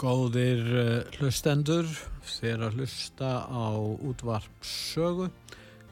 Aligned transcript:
Góðir 0.00 0.60
uh, 0.64 0.84
hlustendur, 1.18 1.84
þér 2.24 2.62
að 2.70 2.78
hlusta 2.78 3.30
á 3.44 3.68
útvarpsögu. 3.76 5.26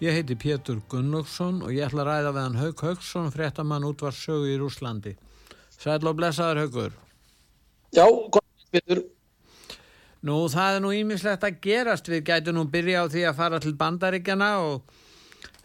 Ég 0.01 0.15
heiti 0.17 0.37
Pétur 0.41 0.79
Gunnlaugsson 0.89 1.59
og 1.61 1.75
ég 1.77 1.85
ætla 1.85 2.07
að 2.07 2.09
ræða 2.09 2.31
við 2.33 2.41
hann 2.47 2.57
Haug 2.57 2.85
Haugsson, 2.87 3.29
fréttamann 3.35 3.85
útvarpsögu 3.85 4.49
í 4.49 4.55
Rúslandi. 4.63 5.13
Sæl 5.77 5.99
og 6.09 6.17
blessaður 6.17 6.63
Haugur. 6.63 6.95
Já, 7.93 8.07
góðið 8.07 8.71
Pétur. 8.79 9.03
Nú, 10.25 10.39
það 10.55 10.79
er 10.79 10.83
nú 10.87 10.95
ímislegt 10.97 11.45
að 11.45 11.61
gerast. 11.69 12.09
Við 12.09 12.25
gætu 12.31 12.57
nú 12.57 12.65
byrja 12.73 13.05
á 13.05 13.13
því 13.13 13.27
að 13.29 13.39
fara 13.43 13.61
til 13.61 13.75
bandaríkjana 13.77 14.51
og 14.71 14.97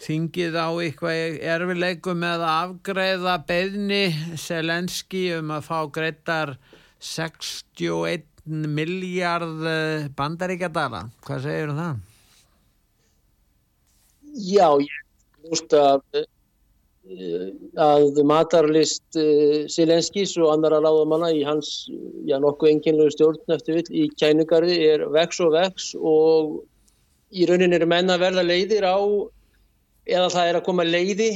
þingið 0.03 0.59
á 0.59 0.67
eitthvað 0.83 1.39
erfileikum 1.55 2.19
með 2.25 2.44
að 2.44 2.53
afgreða 2.58 3.39
beðni 3.47 4.03
Selenski 4.36 5.30
um 5.39 5.55
að 5.55 5.66
fá 5.71 5.80
greitar 5.95 6.58
61 6.99 8.33
miljard 8.45 9.66
eh, 9.67 10.09
bandaríkjadala. 10.17 11.08
Hvað 11.23 11.45
segir 11.45 11.72
um 11.72 11.80
það? 11.80 12.02
Já, 14.33 14.67
ég 14.81 15.49
veist 15.49 15.75
að, 15.77 16.02
eh, 16.17 17.47
að 17.80 18.19
matarlist 18.27 19.19
eh, 19.19 19.64
Silenskis 19.71 20.36
og 20.41 20.52
annara 20.55 20.81
láðamanna 20.83 21.31
í 21.36 21.44
hans, 21.47 21.88
já 22.27 22.39
nokkuð 22.41 22.73
enginlegu 22.73 23.14
stjórn 23.14 23.55
eftir 23.55 23.80
vill 23.80 24.03
í 24.03 24.08
kænugarði 24.19 24.80
er 24.91 25.05
vex 25.14 25.39
og 25.44 25.53
vex 25.55 25.94
og 25.99 26.64
í 27.33 27.47
rauninni 27.49 27.80
eru 27.80 27.88
menna 27.89 28.19
verða 28.21 28.44
leiðir 28.45 28.86
á 28.86 28.97
eða 30.03 30.30
það 30.33 30.49
er 30.49 30.59
að 30.59 30.66
koma 30.67 30.83
leiði 30.83 31.30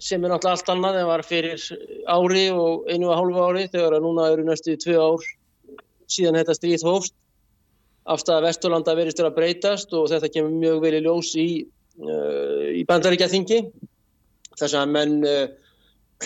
sem 0.00 0.22
er 0.24 0.32
náttúrulega 0.32 0.56
allt 0.56 0.70
annað 0.72 1.00
en 1.00 1.10
var 1.10 1.22
fyrir 1.26 1.64
ári 2.08 2.46
og 2.54 2.86
einu 2.88 3.10
og 3.10 3.18
hálfu 3.18 3.42
ári 3.50 3.66
þegar 3.68 3.98
að 3.98 4.06
núna 4.06 4.30
eru 4.32 4.46
næstu 4.46 4.76
tvö 4.80 4.96
ár 4.96 5.26
síðan 6.10 6.40
þetta 6.40 6.56
stríð 6.58 6.86
hófst. 6.88 7.14
Afstæða 8.10 8.46
Vesturlanda 8.48 8.96
verist 8.98 9.20
að 9.22 9.34
breytast 9.36 9.92
og 9.94 10.08
þetta 10.10 10.30
kemur 10.34 10.54
mjög 10.56 10.82
vel 10.84 10.94
í 10.98 11.02
ljós 11.04 11.32
í, 11.38 11.48
uh, 12.02 12.68
í 12.74 12.84
bandaríkja 12.88 13.28
þingi. 13.30 13.60
Þess 14.58 14.76
að 14.76 14.94
menn, 14.96 15.18
uh, 15.28 15.46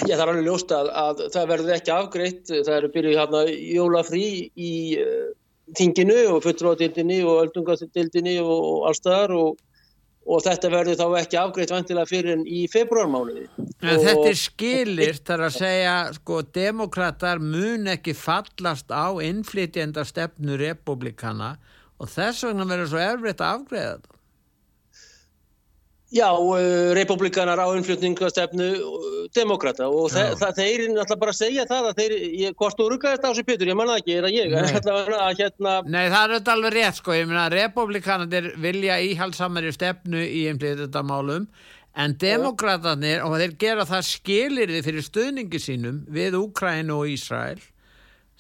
ég 0.07 0.15
þarf 0.15 0.33
alveg 0.33 0.47
ljóst 0.47 0.75
að, 0.75 0.91
að 1.05 1.25
það 1.35 1.51
verður 1.53 1.77
ekki 1.77 1.95
afgreitt. 1.95 2.45
Það 2.55 2.77
eru 2.79 2.93
byrjuð 2.95 3.19
hérna 3.21 3.45
jólafrí 3.51 4.27
í 4.55 4.73
uh, 5.03 5.29
þinginu 5.77 6.19
og 6.33 6.43
fulltróðdildinni 6.45 7.21
og 7.27 7.45
öldungadildinni 7.47 8.39
og, 8.43 8.55
og 8.55 8.89
allstaðar 8.91 9.37
og 9.37 9.63
og 10.25 10.41
þetta 10.45 10.71
verður 10.73 10.99
þá 11.01 11.07
ekki 11.21 11.39
afgreitt 11.41 11.73
vantilega 11.75 12.09
fyrir 12.09 12.43
í 12.49 12.65
februarmánuði. 12.73 13.45
En 13.85 14.01
þetta 14.01 14.31
er 14.31 14.41
skilir 14.41 15.21
þar 15.21 15.47
að 15.49 15.57
segja 15.59 15.97
sko 16.17 16.41
demokrater 16.57 17.43
mun 17.43 17.93
ekki 17.93 18.17
fallast 18.17 18.89
á 18.89 19.13
innflytjenda 19.21 20.07
stefnu 20.09 20.57
republikana 20.61 21.55
og 22.01 22.11
þess 22.11 22.47
vegna 22.49 22.69
verður 22.69 22.93
svo 22.95 23.05
erfitt 23.05 23.45
að 23.45 23.61
afgreiða 23.61 23.93
þetta. 23.93 24.14
Já, 26.15 26.29
uh, 26.31 26.95
republikanar 26.95 27.59
á 27.59 27.67
innflutningastefnu 27.75 28.67
uh, 28.79 29.17
demokrata 29.35 29.89
og 29.91 30.13
þe 30.15 30.29
það, 30.39 30.53
þeir 30.61 30.85
er 30.85 30.93
náttúrulega 30.93 31.21
bara 31.25 31.35
að 31.35 31.41
segja 31.41 31.67
það 31.67 31.89
að 31.89 32.01
þeir, 32.01 32.15
ég, 32.45 32.57
hvort 32.61 32.79
þú 32.79 32.87
ruggaði 32.93 33.19
þetta 33.19 33.33
á 33.35 33.37
sig 33.39 33.49
Pétur, 33.49 33.73
ég 33.73 33.79
manna 33.81 33.99
ekki, 33.99 34.17
er 34.21 34.29
það 34.29 34.37
ég? 34.39 34.55
Nei. 34.55 34.95
Að, 35.25 35.41
hérna... 35.41 35.75
Nei, 35.91 36.05
það 36.13 36.21
er 36.23 36.35
þetta 36.37 36.55
alveg 36.55 36.77
rétt 36.77 37.01
sko, 37.01 37.17
ég 37.19 37.29
meina 37.31 37.49
republikanir 37.51 38.51
vilja 38.63 39.01
íhaldsamari 39.11 39.75
stefnu 39.75 40.23
í 40.23 40.47
innflytjandamálum 40.53 41.51
en 41.95 42.17
demokratanir, 42.19 43.23
og 43.27 43.37
þeir 43.39 43.59
gera 43.59 43.87
það 43.87 44.09
skilir 44.09 44.75
þið 44.75 44.89
fyrir 44.89 45.09
stöðningi 45.11 45.63
sínum 45.63 46.03
við 46.15 46.39
Úkrænu 46.39 47.03
og 47.03 47.11
Ísrael 47.11 47.63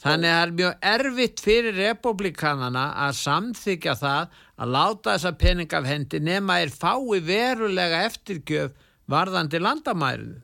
Þannig 0.02 0.28
að 0.28 0.34
það 0.34 0.44
er 0.44 0.54
mjög 0.58 0.88
erfitt 0.90 1.42
fyrir 1.42 1.76
republikanana 1.78 2.84
að 3.06 3.14
samþykja 3.20 3.94
það 4.00 4.40
að 4.60 4.74
láta 4.74 5.14
þessa 5.14 5.32
pening 5.38 5.72
af 5.74 5.86
hendi 5.88 6.20
nema 6.22 6.60
er 6.62 6.72
fái 6.72 7.20
verulega 7.24 8.04
eftirgjöf 8.08 8.74
varðandi 9.10 9.60
landamærin, 9.60 10.36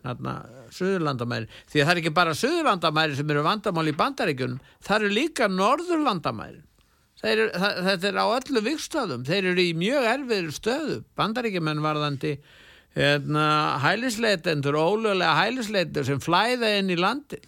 söðurlandamærin. 0.76 1.48
Því 1.71 1.81
að 1.81 1.87
það 1.87 1.93
er 1.94 2.00
ekki 2.03 2.16
bara 2.16 2.34
söðurlandamærin 2.37 3.16
sem 3.16 3.31
eru 3.32 3.44
vandamál 3.47 3.87
í 3.88 3.94
bandaríkunum, 3.97 4.59
það 4.84 4.98
eru 4.98 5.12
líka 5.16 5.48
norðurlandamærin. 5.53 6.66
Er, 7.21 7.41
það, 7.53 7.78
þetta 7.84 8.09
er 8.09 8.19
á 8.21 8.26
öllu 8.32 8.60
vikstöðum, 8.65 9.25
þeir 9.28 9.50
eru 9.53 9.65
í 9.65 9.72
mjög 9.76 10.06
erfiður 10.09 10.53
stöðu. 10.56 10.98
Bandaríkjumenn 11.21 11.82
varðandi 11.84 12.34
hérna, 12.97 13.47
hælisleitendur, 13.84 14.77
ólögulega 14.77 15.34
hælisleitendur 15.37 16.09
sem 16.09 16.22
flæða 16.25 16.75
inn 16.81 16.92
í 16.92 17.00
landið 17.00 17.44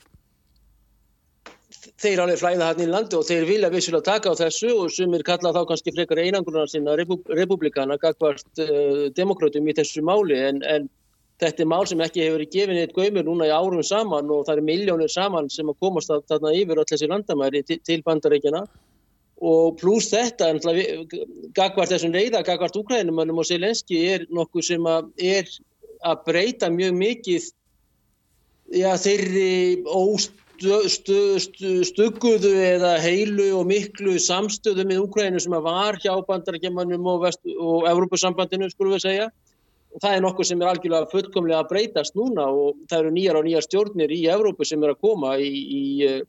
þeir 2.02 2.22
alveg 2.22 2.40
flæða 2.40 2.70
hann 2.70 2.82
í 2.84 2.88
landi 2.90 3.18
og 3.18 3.26
þeir 3.26 3.46
vilja 3.48 3.70
vissulega 3.72 4.06
taka 4.12 4.32
á 4.32 4.40
þessu 4.44 4.70
og 4.84 4.92
sumir 4.94 5.24
kalla 5.26 5.52
þá 5.54 5.62
kannski 5.70 5.94
frekar 5.94 6.20
einangrunar 6.22 6.70
sinna 6.70 6.94
republikana 6.96 7.98
gagvart 8.02 8.62
uh, 8.62 9.08
demokratum 9.16 9.66
í 9.66 9.74
þessu 9.78 10.04
máli. 10.06 10.38
En, 10.38 10.62
en 10.62 10.88
þetta 11.42 11.64
er 11.64 11.70
mál 11.72 11.86
sem 11.90 12.02
ekki 12.04 12.22
hefur 12.22 12.38
verið 12.38 12.54
gefin 12.54 12.80
eitt 12.82 12.94
göymur 12.94 13.26
núna 13.26 13.48
í 13.50 13.54
árum 13.54 13.82
saman 13.86 14.30
og 14.30 14.46
það 14.46 14.62
er 14.62 14.68
miljónir 14.68 15.10
saman 15.10 15.50
sem 15.50 15.70
að 15.70 15.80
komast 15.82 16.12
að, 16.14 16.24
þarna 16.30 16.54
yfir 16.60 16.82
öll 16.82 16.88
þessi 16.92 17.10
landamæri 17.10 17.64
til, 17.66 17.80
til 17.82 18.02
bandarækjana 18.06 18.62
og 19.42 19.78
pluss 19.80 20.12
þetta 20.12 20.52
gagvart 21.56 21.90
þessum 21.90 22.14
reyða, 22.14 22.44
gagvart 22.46 22.78
úkrænumannum 22.78 23.42
og 23.42 23.48
Selenski 23.48 23.98
er 24.12 24.28
nokkuð 24.30 24.68
sem 24.68 24.86
að 24.86 25.10
er 25.18 25.50
að 26.06 26.22
breyta 26.28 26.70
mjög 26.70 26.94
mikið 27.00 27.48
já, 28.78 28.92
þeirri 29.02 29.82
óst 29.90 30.36
stugguðu 30.62 32.52
eða 32.62 32.96
heilu 33.02 33.48
og 33.58 33.66
miklu 33.70 34.18
samstöðu 34.22 34.84
með 34.88 35.02
Úkrænu 35.06 35.40
sem 35.42 35.54
var 35.64 35.98
hjá 36.02 36.14
bandarækjumannum 36.28 37.08
og, 37.12 37.26
og 37.58 37.88
Evrópusambandinu 37.90 38.70
skulum 38.70 38.94
við 38.96 39.04
segja. 39.06 39.26
Og 39.92 40.00
það 40.00 40.14
er 40.16 40.22
nokkuð 40.24 40.48
sem 40.48 40.62
er 40.62 40.70
algjörlega 40.70 41.10
fullkomlega 41.12 41.58
að 41.60 41.68
breytast 41.68 42.14
núna 42.16 42.46
og 42.48 42.78
það 42.88 43.02
eru 43.02 43.10
nýjar 43.12 43.38
og 43.38 43.44
nýjar 43.44 43.64
stjórnir 43.66 44.14
í 44.14 44.20
Evrópu 44.32 44.64
sem 44.64 44.80
er 44.80 44.94
að 44.94 45.02
koma 45.04 45.34
í, 45.36 45.50
í 45.52 45.82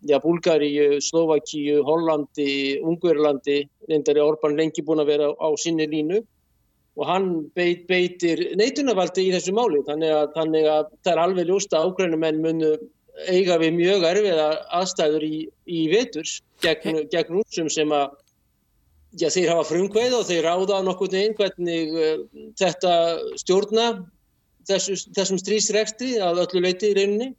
ja, 0.09 0.19
Búlgaríu, 0.24 1.00
Slovakíu, 1.03 1.80
Hollandi, 1.88 2.81
Ungverlandi, 2.83 3.62
reyndar 3.88 4.19
er 4.19 4.25
Orban 4.25 4.57
lengi 4.59 4.83
búin 4.83 5.00
að 5.06 5.13
vera 5.13 5.30
á, 5.31 5.47
sinni 5.56 5.88
línu. 5.88 6.19
Og 7.00 7.07
hann 7.07 7.30
beit, 7.56 7.88
beitir 7.88 8.51
neitunarvaldi 8.59 9.30
í 9.30 9.31
þessu 9.33 9.56
máli 9.56 9.80
þannig 9.88 10.12
að, 10.13 10.27
þannig 10.35 10.68
að 10.69 10.91
það 11.00 11.13
er 11.13 11.24
alveg 11.24 11.47
ljósta 11.50 11.80
að 11.80 11.88
ákveðnumenn 11.88 12.44
munu 12.44 12.74
eiga 13.30 13.60
við 13.62 13.75
mjög 13.77 14.06
erfiða 14.10 14.48
aðstæður 14.74 15.25
í, 15.27 15.38
í 15.69 15.81
veturs 15.92 16.39
gegn, 16.63 17.04
gegn 17.12 17.39
útsum 17.44 17.69
sem 17.71 17.92
að 17.94 18.15
já, 19.19 19.30
þeir 19.30 19.51
hafa 19.54 19.68
frumkveið 19.69 20.18
og 20.18 20.25
þeir 20.30 20.48
ráða 20.48 20.81
nokkur 20.86 21.13
neginn 21.13 21.38
hvernig 21.38 21.94
uh, 21.94 22.24
þetta 22.60 22.94
stjórna 23.42 23.88
þessu, 24.68 24.98
þessum 25.15 25.42
strísrekstri 25.42 26.15
að 26.24 26.44
öllu 26.45 26.63
leiti 26.65 26.92
í 26.92 26.98
rauninni. 26.98 27.33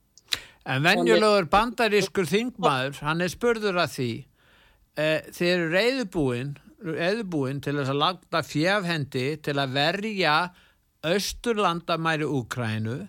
En 0.64 0.84
venjulegur 0.84 1.48
bandarískur 1.52 2.28
þingmaður, 2.28 3.00
hann 3.04 3.24
er 3.24 3.32
spurður 3.32 3.82
að 3.82 3.96
því, 3.98 4.12
eh, 4.96 5.26
þeir 5.36 5.50
eru 5.54 5.66
reyðubúin, 5.74 6.54
reyðubúin 6.84 7.60
til 7.64 7.74
þess 7.76 7.92
að 7.92 8.00
lagta 8.00 8.40
fjafhendi 8.44 9.26
til 9.44 9.56
að 9.60 9.74
verja 9.76 10.36
austurlandamæri 11.04 12.24
Úkrænu 12.24 13.02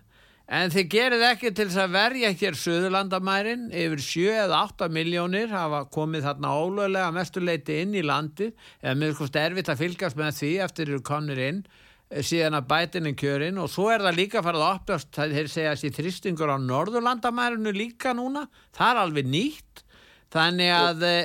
en 0.46 0.74
þið 0.74 0.90
gerið 0.94 1.24
ekki 1.30 1.52
til 1.56 1.68
þess 1.70 1.82
að 1.82 1.96
verja 1.96 2.32
hér 2.40 2.58
söðurlandamærin 2.62 3.64
yfir 3.74 4.04
7 4.06 4.36
eða 4.44 4.60
8 4.68 4.90
miljónir 4.94 5.54
hafa 5.54 5.86
komið 5.94 6.28
þarna 6.28 6.52
ólöglega 6.60 7.16
mestuleiti 7.16 7.80
inn 7.82 7.96
í 7.98 8.04
landi 8.06 8.52
eða 8.82 8.96
mjög 9.02 9.18
sko 9.18 9.30
sterfitt 9.32 9.72
að 9.74 9.82
fylgjast 9.82 10.20
með 10.20 10.38
því 10.42 10.52
eftir 10.68 10.92
eru 10.92 11.02
konir 11.06 11.42
inn 11.48 11.64
eh, 11.66 12.22
síðan 12.22 12.60
að 12.60 12.70
bætinin 12.74 13.18
kjörin 13.18 13.62
og 13.64 13.72
svo 13.74 13.90
er 13.94 14.06
það 14.06 14.20
líka 14.22 14.46
farið 14.46 14.68
að 14.68 14.76
opnast, 14.76 15.12
þeir 15.18 15.50
segja 15.50 15.74
þessi 15.74 15.96
þristingur 15.98 16.54
á 16.54 16.58
norðurlandamærinu 16.62 17.74
líka 17.74 18.14
núna. 18.14 18.46
Það 18.78 18.92
er 18.92 19.02
alveg 19.06 19.34
nýtt 19.34 19.85
Þannig 20.33 20.72
að 20.74 21.04
e, 21.07 21.18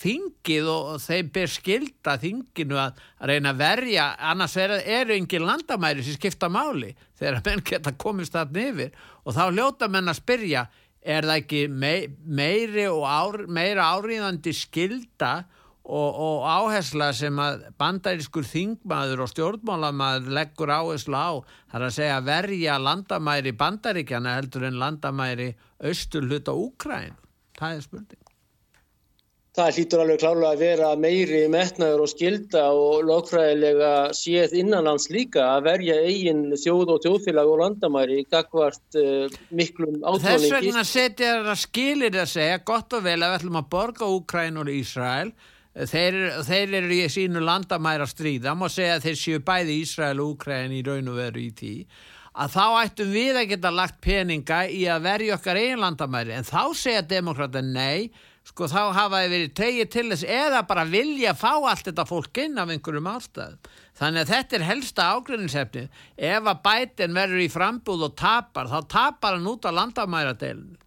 þingið 0.00 0.68
og 0.72 0.90
þeim 1.02 1.30
ber 1.34 1.50
skilda 1.50 2.14
þinginu 2.22 2.78
að, 2.80 3.00
að 3.18 3.32
reyna 3.32 3.52
að 3.52 3.62
verja, 3.62 4.04
annars 4.30 4.54
er, 4.60 4.76
eru 4.80 5.16
engin 5.16 5.46
landamæri 5.46 6.04
sem 6.06 6.16
skipta 6.16 6.48
máli 6.52 6.92
þegar 7.18 7.42
menn 7.48 7.64
geta 7.66 7.92
komist 7.98 8.36
þarna 8.36 8.68
yfir 8.70 8.94
og 9.26 9.36
þá 9.36 9.42
ljóta 9.52 9.90
menn 9.92 10.12
að 10.12 10.20
spyrja, 10.22 10.66
er 11.02 11.26
það 11.26 11.42
ekki 11.42 11.64
meiri 12.38 12.86
og 12.88 13.02
ár, 13.10 13.42
meira 13.50 13.90
áriðandi 13.98 14.54
skilda 14.54 15.32
og, 15.82 16.10
og 16.14 16.44
áhersla 16.46 17.10
sem 17.16 17.40
að 17.42 17.66
bandarískur 17.80 18.46
þingmaður 18.46 19.24
og 19.24 19.32
stjórnmálamaður 19.32 20.30
leggur 20.38 20.70
áhersla 20.70 21.24
á, 21.26 21.32
þar 21.74 21.88
að 21.88 21.96
segja 21.98 22.20
verja 22.26 22.78
landamæri 22.78 23.54
bandaríkjana 23.58 24.38
heldur 24.38 24.68
en 24.70 24.78
landamæri 24.80 25.50
austur 25.82 26.30
hluta 26.30 26.54
Úkræn? 26.54 27.18
Það 27.62 27.78
er 27.78 27.86
spurning 27.86 28.22
það 29.56 29.76
hlýtur 29.76 30.00
alveg 30.00 30.20
klálega 30.22 30.50
að 30.54 30.62
vera 30.62 30.90
meiri 30.96 31.40
metnaður 31.52 32.06
og 32.06 32.10
skilda 32.12 32.62
og 32.72 33.02
lagfræðilega 33.04 33.90
séð 34.16 34.54
innanlands 34.62 35.10
líka 35.12 35.44
að 35.58 35.66
verja 35.66 35.96
eigin 36.06 36.46
þjóð 36.56 36.94
og 36.94 37.02
þjóðfélag 37.04 37.50
og 37.52 37.60
landamæri 37.60 38.20
í 38.22 38.26
gagvart 38.32 38.96
uh, 38.96 39.34
miklum 39.52 39.98
átóningi. 40.00 40.48
Þess 40.48 40.54
vegna 40.56 40.84
setja 40.88 41.34
það 41.50 41.60
skilir 41.66 42.20
að 42.22 42.30
segja 42.32 42.62
gott 42.72 42.96
og 42.96 43.04
vel 43.04 43.18
að 43.18 43.26
við 43.26 43.38
ætlum 43.40 43.60
að 43.60 43.68
borga 43.76 44.08
Úkræn 44.16 44.62
og 44.62 44.72
Ísrael 44.72 45.34
þeir, 45.92 46.18
þeir 46.48 46.74
eru 46.80 46.96
í 46.96 47.12
sínu 47.12 47.44
landamæra 47.44 48.08
stríða 48.08 48.56
má 48.56 48.70
segja 48.72 48.96
að 48.96 49.10
þeir 49.10 49.20
séu 49.26 49.44
bæði 49.44 49.78
Ísrael 49.84 50.16
og 50.24 50.32
Úkræn 50.38 50.72
í 50.72 50.80
raun 50.86 51.12
og 51.12 51.20
veru 51.20 51.44
í 51.44 51.52
tí 51.52 51.74
að 52.32 52.54
þá 52.56 52.66
ættum 52.82 53.12
við 53.12 53.38
að 53.38 53.48
geta 53.52 53.72
lagt 53.74 54.00
peninga 54.04 54.64
í 54.72 54.84
að 54.88 55.08
verja 55.08 55.38
okkar 55.38 55.60
eigin 55.60 55.82
landamæri 55.82 56.36
en 56.36 56.48
þá 56.48 56.62
segja 56.76 57.02
demokrata 57.04 57.60
nei 57.64 58.10
sko 58.46 58.66
þá 58.70 58.80
hafaði 58.96 59.30
verið 59.30 59.54
tegið 59.58 59.90
til 59.92 60.04
þess 60.10 60.26
eða 60.26 60.62
bara 60.66 60.84
vilja 60.88 61.34
fá 61.38 61.52
allt 61.54 61.86
þetta 61.86 62.06
fólk 62.08 62.42
inn 62.42 62.58
af 62.58 62.72
einhverjum 62.74 63.10
ástæðum. 63.12 63.72
Þannig 63.98 64.24
að 64.24 64.32
þetta 64.32 64.56
er 64.58 64.66
helsta 64.66 65.08
ágrinnsefni. 65.14 65.84
Ef 66.16 66.48
að 66.50 66.62
bætin 66.64 67.16
verður 67.16 67.44
í 67.44 67.50
frambúð 67.52 68.06
og 68.08 68.16
tapar, 68.18 68.70
þá 68.72 68.88
tapar 68.90 69.36
hann 69.36 69.50
út 69.52 69.68
á 69.68 69.70
landamæradeilinu. 69.70 70.81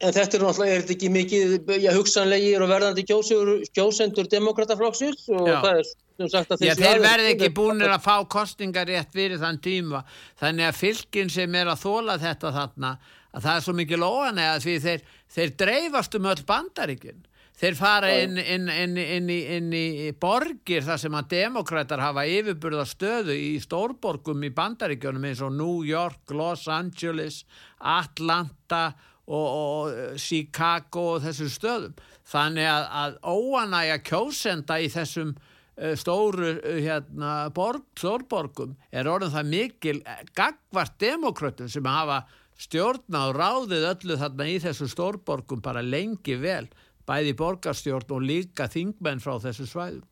En 0.00 0.14
þetta 0.16 0.38
er 0.38 0.44
náttúrulega, 0.46 0.74
er 0.74 0.84
þetta 0.84 0.94
ekki 0.96 1.08
mikið, 1.12 1.56
já, 1.82 1.90
hugsanlegir 1.92 2.62
og 2.64 2.70
verðandi 2.70 3.04
kjósendur 3.04 4.30
demokrataflokksins 4.32 5.26
og 5.28 5.48
já. 5.50 5.58
það 5.60 5.80
er 5.82 5.90
sem 5.90 6.30
sagt 6.32 6.54
að 6.54 6.62
þessi... 6.62 6.68
Já, 6.70 6.74
þeir 6.80 7.02
verði 7.04 7.32
ekki 7.34 7.50
búinir 7.56 7.92
að 7.92 8.04
fá 8.06 8.14
kostingar 8.32 8.88
rétt 8.88 9.12
fyrir 9.12 9.40
þann 9.40 9.60
tíma. 9.64 10.04
Þannig 10.40 10.70
að 10.70 10.78
fylginn 10.80 11.32
sem 11.32 11.56
er 11.60 11.72
að 11.72 11.82
þóla 11.84 12.16
þetta 12.20 12.52
þarna, 12.56 12.94
að 13.30 13.48
það 13.48 13.58
er 13.58 13.66
svo 13.66 13.74
mikið 13.80 14.02
lóan 14.02 14.40
eða 14.40 14.62
því 14.64 14.76
þeir 14.86 15.04
þeir 15.30 15.52
dreifast 15.62 16.16
um 16.18 16.30
öll 16.30 16.40
bandaríkinn 16.48 17.26
þeir 17.60 17.76
fara 17.76 18.10
inn, 18.22 18.38
inn, 18.40 18.68
inn, 18.72 19.28
inn 19.28 19.72
í 19.76 20.10
borgir 20.20 20.84
þar 20.86 21.00
sem 21.02 21.16
að 21.18 21.28
demokrætar 21.34 22.00
hafa 22.00 22.24
yfirburða 22.28 22.86
stöðu 22.88 23.36
í 23.36 23.52
stórborgum 23.60 24.46
í 24.48 24.52
bandaríkjónum 24.56 25.26
eins 25.28 25.42
og 25.44 25.52
New 25.58 25.84
York, 25.84 26.22
Los 26.32 26.64
Angeles 26.72 27.42
Atlanta 27.78 28.94
og, 29.30 29.46
og 29.60 30.18
Chicago 30.20 31.06
og 31.14 31.24
þessum 31.24 31.50
stöðum 31.52 32.02
þannig 32.30 32.68
að, 32.70 32.84
að 33.02 33.16
óanægja 33.30 34.02
kjósenda 34.10 34.78
í 34.82 34.90
þessum 34.92 35.32
uh, 35.36 35.94
stóru 35.98 36.52
uh, 36.58 36.76
hérna, 36.82 37.32
borg, 37.54 37.86
stórborgum 37.98 38.76
er 38.90 39.10
orðin 39.10 39.34
það 39.34 39.50
mikil 39.54 39.96
eh, 40.02 40.22
gagvart 40.36 40.98
demokrætum 41.02 41.70
sem 41.70 41.90
hafa 41.90 42.22
stjórna 42.60 43.28
og 43.30 43.38
ráðið 43.38 43.88
öllu 43.94 44.20
þarna 44.20 44.48
í 44.50 44.58
þessu 44.62 44.88
stórborgum 44.92 45.62
bara 45.64 45.82
lengi 45.84 46.36
vel, 46.40 46.66
bæði 47.08 47.36
borgarstjórn 47.38 48.16
og 48.16 48.26
líka 48.26 48.68
þingmenn 48.70 49.22
frá 49.22 49.38
þessu 49.42 49.68
svæðum. 49.70 50.06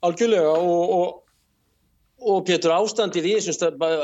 Algjörlega 0.00 0.54
og, 0.56 0.92
og, 0.96 1.18
og 2.20 2.44
Pétur 2.44 2.74
ástandið 2.74 3.26
í 3.30 3.34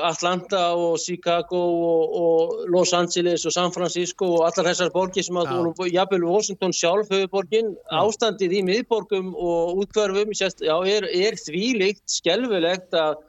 Atlanta 0.08 0.62
og 0.72 0.96
Chicago 1.00 1.60
og, 1.60 2.16
og 2.16 2.64
Los 2.72 2.94
Angeles 2.96 3.44
og 3.44 3.52
San 3.52 3.72
Francisco 3.74 4.28
og 4.38 4.46
allar 4.48 4.70
þessar 4.70 4.92
borgir 4.94 5.26
sem 5.26 5.36
að 5.36 5.52
ja. 5.52 5.88
jafnvel 6.00 6.24
Washington 6.24 6.72
sjálf 6.72 7.12
höfuborgin, 7.12 7.74
ja. 7.76 8.02
ástandið 8.02 8.56
í 8.56 8.62
miðborgum 8.70 9.34
og 9.34 9.82
útkverfum 9.84 10.32
já, 10.32 10.76
er, 10.88 11.08
er 11.12 11.36
því 11.40 11.64
líkt 11.82 12.04
skjálfilegt 12.18 12.96
að 12.96 13.20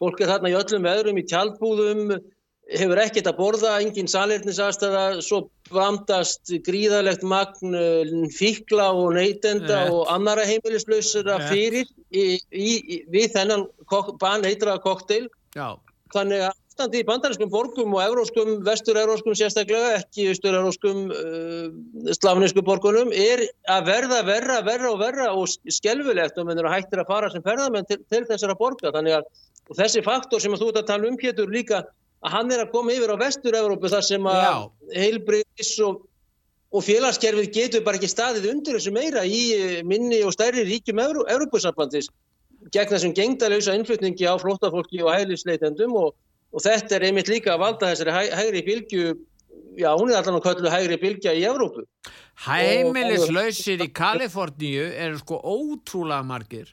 fólk 0.00 0.20
er 0.20 0.32
þarna 0.32 0.52
í 0.52 0.56
öllum 0.56 0.88
veðrum 0.88 1.20
í 1.20 1.26
tjálpúðum 1.28 2.14
hefur 2.78 3.00
ekkert 3.02 3.28
að 3.30 3.38
borða, 3.38 3.74
engin 3.82 4.08
salirnisastæða, 4.10 5.04
svo 5.24 5.42
vamdast 5.74 6.52
gríðalegt 6.66 7.24
magn 7.26 7.76
eh, 7.76 8.14
fíkla 8.36 8.90
og 8.94 9.14
neytenda 9.18 9.84
Rétt. 9.84 9.92
og 9.94 10.10
annara 10.12 10.46
heimilislausara 10.48 11.38
fyrir 11.50 11.86
í, 12.10 12.24
í, 12.50 12.70
í, 12.78 12.98
við 13.10 13.30
þennan 13.36 13.68
baneitraða 14.20 14.82
kokteil. 14.86 15.28
Þannig 16.10 16.48
að 16.48 16.96
í 16.96 17.02
bandariskum 17.04 17.50
borgum 17.52 17.92
og 17.92 18.00
euróskum, 18.02 18.54
vestur-euróskum 18.64 19.34
sérstaklega, 19.36 19.98
ekki 20.00 20.30
austur-euróskum 20.30 21.10
uh, 21.12 21.66
slafnisku 22.16 22.64
borgunum, 22.64 23.12
er 23.12 23.42
að 23.68 23.90
verða 23.90 24.22
verra, 24.24 24.58
verra 24.64 24.94
og 24.94 24.98
verra 25.02 25.28
og 25.36 25.50
skelvilegt 25.50 26.40
og 26.40 26.48
mennur 26.48 26.70
að 26.70 26.78
hættir 26.78 27.02
að 27.02 27.12
fara 27.12 27.30
sem 27.34 27.44
ferðamenn 27.44 27.88
til, 27.90 28.00
til 28.08 28.24
þessara 28.30 28.56
borga. 28.58 28.94
Þannig 28.96 29.18
að 29.18 29.28
þessi 29.76 30.02
faktor 30.06 30.42
sem 30.42 30.56
að 30.56 30.64
þú 30.64 30.70
ert 30.72 30.80
að 30.80 30.88
tala 30.94 31.10
um, 31.10 31.20
Pétur, 31.20 31.52
líka 31.52 31.84
að 32.20 32.34
hann 32.36 32.52
er 32.52 32.64
að 32.64 32.72
koma 32.74 32.94
yfir 32.94 33.12
á 33.16 33.22
vestur-Európu 33.22 33.90
þar 33.92 34.06
sem 34.06 34.26
að 34.28 34.48
heilbriðis 34.94 35.70
og, 35.86 36.02
og 36.70 36.84
félagskerfið 36.84 37.52
getur 37.54 37.84
bara 37.86 38.00
ekki 38.00 38.10
staðið 38.12 38.50
undir 38.52 38.76
þessu 38.76 38.92
meira 38.94 39.24
í 39.24 39.40
eh, 39.56 39.78
minni 39.86 40.20
og 40.26 40.34
stærri 40.36 40.66
ríkjum 40.68 41.00
Európusambandis 41.00 42.10
gegn 42.74 42.92
þessum 42.92 43.16
gengdalauðsa 43.16 43.76
innflutningi 43.78 44.28
á 44.28 44.36
flóttafólki 44.40 45.00
og 45.00 45.14
hæglisleitendum 45.14 45.96
og, 45.96 46.12
og 46.52 46.64
þetta 46.64 46.98
er 46.98 47.08
einmitt 47.08 47.30
líka 47.32 47.54
að 47.54 47.64
valda 47.64 47.92
þessari 47.94 48.16
hæ, 48.16 48.22
hægri 48.36 48.64
bilgju 48.68 49.14
já, 49.80 49.90
hún 49.96 50.10
er 50.10 50.20
allan 50.20 50.38
að 50.40 50.44
köllu 50.48 50.72
hægri 50.72 50.98
bilgja 51.00 51.32
í 51.36 51.46
Európu 51.48 51.86
Hægmilislausir 52.44 53.80
í 53.84 53.88
Kaliforníu 53.96 54.90
eru 54.92 55.20
sko 55.22 55.40
ótrúlega 55.40 56.26
margir 56.26 56.68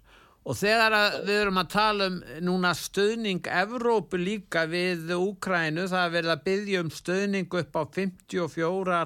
Og 0.47 0.55
þegar 0.55 0.93
við 1.27 1.37
erum 1.41 1.59
að 1.59 1.71
tala 1.73 2.05
um 2.07 2.19
núna 2.47 2.69
stöðning 2.77 3.47
Evrópu 3.51 4.19
líka 4.21 4.63
við 4.71 5.09
Úkrænu, 5.17 5.89
það 5.91 6.05
er 6.05 6.13
verið 6.13 6.31
að 6.31 6.45
byggja 6.45 6.83
um 6.85 6.91
stöðning 6.95 7.57
upp 7.59 7.75
á 7.75 7.83
54 7.97 9.01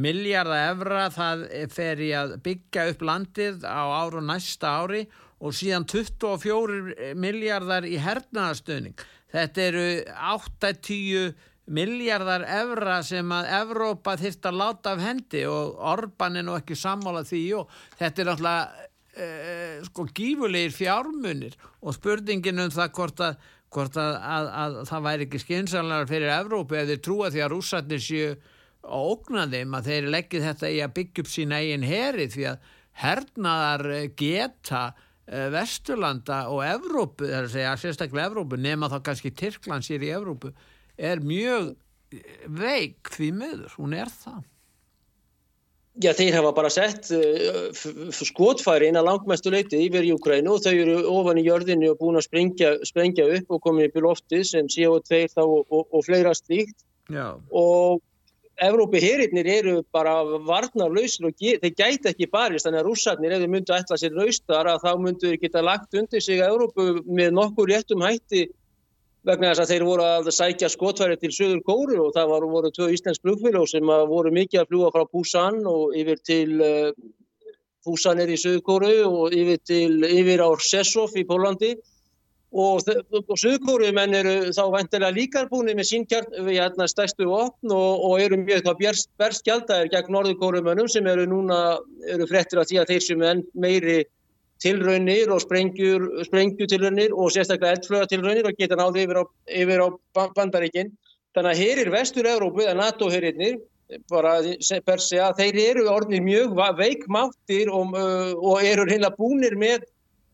miljardar 0.00 0.70
evra, 0.70 1.02
það 1.12 1.44
fer 1.74 2.00
í 2.00 2.10
að 2.16 2.34
byggja 2.46 2.86
upp 2.94 3.04
landið 3.04 3.66
á 3.68 3.82
áru 4.00 4.24
næsta 4.24 4.72
ári 4.80 5.04
og 5.40 5.52
síðan 5.56 5.84
24 5.90 7.12
miljardar 7.18 7.84
í 7.84 7.98
hernaðastöðning. 8.00 8.96
Þetta 9.30 9.66
eru 9.66 9.86
8-10 10.32 11.34
miljardar 11.70 12.44
evra 12.50 13.02
sem 13.06 13.28
að 13.34 13.50
Evrópa 13.60 14.16
þýrt 14.18 14.48
að 14.48 14.58
láta 14.58 14.94
af 14.96 15.02
hendi 15.04 15.44
og 15.46 15.76
Orban 15.92 16.40
er 16.40 16.46
nú 16.46 16.56
ekki 16.56 16.78
sammála 16.78 17.22
því 17.28 17.42
og 17.60 17.74
þetta 18.00 18.22
er 18.22 18.30
náttúrulega 18.30 18.88
eh, 19.16 19.80
sko 19.86 20.06
gífulegir 20.14 20.74
fjármunir 20.74 21.56
og 21.80 21.96
spurningin 21.96 22.62
um 22.64 22.72
það 22.74 22.94
hvort 22.96 23.22
að, 23.26 23.50
hvort 23.74 23.98
að, 24.00 24.16
að, 24.36 24.48
að 24.62 24.78
það 24.90 25.06
væri 25.08 25.28
ekki 25.28 25.42
skynsalar 25.44 26.08
fyrir 26.10 26.34
Evrópu 26.36 26.78
eða 26.78 26.92
þeir 26.92 27.04
trúa 27.06 27.30
því 27.30 27.44
að 27.44 27.52
rússarnir 27.54 28.04
séu 28.04 28.32
á 28.80 28.96
ógnaðum 28.96 29.76
að 29.76 29.90
þeir 29.90 30.10
leggja 30.14 30.44
þetta 30.48 30.72
í 30.72 30.80
að 30.84 30.94
byggja 30.98 31.24
upp 31.24 31.30
sín 31.30 31.56
eigin 31.56 31.86
heri 31.86 32.28
því 32.32 32.46
að 32.52 32.68
hernaðar 33.00 33.86
geta 34.18 34.82
eh, 35.26 35.48
Vesturlanda 35.52 36.42
og 36.52 36.64
Evrópu, 36.66 37.28
það 37.28 37.36
er 37.36 37.48
að 37.48 37.54
segja 37.54 37.76
sérstaklega 37.84 38.30
Evrópu, 38.30 38.58
nema 38.60 38.90
þá 38.92 38.98
kannski 39.06 39.32
Tyrkland 39.36 39.86
sér 39.86 40.04
í 40.06 40.12
Evrópu, 40.16 40.52
er 40.96 41.22
mjög 41.24 41.74
veik 42.50 43.12
því 43.14 43.30
meður, 43.38 43.76
hún 43.78 43.94
er 43.96 44.10
það. 44.10 44.42
Já, 46.00 46.14
þeir 46.16 46.36
hafa 46.38 46.50
bara 46.56 46.70
sett 46.72 47.10
uh, 47.12 48.12
skotfæri 48.16 48.88
inn 48.88 48.96
að 48.96 49.08
langmestu 49.10 49.52
leiti 49.52 49.82
yfir 49.84 50.06
í 50.08 50.14
Ukrænu 50.14 50.54
og 50.54 50.62
þau 50.64 50.72
eru 50.72 50.94
ofan 51.12 51.40
í 51.40 51.44
jörðinu 51.44 51.90
og 51.92 51.98
búin 52.00 52.16
að 52.16 52.24
sprengja, 52.24 52.70
sprengja 52.88 53.26
upp 53.36 53.52
og 53.52 53.60
komið 53.66 53.90
upp 53.90 53.98
í 53.98 54.04
lofti 54.06 54.44
sem 54.48 54.70
CO2 54.72 55.26
þá 55.34 55.42
og, 55.44 55.66
og, 55.68 55.82
og 55.92 56.06
fleira 56.06 56.32
stíkt 56.36 56.86
og 57.50 58.00
Evrópi 58.60 59.00
herinnir 59.00 59.46
eru 59.48 59.74
bara 59.92 60.18
varnarlausir 60.44 61.28
og 61.30 61.36
þeir 61.40 61.72
gæti 61.72 62.10
ekki 62.10 62.28
barist 62.32 62.66
þannig 62.66 62.82
að 62.82 62.88
rússarnir 62.90 63.32
ef 63.32 63.40
þeir 63.40 63.52
myndu 63.54 63.76
ætla 63.76 63.96
sér 64.00 64.16
raustar 64.16 64.68
að 64.68 64.82
þá 64.84 64.90
myndu 65.00 65.30
þeir 65.30 65.38
geta 65.44 65.62
lagt 65.64 65.96
undir 65.96 66.24
sig 66.24 66.40
að 66.40 66.54
Evrópu 66.54 66.88
með 67.08 67.32
nokkur 67.38 67.72
réttum 67.72 68.04
hætti 68.04 68.46
vegna 69.28 69.52
þess 69.52 69.64
að 69.64 69.72
þeir 69.72 69.86
voru 69.88 70.04
að 70.08 70.30
sækja 70.32 70.70
skotfæri 70.72 71.16
til 71.20 71.32
Suður 71.36 71.62
Kóru 71.66 71.98
og 72.06 72.12
það 72.16 72.32
var, 72.32 72.46
voru 72.54 72.72
tvö 72.74 72.90
íslensk 72.94 73.24
flugfélag 73.24 73.68
sem 73.68 73.94
voru 74.10 74.32
mikið 74.34 74.62
að 74.62 74.68
fljúa 74.72 74.92
frá 74.94 75.06
Busan 75.12 75.62
og 75.68 75.96
yfir 76.00 76.20
til 76.24 76.60
uh, 76.64 76.90
Busan 77.86 78.20
er 78.20 78.32
í 78.32 78.38
Suður 78.40 78.64
Kóru 78.66 78.92
og 79.08 79.36
yfir, 79.36 79.60
til, 79.66 80.00
yfir 80.08 80.44
á 80.44 80.48
Sessov 80.64 81.16
í 81.16 81.26
Pólandi 81.28 81.74
og, 82.50 82.82
og 83.20 83.36
Suðkórumenn 83.38 84.14
eru 84.18 84.34
þá 84.54 84.62
vantilega 84.74 85.14
líkarbúni 85.14 85.74
með 85.78 85.88
sín 85.90 86.06
hérna 86.10 86.88
stæstu 86.90 87.28
opn 87.30 87.70
og, 87.70 88.04
og 88.06 88.22
eru 88.22 88.40
mjög 88.40 88.72
berskjaldæðir 89.20 89.90
gegn 89.92 90.16
Norðurkórumennum 90.16 90.88
sem 90.90 91.06
eru 91.06 91.28
núna, 91.30 91.78
eru 92.10 92.26
frettir 92.26 92.58
að 92.58 92.72
því 92.72 92.80
að 92.80 92.90
þeir 92.90 93.06
sem 93.06 93.22
enn 93.22 93.44
meiri 93.54 94.00
tilraunir 94.60 95.30
og 95.32 95.42
sprengjutilraunir 95.42 97.14
og 97.16 97.32
sérstaklega 97.34 97.78
eldflögatilraunir 97.78 98.48
og 98.50 98.58
geta 98.58 98.78
náði 98.78 99.06
yfir 99.06 99.20
á, 99.20 99.24
yfir 99.62 99.84
á 99.84 99.88
bandaríkinn. 100.36 100.92
Þannig 101.36 101.52
að 101.52 101.62
hér 101.62 101.82
er 101.84 101.92
vestur-Európu, 101.94 102.64
eða 102.64 102.78
NATO-herriðnir, 102.80 103.60
bara 104.10 104.34
per 104.86 105.02
se 105.02 105.18
að 105.22 105.40
þeir 105.40 105.60
eru 105.62 105.86
orðinir 105.90 106.26
mjög 106.26 106.60
veikmáttir 106.78 107.70
og, 107.74 107.96
og 107.96 108.62
eru 108.62 108.86
hérna 108.90 109.10
búnir 109.16 109.56
með 109.58 109.86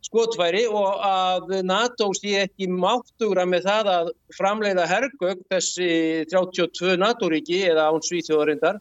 skotfæri 0.06 0.66
og 0.68 1.00
að 1.02 1.54
NATO 1.66 2.10
sé 2.16 2.42
ekki 2.44 2.68
máttugra 2.70 3.46
með 3.48 3.68
það 3.68 3.90
að 3.92 4.10
framleiða 4.36 4.84
hergögg 4.90 5.40
þessi 5.50 5.88
32 6.32 6.98
NATO-ríki 7.00 7.62
eða 7.70 7.88
án 7.90 8.04
svíþjóðarindar 8.04 8.78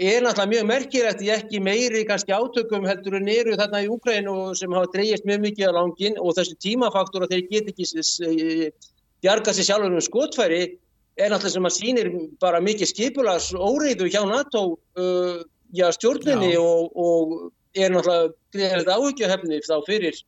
er 0.00 0.22
náttúrulega 0.24 0.50
mjög 0.50 0.68
merkilegt 0.70 1.22
í 1.24 1.28
ekki 1.34 1.60
meiri 1.60 2.04
kannski 2.08 2.32
átökum 2.32 2.86
heldur 2.88 3.18
en 3.18 3.28
eru 3.28 3.56
þarna 3.60 3.82
í 3.84 3.90
Úkrænu 3.92 4.36
sem 4.56 4.72
hafa 4.72 4.88
dreyjast 4.94 5.26
mjög 5.28 5.42
mikið 5.44 5.68
á 5.68 5.72
langin 5.76 6.16
og 6.20 6.36
þessi 6.38 6.56
tímafaktor 6.64 7.26
að 7.26 7.34
þeir 7.34 7.48
get 7.50 7.68
ekki 7.74 8.70
bjarga 9.20 9.54
sér 9.54 9.68
sjálfur 9.68 9.96
um 9.98 10.04
skotfæri 10.04 10.62
er 11.20 11.32
náttúrulega 11.32 11.54
sem 11.56 11.68
að 11.68 11.76
sínir 11.76 12.10
bara 12.40 12.62
mikið 12.64 12.92
skipulags 12.94 13.50
óreiðu 13.52 14.08
hjá 14.08 14.22
NATO 14.24 14.64
uh, 14.96 15.40
já, 15.76 15.90
stjórnunni 15.92 16.54
og, 16.56 16.96
og 16.96 17.36
er 17.76 17.92
náttúrulega 17.92 18.96
áhyggjuhefni 18.96 19.60
þá 19.66 19.76
fyrir 19.86 20.24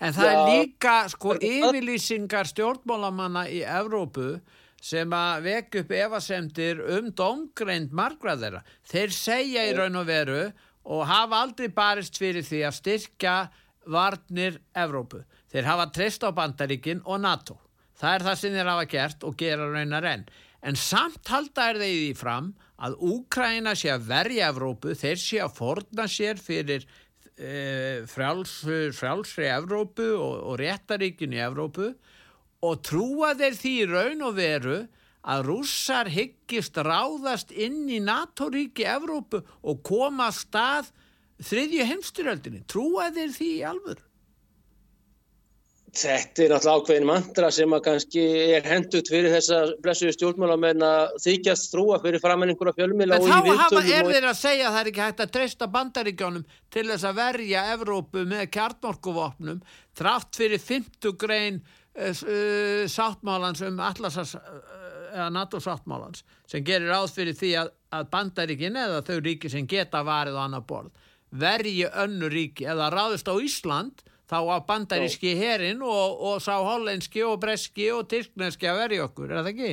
En 0.00 0.12
það 0.14 0.28
Já. 0.28 0.32
er 0.32 0.50
líka 0.52 0.94
sko 1.10 1.34
yfirlýsingar 1.42 2.48
stjórnmálamanna 2.52 3.46
í 3.50 3.62
Evrópu 3.66 4.36
sem 4.86 5.12
að 5.16 5.46
vekja 5.48 5.82
upp 5.82 5.92
evasemtir 5.98 6.80
um 6.96 7.10
domgreind 7.18 7.94
margra 7.96 8.36
þeirra. 8.38 8.62
Þeir 8.86 9.14
segja 9.14 9.66
í 9.66 9.74
raun 9.74 9.98
og 9.98 10.06
veru 10.08 10.42
og 10.86 11.06
hafa 11.10 11.42
aldrei 11.42 11.70
barist 11.74 12.18
fyrir 12.20 12.46
því 12.46 12.62
að 12.68 12.76
styrkja 12.78 13.36
varnir 13.90 14.60
Evrópu. 14.76 15.22
Þeir 15.50 15.70
hafa 15.70 15.88
treyst 15.94 16.26
á 16.26 16.30
bandaríkin 16.34 17.02
og 17.04 17.22
NATO. 17.22 17.58
Það 17.96 18.14
er 18.14 18.26
það 18.26 18.38
sem 18.40 18.56
þeir 18.58 18.70
hafa 18.70 18.86
gert 18.92 19.26
og 19.26 19.36
gera 19.40 19.70
raunar 19.72 20.06
enn. 20.12 20.26
En 20.66 20.78
samt 20.78 21.30
halda 21.30 21.70
er 21.70 21.80
þeir 21.80 21.96
því 21.96 22.14
fram 22.18 22.52
að 22.86 22.96
Úkraina 23.08 23.74
sé 23.78 23.90
að 23.92 24.08
verja 24.10 24.50
Evrópu, 24.52 24.94
þeir 24.98 25.20
sé 25.20 25.40
að 25.42 25.54
forna 25.56 26.06
sér 26.10 26.40
fyrir 26.42 26.84
e, 27.38 28.04
fráls, 28.10 28.58
frálsri 28.98 29.48
Evrópu 29.48 30.10
og, 30.14 30.34
og 30.50 30.58
réttaríkin 30.60 31.34
í 31.36 31.42
Evrópu 31.42 31.94
og 32.66 32.82
trúa 32.86 33.32
þeir 33.38 33.58
því 33.60 33.74
raun 33.92 34.24
og 34.26 34.36
veru 34.38 34.78
að 35.26 35.46
rússar 35.48 36.10
hyggist 36.12 36.78
ráðast 36.78 37.50
inn 37.50 37.86
í 37.90 37.98
NATO-ríki 38.02 38.86
Evrópu 38.86 39.42
og 39.66 39.82
koma 39.86 40.30
stað 40.34 40.92
þriðju 41.42 41.86
heimstyröldinni. 41.90 42.62
Trúa 42.70 43.10
þeir 43.14 43.32
því 43.34 43.52
í 43.56 43.64
alvöru? 43.66 44.02
Þetta 45.96 46.42
er 46.44 46.52
náttúrulega 46.52 46.72
ákveðin 46.76 47.06
mantra 47.08 47.48
sem 47.54 47.72
að 47.72 47.82
kannski 47.86 48.22
er 48.52 48.66
hendut 48.68 49.08
fyrir 49.08 49.32
þessa 49.32 49.60
blessuðu 49.84 50.12
stjórnmálamenn 50.12 50.84
að 50.84 51.14
þykjast 51.24 51.70
trúa 51.72 51.96
fyrir 52.02 52.20
framenningur 52.20 52.68
af 52.68 52.76
fjölmila 52.76 53.16
og 53.16 53.24
í 53.24 53.30
viðtöðum. 53.30 53.48
En 53.48 53.56
þá 53.56 53.62
hafa 53.62 53.82
er 53.96 54.10
þeir 54.10 54.28
að 54.28 54.36
segja 54.42 54.66
að 54.66 54.74
það 54.74 54.80
er 54.82 54.90
ekki 54.90 55.04
hægt 55.06 55.22
að 55.24 55.32
treysta 55.38 55.70
bandaríkjónum 55.78 56.44
til 56.76 56.84
þess 56.90 57.08
að 57.08 57.18
verja 57.22 57.64
Evrópu 57.72 58.26
með 58.28 58.44
kjartmorkuvopnum 58.58 59.64
trátt 59.96 60.40
fyrir 60.42 60.62
50 60.66 61.16
grein 61.22 61.62
sáttmálans 62.92 63.62
um 63.64 63.78
allarsas 63.80 64.34
eða 65.16 65.28
NATO 65.32 65.60
sáttmálans 65.64 66.24
sem 66.48 66.64
gerir 66.64 66.92
áð 66.92 67.14
fyrir 67.14 67.36
því 67.38 67.52
að, 67.62 67.70
að 67.96 68.10
bandaríkin 68.12 68.76
eða 68.76 69.02
þau 69.06 69.16
ríki 69.24 69.50
sem 69.52 69.68
geta 69.68 70.02
varið 70.04 70.36
á 70.36 70.42
annar 70.44 70.66
borð 70.68 70.92
verji 71.30 71.86
önnu 71.88 72.28
ríki 72.32 72.68
eða 72.68 72.90
ráðist 72.92 73.28
á 73.28 73.34
Ísland 73.40 74.04
þá 74.26 74.38
á 74.42 74.56
bandaríski 74.66 75.36
herin 75.38 75.82
og, 75.86 76.20
og 76.20 76.40
sá 76.42 76.56
hollenski 76.58 77.22
og 77.26 77.38
breski 77.42 77.90
og 77.94 78.08
tyrkneski 78.10 78.68
að 78.68 78.80
verja 78.82 79.06
okkur, 79.06 79.30
er 79.30 79.42
það 79.42 79.52
ekki? 79.52 79.72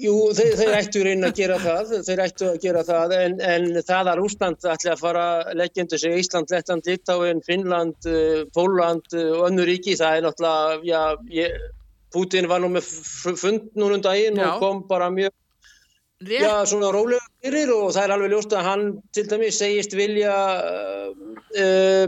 Jú, 0.00 0.14
þeir, 0.36 0.54
þeir 0.60 0.76
ættu 0.76 1.02
reyna 1.04 1.30
að 1.30 1.40
gera 1.40 1.56
það, 1.60 1.90
þeir 2.06 2.22
ættu 2.24 2.46
að 2.50 2.60
gera 2.62 2.84
það 2.86 3.14
en, 3.16 3.34
en 3.42 3.66
það 3.86 4.12
að 4.12 4.22
Úsland 4.24 4.68
ætla 4.74 4.94
að 4.94 5.02
fara 5.02 5.24
leggjöndu 5.58 5.98
sig 6.00 6.16
Ísland, 6.20 6.52
Lettland, 6.54 6.86
Litáin, 6.88 7.42
Finnland, 7.46 8.08
eh, 8.08 8.44
Póland 8.54 9.16
eh, 9.16 9.28
og 9.34 9.48
önnu 9.50 9.66
ríki, 9.68 9.96
það 9.98 10.16
er 10.16 10.26
náttúrulega, 10.26 10.78
já, 10.86 11.02
ég, 11.34 11.58
Putin 12.14 12.48
var 12.50 12.62
nú 12.62 12.70
með 12.74 12.88
fund 13.40 13.70
núnum 13.78 14.02
daginn 14.04 14.40
já. 14.40 14.48
og 14.48 14.64
kom 14.64 14.82
bara 14.88 15.10
mjög 15.14 15.34
Rétt. 16.20 16.42
Já, 16.44 16.66
svona 16.68 16.90
rólega 16.92 17.24
fyrir 17.40 17.70
og 17.72 17.94
það 17.94 18.02
er 18.02 18.12
alveg 18.12 18.32
ljóst 18.34 18.52
að 18.52 18.66
hann 18.66 18.82
til 19.16 19.22
dæmis 19.30 19.56
segist 19.56 19.94
vilja 19.96 20.34
uh, 21.56 22.02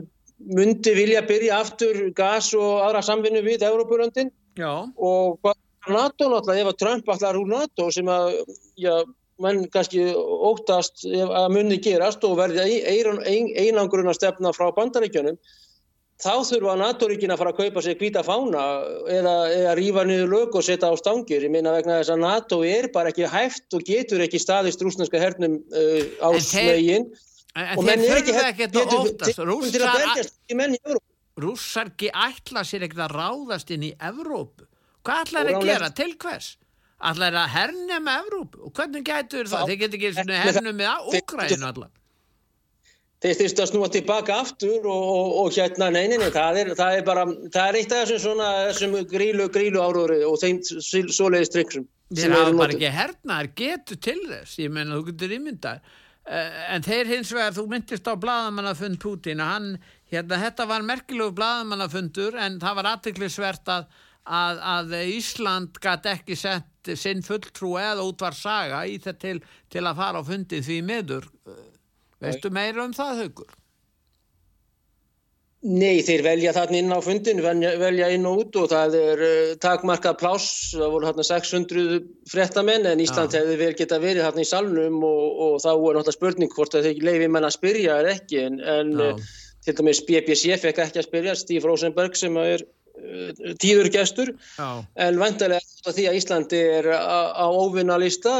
myndi 0.52 0.92
vilja 0.92 1.22
byrja 1.24 1.62
aftur 1.62 2.10
gas 2.12 2.50
og 2.52 2.82
aðra 2.84 3.00
samvinnu 3.06 3.40
við 3.46 3.64
Európuröndin 3.70 4.28
og 4.60 5.38
hvað 5.40 5.56
NATO 5.90 6.28
náttúrulega 6.30 6.62
ef 6.62 6.70
að 6.70 6.78
Trump 6.78 7.10
allar 7.10 7.40
úr 7.40 7.48
NATO 7.50 7.88
sem 7.90 8.06
að 8.10 8.36
já, 8.78 8.94
menn 9.42 9.64
kannski 9.72 10.04
óttast 10.14 11.02
að 11.08 11.48
munni 11.56 11.80
gerast 11.82 12.22
og 12.28 12.38
verði 12.38 12.78
einangruna 13.64 14.14
stefna 14.14 14.54
frá 14.54 14.70
bandaríkjunum 14.76 15.38
þá 16.22 16.34
þurfa 16.46 16.76
NATO-ríkin 16.78 17.32
að 17.34 17.40
fara 17.40 17.52
að 17.52 17.60
kaupa 17.64 17.82
sér 17.82 17.98
hvita 17.98 18.22
fána 18.26 18.62
eða, 19.10 19.34
eða 19.50 19.74
rýfa 19.78 20.04
niður 20.06 20.30
lög 20.30 20.56
og 20.58 20.64
setja 20.66 20.92
á 20.92 20.94
stangir. 20.98 21.42
Ég 21.42 21.50
meina 21.50 21.74
vegna 21.74 21.98
þess 21.98 22.14
að 22.14 22.22
NATO 22.22 22.60
er 22.66 22.88
bara 22.94 23.10
ekki 23.10 23.26
hæft 23.30 23.74
og 23.74 23.82
getur 23.88 24.22
ekki 24.22 24.38
staðist 24.42 24.82
rúsneska 24.84 25.18
hernum 25.18 25.58
uh, 25.58 26.02
á 26.22 26.28
smegin. 26.38 27.10
Þeir 27.10 27.30
En 27.52 27.84
þeir 27.84 28.04
þurfa 28.06 28.44
ekkert 28.52 28.76
að 28.80 28.94
óttast. 29.00 29.38
Rússar 31.42 31.88
ætla 31.96 32.62
sér 32.68 32.86
ekkert 32.86 33.06
að 33.08 33.16
ráðast 33.16 33.72
inn 33.74 33.88
í 33.88 33.92
Evrópu. 33.96 34.68
Hvað 35.02 35.24
ætlar 35.24 35.48
það 35.48 35.58
að 35.58 35.70
gera? 35.70 35.88
Til 35.98 36.12
hvers? 36.24 36.52
Ætlar 37.02 37.34
það 37.34 37.40
að 37.42 37.56
herna 37.56 37.98
með 38.02 38.20
Evrópu? 38.22 38.62
Og 38.68 38.76
hvernig 38.76 39.08
getur 39.08 39.50
það? 39.50 39.66
Þeir 39.70 39.80
getur 39.82 39.98
ekki 39.98 40.38
herna 40.44 40.72
með 40.78 41.10
Úkrænu 41.18 41.68
allar. 41.70 41.90
Þeir 43.22 43.36
þurftu 43.38 43.62
að 43.62 43.68
snúa 43.70 43.88
tilbaka 43.94 44.36
aftur 44.42 44.86
og, 44.90 45.02
og, 45.06 45.28
og 45.44 45.50
hérna, 45.54 45.92
nei, 45.94 46.08
nei, 46.10 46.16
nei, 46.18 46.30
það 46.34 46.56
er, 46.58 46.70
það 46.78 46.96
er 46.98 47.04
bara, 47.06 47.24
það 47.54 47.68
er 47.68 47.76
eitt 47.78 47.92
af 47.94 48.00
þessum 48.00 48.22
svona, 48.24 48.48
þessum 48.72 48.96
grílu, 49.12 49.46
grílu 49.54 49.82
áróri 49.82 50.16
og 50.26 50.40
þeim 50.42 50.58
svoleiðis 50.66 51.52
tryggsum. 51.54 51.84
Þeir 52.10 52.34
hafa 52.34 52.56
bara 52.58 52.74
ekki 52.74 52.90
herna, 52.90 53.36
það 53.36 53.52
getur 53.60 54.00
til 54.08 54.16
þess, 54.26 54.56
ég 54.58 54.74
menna, 54.74 54.98
þú 54.98 55.12
getur 55.12 55.36
ímyndað. 55.38 55.92
Eh, 56.22 56.58
en 56.74 56.86
þeir 56.86 57.12
hins 57.14 57.30
vegar, 57.34 57.54
þú 57.54 57.68
myndist 57.70 58.10
á 58.10 58.14
bladamannafund 58.14 58.98
Putin 59.02 59.42
og 59.42 59.52
hann, 59.54 59.70
hérna, 60.10 60.42
þetta 60.42 60.66
var 60.70 60.84
merkilegu 60.86 61.34
bladamannafundur 61.38 62.38
en 62.42 62.58
það 62.62 62.78
var 62.78 62.90
aðtiklisvert 62.96 63.72
að, 63.74 63.86
að, 64.24 64.60
að 64.74 64.94
Ísland 65.16 65.80
gæti 65.82 66.12
ekki 66.12 66.36
sett 66.38 66.92
sinn 66.98 67.22
fulltrú 67.22 67.76
eða 67.80 68.04
útvar 68.06 68.36
saga 68.36 68.84
í 68.86 68.98
þetta 68.98 69.18
til, 69.22 69.40
til 69.70 69.82
að 69.86 69.98
fara 69.98 70.22
á 70.22 70.26
fundið 70.26 70.68
því 70.68 70.78
miður. 70.86 71.26
Eh, 71.46 71.66
veistu 72.22 72.50
meira 72.54 72.86
um 72.86 72.94
það, 72.96 73.24
Haugur? 73.24 73.58
Nei, 75.62 76.02
þeir 76.02 76.24
velja 76.26 76.52
þarna 76.56 76.78
inn 76.80 76.90
á 76.90 76.98
fundin, 76.98 77.38
velja 77.38 78.08
inn 78.10 78.24
og 78.26 78.40
út 78.40 78.56
og 78.58 78.64
það 78.72 78.96
er 78.98 79.20
uh, 79.22 79.52
takmarkað 79.62 80.16
pláss, 80.18 80.72
það 80.74 80.90
voru 80.90 81.06
hérna 81.06 81.26
600 81.28 82.00
frettamenn 82.32 82.88
en 82.90 83.02
Ísland 83.02 83.30
ja. 83.30 83.44
hefði 83.44 83.60
vel 83.60 83.76
geta 83.78 84.00
verið 84.02 84.26
hérna 84.26 84.42
í 84.42 84.48
salnum 84.48 84.96
og, 85.06 85.22
og 85.46 85.54
þá 85.62 85.70
er 85.70 85.78
náttúrulega 85.78 86.16
spurning 86.16 86.50
hvort 86.56 86.74
það 86.74 86.88
þeir 86.88 87.06
leiði 87.06 87.30
menn 87.30 87.46
að 87.46 87.54
spyrja 87.54 88.00
er 88.02 88.10
ekki 88.16 88.42
en, 88.42 88.58
en 88.58 88.90
ja. 88.98 89.12
uh, 89.14 89.38
til 89.62 89.76
dæmis 89.78 90.02
BBC 90.08 90.58
fekk 90.58 90.82
ekki 90.82 90.98
að 91.04 91.06
spyrja, 91.06 91.38
Steve 91.38 91.70
Rosenberg 91.70 92.18
sem 92.18 92.42
er 92.42 92.66
tíður 93.62 93.88
gestur 93.92 94.30
Já. 94.56 94.84
en 95.00 95.18
vantarlega 95.20 95.92
því 95.94 96.04
að 96.10 96.16
Íslandi 96.18 96.60
er 96.78 96.88
á 96.92 97.46
óvinnalista 97.48 98.34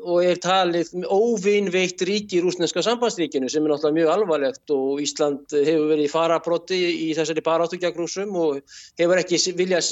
og 0.00 0.24
er 0.24 0.40
talið 0.40 0.92
óvinnveikt 1.04 2.02
ríki 2.08 2.40
í 2.40 2.42
rúsneska 2.44 2.82
sambandsríkinu 2.86 3.50
sem 3.52 3.64
er 3.64 3.74
náttúrulega 3.74 3.98
mjög 3.98 4.12
alvarlegt 4.14 4.74
og 4.74 5.02
Ísland 5.04 5.52
hefur 5.52 5.92
verið 5.92 6.06
í 6.08 6.12
farabrotti 6.12 6.80
í 6.80 7.08
þessari 7.18 7.44
baráttu 7.44 7.80
gegn 7.80 8.00
rúsum 8.00 8.36
og 8.40 8.60
hefur 9.00 9.20
ekki 9.20 9.40
viljað 9.58 9.90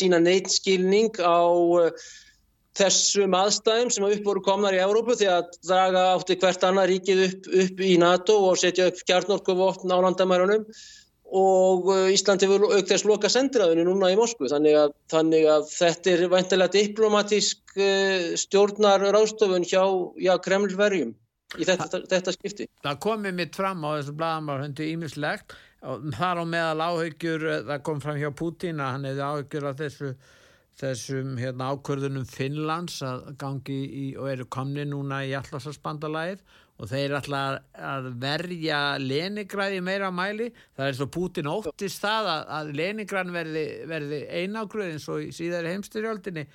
sína 0.00 0.22
neitt 0.22 0.50
skilning 0.52 1.12
á 1.20 1.44
þessum 2.76 3.32
aðstæðum 3.36 3.92
sem 3.92 4.04
upp 4.04 4.26
voru 4.26 4.42
komnar 4.44 4.76
í 4.76 4.82
Európu 4.82 5.16
því 5.16 5.32
að 5.32 5.56
draga 5.64 6.04
átti 6.16 6.36
hvert 6.40 6.64
annað 6.66 6.90
ríkið 6.92 7.24
upp, 7.28 7.50
upp 7.64 7.80
í 7.80 7.96
NATO 8.00 8.36
og 8.50 8.60
setja 8.60 8.90
upp 8.90 9.00
kjarnorkuvopn 9.08 9.92
á 9.92 9.96
landamærunum 10.04 10.66
og 11.34 11.90
uh, 11.90 12.06
Íslandi 12.14 12.48
vil 12.50 12.62
aukþess 12.62 13.06
loka 13.08 13.30
sendiræðinu 13.32 13.86
núna 13.88 14.12
í 14.14 14.18
Moskvu 14.18 14.50
þannig 14.52 14.76
að, 14.78 14.96
þannig 15.10 15.46
að 15.50 15.68
þetta 15.72 16.12
er 16.12 16.24
veintilega 16.32 16.74
diplomatísk 16.76 17.78
uh, 17.78 18.34
stjórnar 18.38 19.06
ráðstofun 19.16 19.66
hjá, 19.66 19.82
hjá 20.22 20.34
Kremlverjum 20.44 21.14
í 21.56 21.66
þetta, 21.66 22.02
þetta 22.10 22.34
skipti. 22.34 22.68
Það 22.84 23.02
komið 23.02 23.38
mitt 23.40 23.58
fram 23.58 23.84
á 23.86 23.98
þessu 23.98 24.16
blagamárhundi 24.18 24.90
ímislegt 24.94 25.56
þar 26.16 26.42
á 26.42 26.44
meðal 26.48 26.80
áhyggjur, 26.90 27.44
eh, 27.46 27.62
það 27.68 27.84
kom 27.86 28.00
fram 28.02 28.18
hjá 28.18 28.30
Putin 28.34 28.80
að 28.82 28.92
hann 28.94 29.06
hefði 29.10 29.26
áhyggjur 29.26 29.68
af 29.70 29.78
þessu 29.82 30.16
þessum 30.76 31.36
hérna, 31.40 31.70
ákvörðunum 31.72 32.26
Finnlands 32.28 32.98
að 33.04 33.30
gangi 33.40 33.78
í, 33.88 34.06
og 34.20 34.28
eru 34.28 34.44
komni 34.52 34.84
núna 34.84 35.22
í 35.24 35.32
allarsasbandalæð 35.38 36.42
og 36.76 36.90
þeir 36.90 37.16
ætla 37.18 37.42
að 37.88 38.10
verja 38.20 38.80
Leningræði 39.00 39.82
meira 39.84 40.12
mæli. 40.12 40.50
Það 40.76 40.90
er 40.90 40.98
svo 40.98 41.08
Putin 41.12 41.50
óttist 41.50 42.04
það 42.04 42.30
að, 42.34 42.46
að 42.58 42.72
Leningræn 42.80 43.34
verði, 43.34 43.66
verði 43.88 44.22
einágröð 44.42 44.94
eins 44.94 45.10
og 45.12 45.24
í 45.24 45.34
síðari 45.36 45.74
heimstyrjöldinni 45.74 46.46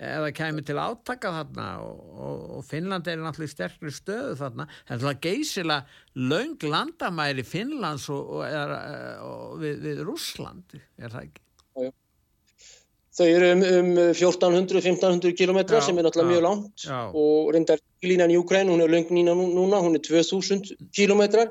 eða 0.00 0.30
kemur 0.36 0.64
til 0.64 0.78
átaka 0.78 1.32
þarna 1.34 1.66
og, 1.82 2.02
og, 2.14 2.42
og 2.56 2.64
Finnland 2.68 3.08
er 3.10 3.20
náttúrulega 3.20 3.54
sterkri 3.56 3.92
stöðu 3.92 4.36
þarna. 4.38 4.68
Það 4.88 5.10
er 5.10 5.20
geysilega 5.26 6.30
laung 6.30 6.66
landamæri 6.76 7.44
Finnlands 7.44 8.08
og, 8.14 8.36
og 8.40 9.60
við, 9.60 9.80
við 9.88 10.04
Rúslandi 10.06 10.82
er 11.00 11.10
það 11.10 11.24
ekki 11.26 11.46
Þau 13.10 13.26
eru 13.26 13.46
um, 13.56 13.62
um 13.66 13.88
1400-1500 14.14 15.32
kilometra 15.34 15.80
sem 15.82 15.96
er 15.98 16.06
náttúrulega 16.06 16.28
já, 16.28 16.34
mjög 16.36 16.42
langt 16.44 16.84
já. 16.84 16.98
og 17.10 17.48
reyndar 17.56 17.80
línan 18.06 18.30
í 18.30 18.36
Ukræn, 18.38 18.68
hún 18.70 18.82
er 18.84 18.92
löng 18.92 19.08
nýna 19.10 19.34
núna, 19.34 19.80
hún 19.82 19.96
er 19.98 20.02
2000 20.06 20.70
kilometrar 20.94 21.50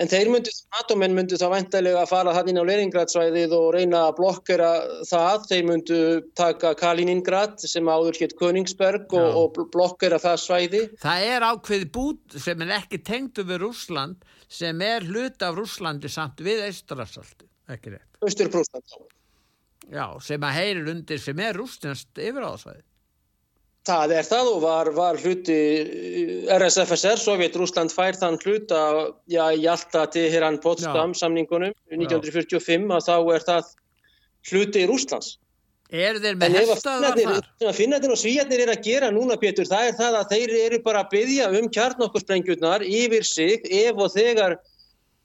en 0.00 0.08
þeir 0.08 0.30
myndu, 0.32 0.50
NATO-menn 0.72 1.12
myndu 1.14 1.36
þá 1.36 1.50
væntalega 1.52 2.00
að 2.00 2.08
fara 2.14 2.32
hann 2.32 2.48
inn 2.48 2.58
á 2.58 2.64
Leningradsvæðið 2.64 3.52
og 3.58 3.66
reyna 3.76 4.06
að 4.06 4.16
blokkera 4.22 4.70
það, 5.10 5.44
þeir 5.50 5.68
myndu 5.68 5.98
taka 6.38 6.72
Kaliningrad 6.80 7.60
sem 7.60 7.92
áður 7.92 8.16
hétt 8.22 8.32
Königsberg 8.40 9.12
og, 9.20 9.28
og 9.42 9.60
blokkera 9.76 10.18
það 10.22 10.40
svæði. 10.46 10.82
Það 11.04 11.26
er 11.34 11.46
ákveð 11.50 11.84
bút 11.92 12.38
sem 12.40 12.64
er 12.64 12.72
ekki 12.80 13.02
tengdu 13.04 13.44
við 13.44 13.66
Rúsland 13.66 14.24
sem 14.48 14.80
er 14.80 15.04
hlut 15.04 15.44
af 15.44 15.60
Rúslandi 15.60 16.08
samt 16.08 16.40
við 16.40 16.64
Eistrasalti, 16.70 17.44
ekki 17.68 17.98
rétt? 17.98 18.08
Östurprúsland, 18.24 18.88
já. 18.88 19.15
Já, 19.92 20.06
sem 20.24 20.42
að 20.42 20.58
heyrir 20.58 20.90
undir 20.90 21.22
sem 21.22 21.40
er 21.42 21.56
rústinast 21.60 22.18
yfir 22.18 22.46
ásvæði. 22.46 22.82
Það 23.86 24.12
er 24.16 24.26
það 24.26 24.48
og 24.50 24.60
var, 24.64 24.88
var 24.96 25.18
hluti 25.22 25.56
eh, 25.56 26.54
RSFSR, 26.56 27.20
Sovjet-Rúsland 27.22 27.94
fær 27.94 28.18
þann 28.18 28.38
hlut 28.42 28.72
að, 28.74 29.00
já, 29.30 29.44
í 29.54 29.66
alltaf 29.70 30.10
til 30.16 30.26
hérann 30.32 30.58
Potsdam 30.62 31.14
já. 31.14 31.20
samningunum 31.22 31.74
1945 31.94 32.90
að 32.96 33.04
þá 33.06 33.16
er 33.36 33.46
það 33.46 33.74
hluti 34.50 34.82
í 34.82 34.88
Rúslands. 34.90 35.36
Er 35.94 36.18
þeir 36.18 36.38
með 36.40 36.56
hefstaðar 36.58 37.14
þar? 37.14 37.74
Finnarnir 37.76 38.10
og 38.10 38.18
svíjarnir 38.18 38.64
er 38.64 38.72
að 38.72 38.86
gera 38.88 39.12
núna, 39.14 39.36
Pétur, 39.38 39.68
það 39.70 39.92
er 39.92 39.98
það 40.00 40.16
að 40.18 40.32
þeir 40.32 40.54
eru 40.64 40.80
bara 40.82 41.04
að 41.04 41.12
byggja 41.12 41.50
um 41.60 41.68
kjarnokkursprengjurnar 41.76 42.82
yfir 42.82 43.26
sig 43.28 43.68
ef 43.70 43.94
og 44.02 44.10
þegar 44.16 44.56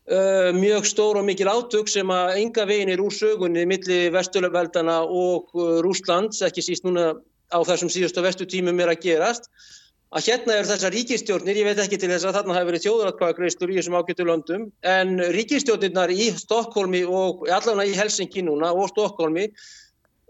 Uh, 0.09 0.49
mjög 0.57 0.87
stór 0.89 1.19
og 1.19 1.25
mikil 1.27 1.45
átök 1.45 1.85
sem 1.87 2.09
að 2.09 2.39
enga 2.41 2.63
veginn 2.65 2.89
er 2.89 3.01
úr 3.03 3.13
sögunni 3.13 3.67
millir 3.69 4.09
vesturveldana 4.15 5.03
og 5.05 5.53
uh, 5.53 5.77
Rúslands, 5.85 6.41
ekki 6.41 6.63
síst 6.65 6.87
núna 6.87 7.11
á 7.53 7.61
þessum 7.61 7.91
síðustu 7.93 8.23
vestutímum 8.25 8.81
er 8.81 8.95
að 8.95 9.05
gerast. 9.05 9.45
Að 10.11 10.25
hérna 10.31 10.57
eru 10.57 10.71
þessar 10.71 10.95
ríkistjórnir, 10.97 11.61
ég 11.61 11.69
veit 11.69 11.83
ekki 11.85 12.01
til 12.01 12.09
þess 12.09 12.25
að 12.25 12.39
þarna 12.39 12.57
hafi 12.57 12.69
verið 12.71 12.85
þjóðratkvæðagreistur 12.87 13.69
í 13.69 13.77
þessum 13.77 13.99
ágættu 14.01 14.25
löndum, 14.27 14.65
en 14.81 15.15
ríkistjórnirnar 15.37 16.17
í 16.17 16.31
Stokkólmi 16.41 17.05
og 17.05 17.45
allavega 17.45 17.93
í 17.93 17.95
Helsingi 18.01 18.43
núna 18.49 18.73
og 18.73 18.89
Stokkólmi 18.95 19.47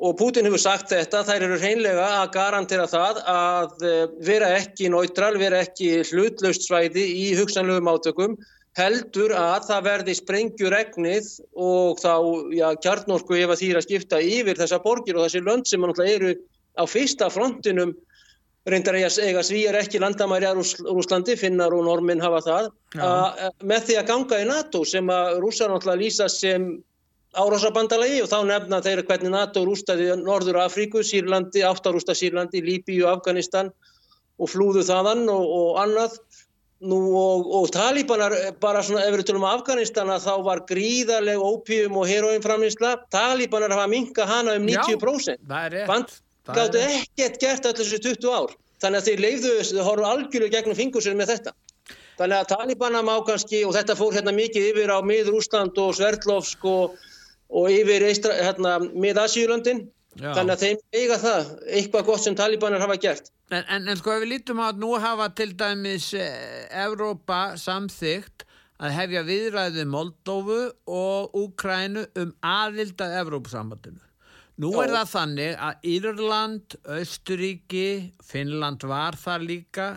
og 0.04 0.16
Putin 0.20 0.52
hefur 0.52 0.62
sagt 0.62 0.92
þetta, 0.92 1.24
þær 1.24 1.48
eru 1.48 1.58
hreinlega 1.62 2.08
að 2.20 2.32
garantera 2.36 2.92
það 2.92 3.24
að 3.24 3.86
uh, 3.88 4.08
vera 4.28 4.52
ekki 4.60 4.92
náttral, 4.92 5.38
vera 5.40 5.64
ekki 5.64 6.02
hlutlaust 6.12 6.68
svæði 6.68 7.08
í 7.08 7.30
hugsanlegum 7.40 7.96
átökum 7.96 8.42
heldur 8.80 9.34
að 9.36 9.66
það 9.68 9.88
verði 9.88 10.14
sprengjuregnið 10.16 11.32
og 11.60 12.00
þá 12.00 12.14
já, 12.56 12.68
kjarnorku 12.84 13.36
ef 13.36 13.52
að 13.52 13.64
þýra 13.64 13.82
skipta 13.84 14.22
yfir 14.24 14.60
þessa 14.60 14.80
borgir 14.84 15.20
og 15.20 15.28
þessi 15.28 15.44
lönd 15.44 15.68
sem 15.68 15.84
eru 15.84 16.32
á 16.80 16.84
fyrsta 16.88 17.28
frontinum 17.34 17.92
reyndar 18.70 18.96
að 18.96 19.18
eiga 19.26 19.42
svíjar 19.44 19.76
ekki 19.80 20.00
landamæri 20.00 20.46
að 20.46 20.62
Rúslandi, 20.86 21.36
finnar 21.40 21.74
og 21.74 21.84
normin 21.88 22.22
hafa 22.22 22.42
það, 22.46 22.70
að, 23.02 23.44
með 23.66 23.88
því 23.88 23.98
að 23.98 24.08
ganga 24.12 24.40
í 24.40 24.48
NATO 24.48 24.84
sem 24.86 25.10
að 25.10 25.40
rússar 25.42 25.74
náttúrulega 25.74 26.02
lýsa 26.04 26.28
sem 26.30 26.68
árásabandalagi 27.32 28.22
og 28.22 28.30
þá 28.30 28.38
nefna 28.46 28.82
þeirra 28.86 29.08
hvernig 29.08 29.34
NATO 29.34 29.64
rústaði 29.66 30.12
Norður 30.20 30.62
Afríku, 30.66 31.02
Sýrlandi, 31.02 31.64
áttarústa 31.66 32.14
Sýrlandi, 32.14 32.62
Líbíu, 32.62 33.08
Afganistan 33.10 33.72
og 34.38 34.52
flúðu 34.52 34.84
þaðan 34.86 35.26
og, 35.32 35.46
og 35.58 35.82
annað 35.82 36.20
Nú 36.82 36.98
og, 37.14 37.46
og 37.54 37.68
talibanar, 37.70 38.34
bara 38.62 38.82
svona 38.82 39.04
ef 39.06 39.14
við 39.14 39.28
tölum 39.30 39.46
á 39.46 39.54
Afganistana, 39.54 40.16
þá 40.18 40.42
var 40.48 40.64
gríðarleg 40.70 41.38
ópíum 41.38 42.00
og 42.02 42.08
heroinframlýsla. 42.10 42.96
Talibanar 43.14 43.76
hafa 43.76 43.90
minka 43.92 44.26
hana 44.26 44.56
um 44.58 44.66
90%. 44.66 45.38
Já. 45.46 45.86
Band 45.86 46.16
gáttu 46.50 46.82
ekkert 46.82 47.38
gert 47.44 47.68
allir 47.70 47.86
þessu 47.86 48.02
20 48.02 48.34
ár. 48.34 48.56
Þannig 48.82 48.98
að 48.98 49.10
þeir 49.10 49.22
leifðu, 49.28 49.52
þau 49.70 49.84
horfðu 49.86 50.08
algjörlega 50.10 50.56
gegnum 50.58 50.80
fingursir 50.80 51.18
með 51.18 51.36
þetta. 51.36 51.54
Þannig 52.18 52.38
að 52.38 52.50
Talibana 52.50 53.02
má 53.06 53.14
kannski, 53.26 53.62
og 53.66 53.76
þetta 53.78 53.98
fór 53.98 54.18
hérna 54.18 54.34
mikið 54.36 54.72
yfir 54.72 54.94
á 54.94 54.98
miður 55.06 55.38
Úsland 55.38 55.78
og 55.82 55.94
Sverdlovsk 55.98 56.66
og, 56.70 56.98
og 57.50 57.70
yfir 57.70 58.08
hérna, 58.10 58.80
mið 58.82 59.22
Asíulöndin. 59.22 59.86
Þannig 60.18 60.56
að 60.56 60.64
þeim 60.66 60.82
eiga 60.98 61.18
það, 61.22 61.54
eitthvað 61.78 62.10
gott 62.10 62.24
sem 62.26 62.36
talibanar 62.36 62.84
hafa 62.84 62.98
gert. 63.06 63.32
En, 63.52 63.66
en, 63.68 63.88
en 63.92 64.00
sko 64.00 64.14
ef 64.16 64.22
við 64.24 64.30
lítum 64.32 64.62
á 64.64 64.72
að 64.72 64.78
nú 64.80 64.94
hafa 65.04 65.28
til 65.36 65.50
dæmis 65.60 66.14
eh, 66.16 66.70
Evrópa 66.86 67.58
samþygt 67.60 68.46
að 68.82 68.94
hefja 68.96 69.24
viðræði 69.28 69.84
Moldófu 69.92 70.62
og 70.88 71.36
Úkrænu 71.38 72.06
um 72.22 72.32
aðild 72.48 73.02
að 73.04 73.18
Evrópusambandinu. 73.20 74.00
Nú 74.62 74.72
er 74.80 74.94
það 74.94 75.10
þannig 75.12 75.60
að 75.68 75.86
Írland, 75.90 76.76
Östuríki, 76.96 77.86
Finnland 78.24 78.84
var 78.88 79.18
þar 79.20 79.44
líka, 79.48 79.88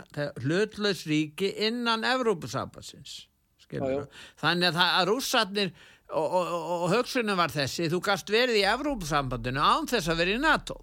hlutlaus 0.42 1.04
ríki 1.10 1.50
innan 1.66 2.06
Evrópusambansins. 2.08 3.28
Þannig 3.70 4.70
að, 4.70 4.80
að 4.82 5.06
rússatnir 5.10 5.70
og, 6.14 6.26
og, 6.26 6.50
og 6.78 6.88
högsunum 6.94 7.38
var 7.38 7.54
þessi 7.54 7.86
þú 7.92 8.02
gast 8.08 8.34
verið 8.34 8.60
í 8.62 8.66
Evrópusambandinu 8.72 9.62
án 9.62 9.88
þess 9.90 10.10
að 10.10 10.24
verið 10.24 10.40
í 10.40 10.42
NATO 10.42 10.80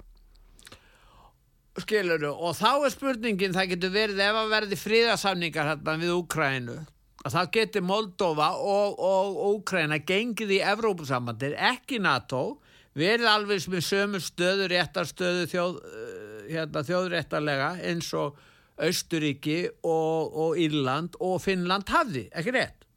skiluru 1.80 2.32
og 2.34 2.56
þá 2.58 2.72
er 2.74 2.94
spurningin 2.94 3.56
það 3.56 3.70
getur 3.76 3.94
verið 3.94 4.24
ef 4.26 4.40
að 4.42 4.52
verði 4.52 4.80
fríðasamningar 4.80 5.70
hérna 5.72 5.96
við 6.02 6.14
Úkrænu 6.18 6.78
að 7.22 7.36
það 7.36 7.52
getur 7.56 7.86
Moldova 7.86 8.50
og, 8.58 9.00
og 9.00 9.40
Úkræna 9.54 10.02
gengið 10.04 10.58
í 10.58 10.62
Evrópusambandir 10.74 11.56
ekki 11.72 12.02
NATO 12.04 12.60
verið 12.98 13.30
alveg 13.32 13.68
með 13.72 13.86
sömu 13.88 14.20
stöðu 14.20 14.68
réttarstöðu 14.74 15.48
þjóð, 15.52 15.82
eh, 15.88 16.46
hérna, 16.58 16.84
þjóðréttarlega 16.88 17.74
eins 17.88 18.12
og 18.20 18.40
Östuríki 18.82 19.70
og, 19.86 20.32
og 20.34 20.60
Írland 20.60 21.16
og 21.22 21.38
Finnland 21.44 21.92
hafði, 21.94 22.26
ekki 22.36 22.56
rétt? 22.56 22.88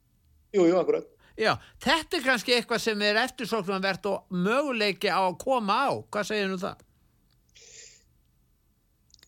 Jú, 0.55 0.65
jú, 0.67 0.79
akkurat 0.81 1.11
Já, 1.35 1.57
þetta 1.83 2.19
er 2.19 2.23
kannski 2.23 2.55
eitthvað 2.55 2.83
sem 2.85 3.01
er 3.03 3.19
eftirsóknarvert 3.25 4.05
og 4.07 4.37
möguleiki 4.39 5.11
á 5.11 5.19
að 5.19 5.41
koma 5.43 5.79
á. 5.83 5.93
Hvað 6.07 6.29
segir 6.29 6.53
þú 6.53 6.59
það? 6.63 6.85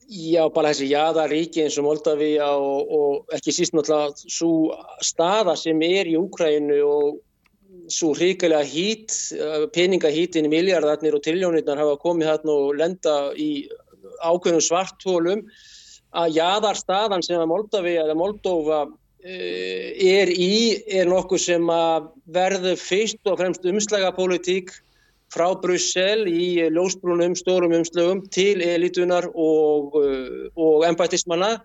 Já, 0.07 0.45
bara 0.55 0.71
þessi 0.71 0.91
jæðaríki 0.93 1.65
eins 1.65 1.77
og 1.81 1.87
Moldavíja 1.89 2.49
og, 2.55 2.91
og 2.99 3.37
ekki 3.37 3.55
síst 3.55 3.75
náttúrulega 3.75 4.31
svo 4.31 4.51
staða 5.03 5.57
sem 5.59 5.81
er 5.83 6.07
í 6.07 6.15
Úkrænu 6.21 6.77
og 6.87 7.17
svo 7.93 8.13
hrikalega 8.15 8.67
hít, 8.67 9.15
peningahítin 9.75 10.47
í 10.47 10.53
miljardarnir 10.53 11.17
og 11.19 11.25
triljónirnar 11.27 11.83
hafa 11.83 11.99
komið 12.03 12.31
hérna 12.31 12.55
og 12.55 12.79
lenda 12.79 13.17
í 13.35 13.67
ákveðnum 14.23 14.63
svarthólum 14.63 15.43
að 16.17 16.39
jæðarstaðan 16.39 17.27
sem 17.27 17.43
að 17.43 17.51
Moldavíja 17.51 18.07
eða 18.07 18.19
Moldófa 18.19 18.85
Eh, 19.27 19.91
er 20.07 20.31
í, 20.31 20.79
er 20.87 21.09
nokkuð 21.11 21.41
sem 21.43 21.71
að 21.73 22.05
verður 22.31 22.77
fyrst 22.79 23.27
og 23.27 23.41
fremst 23.41 23.65
umslagapólitík 23.67 24.71
frá 25.37 25.51
Brussel 25.61 26.25
í 26.31 26.57
ljósbrúnum, 26.73 27.37
stórum 27.37 27.75
umslögum 27.77 28.25
til 28.33 28.63
elitunar 28.65 29.29
og, 29.35 29.97
eh, 30.01 30.49
og 30.57 30.87
ennbættismanna. 30.89 31.61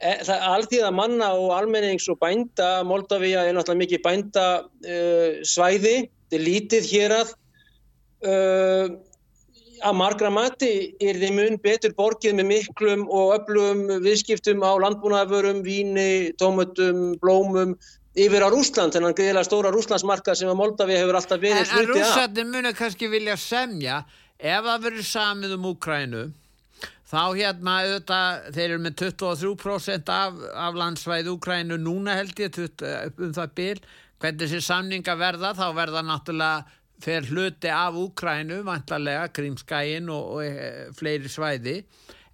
Eh, 0.00 0.22
það 0.24 0.36
er 0.36 0.48
alltíð 0.54 0.86
að 0.86 0.96
manna 0.96 1.34
og 1.34 1.50
almennings 1.58 2.08
og 2.08 2.18
bænda, 2.22 2.70
Moldavíja 2.88 3.44
er 3.44 3.52
náttúrulega 3.52 3.82
mikið 3.84 4.02
bænda 4.06 4.46
uh, 4.64 5.30
svæði, 5.44 6.08
þetta 6.08 6.38
er 6.38 6.46
lítið 6.46 6.90
hér 6.94 7.16
að. 7.18 7.34
Uh, 8.20 8.88
að 9.80 9.96
margra 9.96 10.30
mati 10.32 10.72
er 11.00 11.16
þið 11.20 11.36
mun 11.36 11.58
betur 11.64 11.94
borgið 11.96 12.34
með 12.36 12.48
miklum 12.50 13.06
og 13.08 13.34
öflugum 13.38 14.02
viðskiptum 14.04 14.64
á 14.64 14.72
landbúnaðavörum, 14.84 15.62
víni, 15.64 16.32
tómutum, 16.40 17.14
blómum 17.20 17.76
yfir 18.18 18.42
á 18.42 18.48
Rúsland, 18.50 18.94
þennan 18.94 19.14
greiðilega 19.14 19.46
stóra 19.46 19.70
Rúslandsmarka 19.74 20.34
sem 20.38 20.50
að 20.50 20.58
Moldavi 20.58 20.98
hefur 20.98 21.18
alltaf 21.20 21.40
verið 21.42 21.62
hluti 21.62 21.78
af. 21.78 21.84
En, 21.84 21.90
rússarnir 21.94 22.48
munu 22.50 22.74
kannski 22.76 23.10
vilja 23.10 23.36
semja 23.38 24.02
ef 24.38 24.66
það 24.66 24.86
verður 24.86 25.06
samið 25.06 25.56
um 25.56 25.68
Úkrænu 25.70 26.24
þá 27.10 27.22
hérna 27.34 27.76
auðvitað, 27.84 28.44
þeir 28.54 28.66
eru 28.66 28.82
með 28.84 28.98
23% 29.02 30.12
af, 30.14 30.42
af 30.66 30.76
landsvæð 30.78 31.32
Úkrænu 31.34 31.78
núna 31.82 32.18
held 32.18 32.42
ég 32.42 32.52
20, 32.54 33.14
um 33.18 33.32
það 33.36 33.56
byl, 33.60 33.80
hvernig 34.22 34.44
þessi 34.44 34.60
samninga 34.66 35.16
verða 35.18 35.54
þá 35.58 35.66
verða 35.78 36.04
náttúrulega 36.06 36.78
fer 37.00 37.26
hluti 37.30 37.70
af 37.72 37.96
Úkrænu 37.96 38.60
vantarlega, 38.66 39.30
Grímskæin 39.34 40.10
og, 40.12 40.36
og 40.36 40.44
e, 40.44 40.90
fleiri 40.96 41.30
svæði 41.32 41.80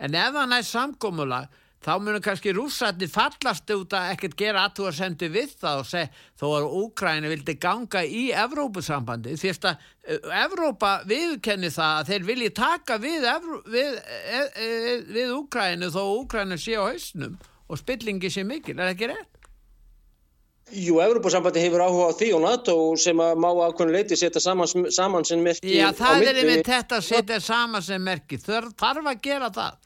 en 0.02 0.16
ef 0.18 0.34
það 0.34 0.50
næst 0.52 0.74
samgómulag 0.74 1.62
þá 1.86 1.92
munum 2.02 2.22
kannski 2.22 2.50
rússatni 2.56 3.06
fallast 3.10 3.70
út 3.70 3.94
að 3.94 4.12
ekkert 4.14 4.34
gera 4.40 4.64
aðtú 4.66 4.88
að 4.88 4.96
sendu 4.98 5.28
við 5.30 5.52
það 5.60 5.82
og 5.82 5.86
segja 5.86 6.08
þó 6.40 6.46
að 6.48 6.66
Úkræni 6.80 7.30
vildi 7.30 7.54
ganga 7.62 8.02
í 8.02 8.24
Evrópusambandi 8.34 9.36
því 9.38 9.52
að 9.54 9.68
eh, 9.70 10.26
Evrópa 10.42 10.96
viðkenni 11.06 11.70
það 11.70 12.00
að 12.00 12.10
þeir 12.10 12.26
vilji 12.32 12.50
taka 12.58 12.98
við, 13.02 13.28
við, 13.70 13.94
e, 14.02 14.42
e, 14.66 14.98
við 15.14 15.32
Úkræni 15.36 15.92
þó 15.94 16.02
Úkræni 16.16 16.58
sé 16.58 16.74
á 16.74 16.82
hausnum 16.82 17.38
og 17.66 17.78
spillingi 17.78 18.30
sé 18.34 18.42
mikil, 18.46 18.74
er 18.74 18.88
það 18.88 18.94
ekki 18.96 19.10
rétt? 19.14 19.32
Jú, 20.74 20.98
Evrópusambandi 20.98 21.62
hefur 21.62 21.86
áhuga 21.86 22.10
á 22.10 22.18
því 22.18 22.32
og 22.34 22.40
NATO 22.42 22.78
sem 22.98 23.20
að 23.22 23.38
má 23.38 23.52
ákveðinu 23.54 24.18
setja 24.18 24.42
saman, 24.42 24.90
saman 24.90 25.26
sem 25.26 25.38
merki 25.38 25.78
Já, 25.78 25.92
það 25.94 26.24
er 26.26 26.40
einmitt 26.42 26.66
þetta 26.66 26.98
að 26.98 27.04
setja 27.06 27.38
saman 27.38 27.84
sem 27.86 28.02
merki. 28.02 28.40
Þarf 28.42 29.06
að 29.06 29.20
gera 29.22 29.52
það 29.54 29.85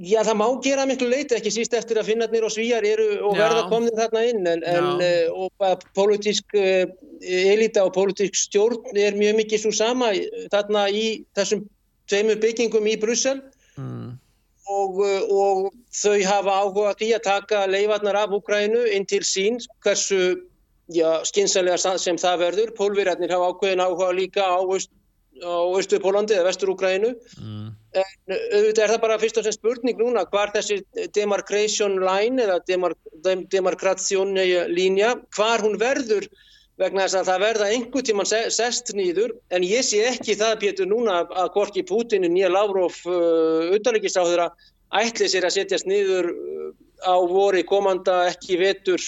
Já, 0.00 0.22
það 0.24 0.36
má 0.40 0.46
gera 0.64 0.84
miklu 0.88 1.08
leiti, 1.10 1.36
ekki 1.36 1.50
síst 1.52 1.74
eftir 1.76 1.98
að 2.00 2.12
finnarnir 2.12 2.46
og 2.46 2.52
svíjar 2.54 2.84
eru 2.86 3.08
og 3.28 3.36
Já. 3.36 3.42
verða 3.42 3.64
komnið 3.68 3.98
þarna 3.98 4.22
inn 4.30 4.46
en, 4.48 4.62
en 4.64 4.86
uh, 5.04 5.72
politísk 5.96 6.56
uh, 6.56 6.86
elita 7.20 7.84
og 7.84 7.92
politísk 7.96 8.38
stjórn 8.38 8.96
er 8.96 9.18
mjög 9.18 9.36
mikið 9.42 9.64
svo 9.64 9.72
sama 9.76 10.12
þarna 10.54 10.86
í 10.88 11.04
þessum 11.36 11.66
tveimur 12.08 12.40
byggingum 12.40 12.88
í 12.88 12.96
Brussel 13.02 13.42
mm. 13.76 14.08
og, 14.72 15.02
uh, 15.04 15.20
og 15.28 15.60
þau 15.92 16.16
hafa 16.30 16.56
áhuga 16.62 16.96
því 17.02 17.12
að 17.18 17.26
taka 17.28 17.66
leifarnar 17.68 18.22
af 18.24 18.34
Ukrænu 18.38 18.86
inn 18.96 19.06
til 19.08 19.20
sín 19.28 19.60
hversu 19.84 20.22
ja, 20.92 21.18
skinsalega 21.28 21.98
sem 21.98 22.18
það 22.20 22.46
verður. 22.46 22.74
Pólverjarnir 22.78 23.32
hafa 23.32 23.52
ákveðin 23.52 23.84
áhuga 23.84 24.12
líka 24.16 24.48
á 24.48 24.60
Östu-Pólandi 25.40 26.36
eða 26.36 26.50
Vestur-Ukrænu 26.50 27.14
mm. 27.40 27.70
En 27.92 28.32
auðvitað 28.32 28.84
er 28.84 28.92
það 28.94 29.02
bara 29.02 29.18
fyrst 29.20 29.38
og 29.40 29.44
semst 29.46 29.60
spurning 29.60 29.98
núna 30.00 30.22
hvar 30.32 30.52
þessi 30.54 30.78
demarcation 31.12 31.98
line 32.00 32.40
eða 32.44 32.60
demar, 32.68 32.94
dem, 33.24 33.42
demarkration 33.52 34.32
línja, 34.72 35.12
hvar 35.36 35.64
hún 35.64 35.76
verður 35.80 36.28
vegna 36.80 37.04
þess 37.04 37.18
að 37.20 37.28
það 37.28 37.42
verða 37.44 37.70
einhver 37.74 38.06
tíman 38.06 38.28
sest 38.28 38.94
nýður 38.96 39.34
en 39.52 39.66
ég 39.66 39.84
sé 39.84 40.00
ekki 40.08 40.38
það 40.40 40.60
Pétur 40.62 40.88
núna 40.88 41.22
að 41.28 41.50
Gorki 41.56 41.84
Pútinu 41.88 42.30
nýja 42.32 42.48
Lavrov 42.52 42.96
uh, 43.04 43.68
utanrikiðsáður 43.76 44.46
að 44.46 44.70
ætli 45.02 45.28
sér 45.28 45.48
að 45.48 45.56
setjast 45.58 45.88
nýður 45.90 46.32
uh, 46.32 46.72
á 47.04 47.16
vori 47.28 47.62
komanda 47.68 48.22
ekki 48.30 48.56
vetur 48.62 49.04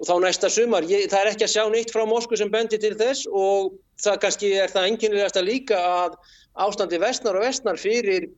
og 0.00 0.08
þá 0.08 0.14
næsta 0.24 0.48
sumar. 0.48 0.86
Ég, 0.88 1.10
það 1.12 1.20
er 1.20 1.30
ekki 1.34 1.44
að 1.44 1.52
sjá 1.52 1.64
neitt 1.68 1.92
frá 1.92 2.06
Moskvu 2.08 2.38
sem 2.40 2.52
bendi 2.52 2.80
til 2.80 2.94
þess 2.96 3.28
og 3.28 3.74
það 4.04 4.20
kannski 4.24 4.52
er 4.58 4.72
það 4.72 4.90
enginlegast 4.90 5.38
að 5.40 5.48
líka 5.48 5.80
að 5.80 6.18
ástandi 6.66 7.00
vestnar 7.00 7.38
og 7.38 7.46
vestnar 7.46 7.80
fyrir 7.80 8.28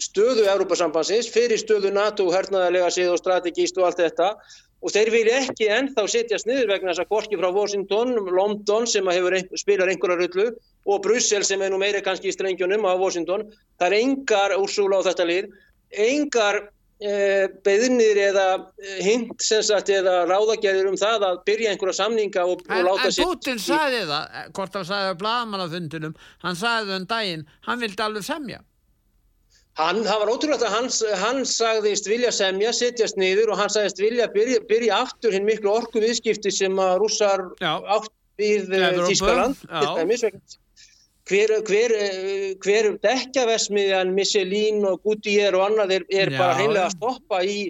stöðu 0.00 0.46
Európa-sambansins, 0.48 1.28
fyrir 1.28 1.60
stöðu 1.60 1.92
NATO, 1.92 2.30
hernaðarlega 2.32 2.88
síð 2.94 3.14
og 3.14 3.20
strategíst 3.20 3.78
og 3.78 3.90
allt 3.90 4.00
þetta. 4.00 4.32
Og 4.80 4.92
þeir 4.94 5.10
vilja 5.12 5.40
ekki 5.42 5.66
ennþá 5.68 6.06
setjast 6.08 6.48
niður 6.48 6.70
vegna 6.70 6.94
þess 6.94 7.02
að 7.02 7.10
korki 7.10 7.36
frá 7.36 7.50
Washington, 7.52 8.14
London 8.32 8.86
sem 8.88 9.08
ein, 9.12 9.50
spilar 9.60 9.92
einhverja 9.92 10.22
rullu 10.22 10.46
og 10.88 11.02
Brussel 11.04 11.44
sem 11.44 11.60
er 11.60 11.72
nú 11.72 11.80
meira 11.82 12.00
kannski 12.00 12.30
í 12.30 12.32
strengjónum 12.32 12.88
á 12.88 12.96
Washington, 12.96 13.44
það 13.76 13.86
er 13.90 13.98
engar 13.98 14.56
úrsúla 14.56 15.02
á 15.04 15.06
þetta 15.10 15.28
lið, 15.28 15.50
engar 15.92 16.62
e, 17.00 17.12
beðnir 17.66 18.20
eða 18.28 18.46
eh, 18.78 18.98
hint 19.04 19.44
sagt, 19.44 19.92
eða 19.92 20.24
ráðagerður 20.28 20.92
um 20.92 20.98
það 21.00 21.26
að 21.30 21.38
byrja 21.48 21.74
einhverja 21.74 21.98
samninga 22.00 22.46
og, 22.46 22.64
og 22.68 22.82
láta 22.88 23.10
sér 23.10 23.24
En 23.24 23.30
Putin 23.30 23.62
sagði 23.62 24.02
það, 24.10 24.40
hvort 24.56 24.78
hann 24.78 24.88
sagði 24.90 25.14
á 25.14 25.20
bladamannafundunum, 25.22 26.18
hann 26.44 26.60
sagði 26.60 26.92
það 26.92 27.00
um 27.00 27.08
daginn 27.14 27.46
hann 27.68 27.82
vildi 27.84 28.06
alveg 28.06 28.26
semja. 28.26 28.60
Hann, 29.80 30.00
það 30.04 30.22
var 30.22 30.30
ótrúlega 30.34 30.66
að 30.68 30.74
hann, 30.74 30.88
hann 31.22 31.44
sagðist 31.48 32.08
vilja 32.10 32.32
semja, 32.34 32.72
setjast 32.76 33.20
niður 33.20 33.54
og 33.54 33.60
hann 33.62 33.70
sagðist 33.72 34.02
vilja 34.02 34.26
byrja, 34.34 34.58
byrja 34.68 34.98
aftur 35.06 35.32
hinn 35.36 35.46
miklu 35.48 35.70
orku 35.72 36.02
viðskipti 36.02 36.52
sem 36.52 36.74
að 36.82 36.98
rússar 37.04 37.46
átt 37.64 38.10
við 38.40 38.68
Þískaland 39.06 39.62
hver, 41.30 41.52
hver, 41.68 41.94
hver 42.62 42.88
dekjavesmiðan 43.04 44.14
Michelin 44.16 44.82
og 44.88 45.02
Goodyear 45.06 45.56
og 45.58 45.68
annað 45.68 45.94
er, 45.98 46.08
er 46.10 46.32
bara 46.34 46.58
heimlega 46.58 46.88
að 46.88 46.96
stoppa 46.96 47.40
í, 47.46 47.60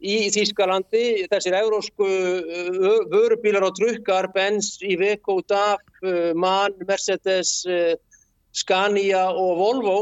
í 0.00 0.16
Þískalandi 0.34 1.04
þessir 1.32 1.56
eurósku 1.60 2.08
vörubílar 3.12 3.66
og 3.68 3.74
trukkar, 3.78 4.30
Benz, 4.34 4.76
Iveco, 4.84 5.40
DAF, 5.48 5.82
MAN, 6.36 6.76
Mercedes 6.88 7.60
Scania 8.56 9.28
og 9.30 9.60
Volvo. 9.60 9.98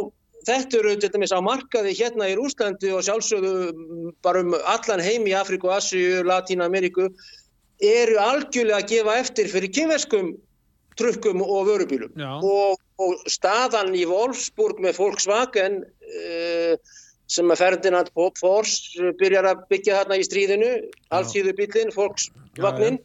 Þetta 0.49 0.79
eru 0.79 0.95
til 0.97 1.11
dæmis 1.13 1.35
á 1.35 1.43
markaði 1.45 1.93
hérna 1.99 2.31
í 2.31 2.37
Rúslandi 2.39 2.93
og 2.95 3.03
sjálfsögðu 3.05 4.13
bara 4.25 4.41
um 4.45 4.55
allan 4.57 5.03
heim 5.05 5.27
í 5.29 5.35
Afriku, 5.37 5.71
Asju, 5.75 6.23
Latína, 6.25 6.69
Ameriku 6.71 7.11
eru 7.85 8.17
algjörlega 8.23 8.81
að 8.81 8.93
gefa 8.95 9.17
eftir 9.21 9.51
fyrir 9.53 9.75
kynverskum 9.75 10.31
trukkum 10.99 11.43
og 11.45 11.69
vörubílum. 11.69 12.15
Og, 12.43 12.79
og 12.99 13.23
staðan 13.31 13.95
í 13.95 14.05
Wolfsburg 14.11 14.81
með 14.83 14.99
Volkswagen 14.99 15.83
uh, 15.85 16.75
sem 17.29 17.51
að 17.53 17.61
Ferdinand 17.63 18.13
Fors 18.41 18.77
byrjar 19.21 19.51
að 19.51 19.65
byggja 19.71 19.99
þarna 20.01 20.17
í 20.19 20.25
stríðinu 20.27 20.71
alltíðu 21.15 21.55
bílinn, 21.59 21.93
Volkswagen 21.95 23.03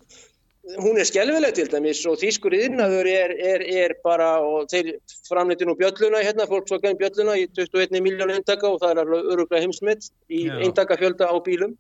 hún 0.80 0.96
er 0.96 1.08
skjálfileg 1.08 1.58
til 1.58 1.66
dæmis 1.68 2.06
og 2.08 2.22
þýskur 2.22 2.54
yðnaður 2.56 3.10
er, 3.12 3.34
er, 3.36 3.64
er 3.84 3.96
bara 4.04 4.38
og 4.40 4.70
þeir 4.72 4.94
framleitir 5.28 5.68
nú 5.68 5.76
bjölluna 5.80 6.22
hérna, 6.24 6.48
Volkswagen 6.48 6.96
bjölluna 7.00 7.36
í 7.42 7.50
21 7.52 8.00
miljónu 8.06 8.38
eintaka 8.38 8.70
og 8.72 8.80
það 8.84 9.04
er 9.04 9.12
öruglega 9.20 9.64
heimsmitt 9.66 10.08
í 10.32 10.46
eintaka 10.64 10.98
fjölda 11.02 11.28
á 11.28 11.36
bílum 11.44 11.76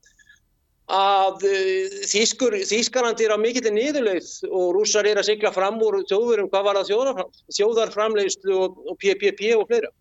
að 0.91 1.45
uh, 1.47 1.97
Þýskur, 2.11 2.57
Þýskarland 2.67 3.21
er 3.23 3.31
á 3.31 3.37
mikillir 3.39 3.75
niðurleið 3.75 4.29
og 4.51 4.73
rússar 4.75 5.07
er 5.07 5.21
að 5.21 5.29
sigla 5.31 5.53
fram 5.55 5.79
úr 5.81 6.01
þjóðurum 6.09 6.49
hvað 6.51 6.65
var 6.67 6.79
það 6.81 7.21
þjóðarframleiðslu 7.57 8.57
og, 8.59 8.79
og 8.91 8.97
PPP 8.99 9.53
og 9.57 9.67
fleira. 9.71 9.91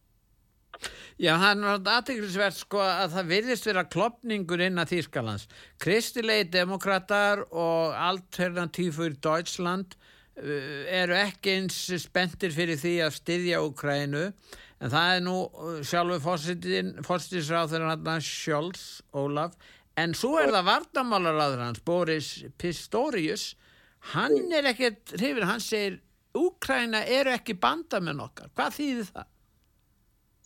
Já, 1.21 1.37
það 1.39 1.49
er 1.49 1.59
náttúrulega 1.61 1.97
aðteglisvert 2.01 2.57
sko 2.57 2.81
að 2.83 3.13
það 3.13 3.29
virðist 3.31 3.67
vera 3.69 3.85
klopningur 3.87 4.63
inn 4.65 4.81
að 4.81 4.95
Þýskalands. 4.97 5.45
Kristilegi 5.83 6.49
demokrater 6.51 7.45
og 7.51 7.93
alternatífur 7.95 9.15
Deutschland 9.23 9.95
uh, 9.95 10.83
eru 10.91 11.15
ekki 11.21 11.59
eins 11.61 11.79
spendir 12.03 12.51
fyrir 12.55 12.81
því 12.81 12.97
að 13.07 13.21
styðja 13.21 13.63
Ukrænu 13.63 14.25
en 14.83 14.91
það 14.91 15.13
er 15.13 15.23
nú 15.29 15.37
uh, 15.47 15.79
sjálfur 15.87 16.25
fórstisráður 17.07 17.87
Sjóls, 18.27 18.89
Ólaf 19.15 19.55
En 20.01 20.15
svo 20.17 20.39
er 20.41 20.53
það 20.55 20.69
vardamálaráður 20.71 21.67
hans, 21.67 21.83
Boris 21.85 22.31
Pistorius, 22.61 23.53
hann 24.15 24.55
er 24.55 24.71
ekkert 24.73 25.13
hrifin, 25.19 25.45
hann 25.49 25.61
segir 25.61 26.01
Úkræna 26.33 27.03
eru 27.05 27.35
ekki 27.35 27.59
bandamenn 27.61 28.23
okkar. 28.25 28.49
Hvað 28.57 28.77
þýðir 28.79 29.09
það? 29.11 29.27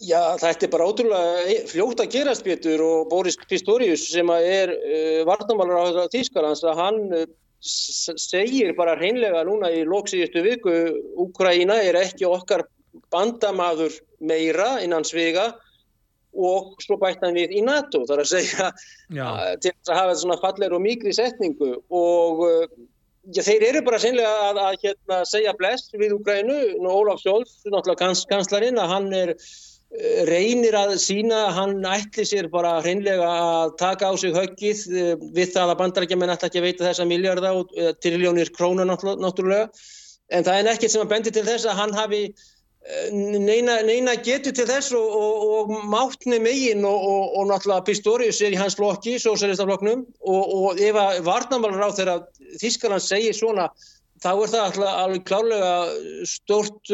Já, 0.03 0.21
þetta 0.43 0.67
er 0.67 0.71
bara 0.73 0.87
ótrúlega 0.91 1.59
fljótt 1.71 2.01
að 2.03 2.11
gerast 2.13 2.45
betur 2.45 2.83
og 2.85 3.07
Boris 3.09 3.39
Pistorius 3.49 4.03
sem 4.11 4.29
er 4.35 4.73
uh, 4.75 5.23
vardamálaráður 5.29 6.11
Þískarlands 6.13 6.65
að 6.67 6.81
hann 6.83 6.99
uh, 7.17 7.23
segir 7.63 8.75
bara 8.77 8.97
hreinlega 8.99 9.47
núna 9.49 9.71
í 9.73 9.87
lóksíðustu 9.89 10.43
viku 10.45 10.75
Úkræna 11.23 11.79
er 11.87 11.97
ekki 12.03 12.27
okkar 12.29 12.67
bandamaður 13.15 13.95
meira 14.21 14.75
innan 14.85 15.07
svega 15.07 15.55
og 16.37 16.75
svo 16.85 16.99
bætt 17.01 17.25
hann 17.25 17.37
við 17.37 17.55
í 17.57 17.63
NATO 17.65 18.05
þar 18.09 18.25
að 18.25 18.33
segja 18.33 18.69
að, 18.71 19.55
til 19.65 19.73
að 19.89 19.95
hafa 19.99 20.19
svona 20.21 20.41
falleir 20.43 20.77
og 20.77 20.85
mikri 20.85 21.15
setningu 21.17 21.73
og 21.89 22.43
uh, 22.47 22.67
já, 23.33 23.43
þeir 23.47 23.69
eru 23.71 23.85
bara 23.87 24.01
sennilega 24.03 24.51
að, 24.51 24.61
að 24.65 24.83
hérna, 24.85 25.23
segja 25.29 25.57
bless 25.59 25.95
við 25.97 26.19
Ukrænu 26.19 26.59
og 26.83 26.91
Ólaf 26.93 27.23
Sjóls, 27.25 27.57
náttúrulega 27.65 28.03
kans, 28.05 28.27
kanslarinn 28.31 28.81
að 28.83 28.93
hann 28.93 29.09
er 29.17 29.35
uh, 29.37 30.23
reynir 30.31 30.77
að 30.79 30.97
sína, 31.03 31.47
hann 31.57 31.79
ætli 31.89 32.27
sér 32.29 32.51
bara 32.53 32.79
hreinlega 32.85 33.29
að 33.29 33.77
taka 33.83 34.11
á 34.11 34.15
sig 34.21 34.37
höggið 34.37 34.83
uh, 34.93 35.13
við 35.37 35.55
það 35.57 35.75
að 35.75 35.81
bandarækjaman 35.85 36.35
ætla 36.37 36.51
ekki 36.51 36.63
að 36.63 36.69
veita 36.71 36.91
þessa 36.91 37.09
miljardar 37.09 37.63
og 37.63 37.79
triljónir 38.05 38.53
krónar 38.57 38.89
náttúrulega. 38.91 39.71
En 40.35 40.43
það 40.43 40.57
er 40.59 40.65
nekkit 40.67 40.91
sem 40.91 41.05
að 41.05 41.11
bendi 41.13 41.31
til 41.31 41.45
þess 41.47 41.69
að 41.71 41.77
hann 41.79 41.93
hafi 41.95 42.21
neina, 43.13 43.81
neina 43.83 44.15
getur 44.23 44.55
til 44.55 44.67
þess 44.69 44.95
og, 44.95 45.07
og, 45.11 45.43
og 45.57 45.85
máttni 45.91 46.39
megin 46.43 46.85
og, 46.87 47.35
og 47.39 47.49
náttúrulega 47.51 47.85
Pistorius 47.89 48.41
er 48.45 48.55
í 48.55 48.61
hans 48.61 48.77
flokki, 48.79 49.17
sósælistaflokknum 49.23 50.05
og 50.23 50.81
ef 50.81 50.99
að 51.01 51.23
varnamálar 51.27 51.91
á 51.91 51.97
þeirra 51.97 52.17
Þískaland 52.63 53.03
segir 53.03 53.35
svona 53.35 53.69
þá 54.23 54.31
er 54.33 54.53
það 54.53 54.63
alltaf 54.63 55.01
alveg 55.03 55.25
klálega 55.29 55.73
stort, 56.31 56.93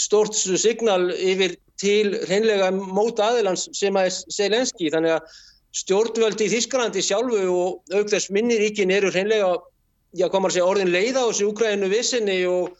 stort 0.00 0.38
signal 0.38 1.10
yfir 1.14 1.58
til 1.78 2.16
hreinlega 2.26 2.72
mót 2.74 3.20
aðilans 3.22 3.68
sem 3.76 3.96
að 3.98 4.08
er 4.08 4.16
Selenski 4.34 4.90
þannig 4.94 5.18
að 5.18 5.36
stjórnvöldi 5.78 6.48
í 6.48 6.52
Þískalandi 6.56 7.04
sjálfu 7.04 7.44
og 7.52 7.94
auk 7.94 8.08
þess 8.10 8.32
minniríkin 8.34 8.90
eru 8.94 9.12
hreinlega, 9.12 9.58
já 10.16 10.26
komar 10.32 10.50
að 10.50 10.56
segja 10.56 10.70
orðin 10.72 10.94
leiða 10.94 11.22
á 11.22 11.28
þessu 11.28 11.52
Ukraínu 11.52 11.92
vissinni 11.92 12.40
og, 12.48 12.72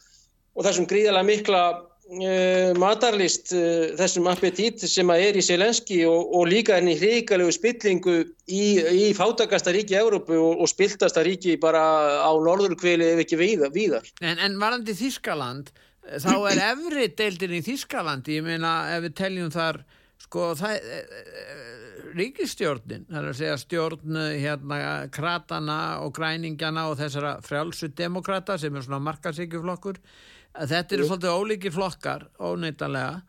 þessum 0.59 0.89
gríðalega 0.89 1.29
mikla 1.29 1.61
uh, 2.09 2.71
matarlist 2.79 3.53
uh, 3.55 3.91
þessum 3.99 4.29
appetít 4.31 4.83
sem 4.83 5.09
að 5.13 5.25
er 5.27 5.39
í 5.39 5.43
Selenski 5.45 5.99
og, 6.09 6.33
og 6.35 6.49
líka 6.49 6.79
henni 6.79 6.95
hrigalegu 6.99 7.53
spillingu 7.55 8.15
í, 8.47 8.63
í 8.79 9.11
fátakasta 9.17 9.73
ríki 9.75 9.95
í 9.95 9.99
Európu 10.01 10.37
og, 10.37 10.63
og 10.63 10.71
spiltasta 10.71 11.23
ríki 11.25 11.57
bara 11.61 11.83
á 12.25 12.31
norðurkvili 12.33 13.13
ef 13.13 13.23
ekki 13.25 13.39
víðar. 13.39 13.73
víðar. 13.75 14.09
En, 14.21 14.41
en 14.41 14.57
varandi 14.61 14.95
Þískaland, 14.97 15.73
þá 16.23 16.33
er 16.51 16.63
efri 16.71 17.09
deildin 17.19 17.57
í 17.59 17.63
Þískaland, 17.65 18.31
ég 18.33 18.45
meina 18.45 18.73
ef 18.95 19.05
við 19.07 19.17
teljum 19.23 19.53
þar, 19.53 19.83
sko 20.25 20.53
það 20.59 20.79
ríkistjórnin, 22.17 23.05
það 23.09 23.21
er 23.21 23.29
að 23.29 23.37
segja 23.37 23.59
stjórn 23.61 24.17
hérna 24.39 24.79
kratana 25.13 25.79
og 26.03 26.13
græningjana 26.17 26.87
og 26.89 26.97
þessara 26.99 27.37
frjálsu 27.45 27.91
demokrata 27.95 28.57
sem 28.57 28.75
er 28.75 28.85
svona 28.85 29.01
markasíkjuflokkur 29.05 29.99
þetta 30.55 30.95
eru 30.95 31.09
svolítið 31.09 31.35
ólíki 31.35 31.73
flokkar 31.73 32.25
óneitanlega. 32.39 33.21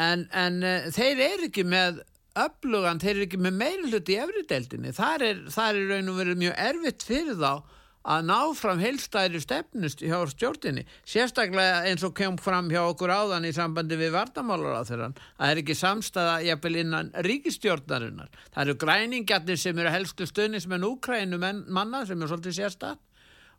En, 0.00 0.24
en 0.32 0.62
uh, 0.64 0.88
þeir 0.94 1.20
eru 1.26 1.50
ekki 1.50 1.66
með 1.68 2.00
upplugan, 2.38 3.00
þeir 3.02 3.14
eru 3.16 3.26
ekki 3.26 3.42
með 3.44 3.60
meilhluti 3.60 4.16
í 4.16 4.22
efrideldinni, 4.22 4.96
þar 4.96 5.26
er, 5.26 5.46
þar 5.52 5.78
er 5.78 5.90
raun 5.92 6.12
og 6.12 6.18
verið 6.22 6.42
mjög 6.46 6.58
erfitt 6.70 7.04
fyrir 7.04 7.40
þá 7.40 7.80
að 8.02 8.24
ná 8.26 8.38
fram 8.58 8.80
heilstæðri 8.82 9.40
stefnust 9.42 10.00
hjá 10.02 10.16
stjórninni, 10.32 10.82
sérstaklega 11.06 11.84
eins 11.86 12.02
og 12.06 12.14
kem 12.18 12.38
fram 12.40 12.70
hjá 12.72 12.80
okkur 12.82 13.12
áðan 13.14 13.46
í 13.46 13.52
sambandi 13.54 13.98
við 14.00 14.14
vartamálar 14.16 14.80
á 14.80 14.88
þeirran, 14.88 15.14
það 15.38 15.52
er 15.52 15.60
ekki 15.62 15.76
samstæða 15.78 16.34
jafnvel 16.48 16.80
innan 16.82 17.12
ríkistjórnarinnar 17.28 18.32
það 18.48 18.62
eru 18.64 18.76
græningjarnir 18.82 19.60
sem 19.60 19.78
eru 19.78 19.94
helstu 19.94 20.26
stöðnismenn 20.26 20.88
Úkrænu 20.88 21.38
manna 21.38 22.02
sem 22.08 22.18
er 22.18 22.32
svolítið 22.32 22.58
sérstak 22.58 22.98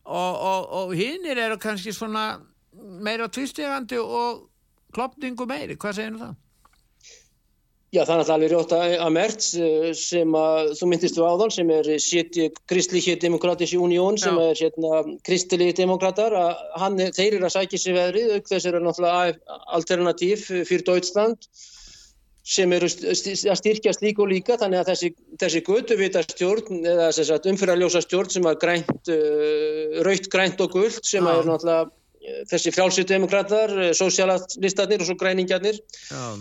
og, 0.04 0.34
og, 0.36 0.68
og 0.82 0.96
hinnir 0.98 1.40
eru 1.40 1.60
kannski 1.62 1.96
svona 1.96 2.42
meira 3.04 3.30
tvistegandi 3.32 4.00
og 4.02 4.48
klopningu 4.94 5.46
meiri, 5.50 5.78
hvað 5.80 6.00
segir 6.00 6.18
það? 6.22 6.40
Já, 7.94 8.02
það 8.08 8.14
er 8.14 8.22
alltaf 8.24 8.34
alveg 8.34 8.50
rjótt 8.50 8.72
að 8.74 9.10
Mertz 9.14 9.48
eh, 9.62 9.92
sem 9.98 10.32
að, 10.38 10.72
þú 10.80 10.88
myndist 10.90 11.18
þú 11.18 11.26
áðan, 11.30 11.52
sem 11.54 11.74
er 11.76 11.90
Kristlíkið 12.72 13.20
Demokratísi 13.22 13.78
Unión 13.78 14.18
sem 14.18 14.40
Já. 14.40 14.48
er 14.50 14.62
hérna, 14.64 15.04
Kristlíkið 15.28 15.76
Demokrater, 15.84 16.34
hann, 16.82 16.98
þeir 16.98 17.38
eru 17.38 17.46
að 17.46 17.54
sækja 17.60 17.82
sér 17.84 18.00
veðrið, 18.00 18.34
auk 18.34 18.50
þess 18.50 18.70
er 18.70 18.80
náttúrulega 18.82 19.60
alternatív 19.78 20.48
fyrir 20.66 20.88
Deutschland 20.90 21.46
sem 22.44 22.74
eru 22.76 22.90
að 22.90 23.60
styrkja 23.62 23.94
slík 23.96 24.18
og 24.20 24.34
líka, 24.34 24.58
þannig 24.60 24.82
að 24.82 24.90
þessi, 24.92 25.10
þessi 25.40 25.62
göduvita 25.64 26.24
stjórn, 26.26 26.82
eða 26.84 27.38
umfyrarljósa 27.54 28.02
stjórn 28.04 28.34
sem 28.34 28.44
var 28.44 28.58
grænt, 28.60 28.92
uh, 29.08 30.02
raut 30.04 30.28
grænt 30.34 30.60
og 30.66 30.74
gullt, 30.76 31.06
sem 31.08 31.24
Já. 31.24 31.38
er 31.38 31.48
náttúrulega 31.48 31.92
þessi 32.50 32.74
frjálsýtdemokrater, 32.74 33.74
eh, 33.88 33.94
sósialistarnir 33.98 35.04
og 35.04 35.10
svo 35.10 35.16
græningjarnir 35.20 35.80
Já. 36.10 36.38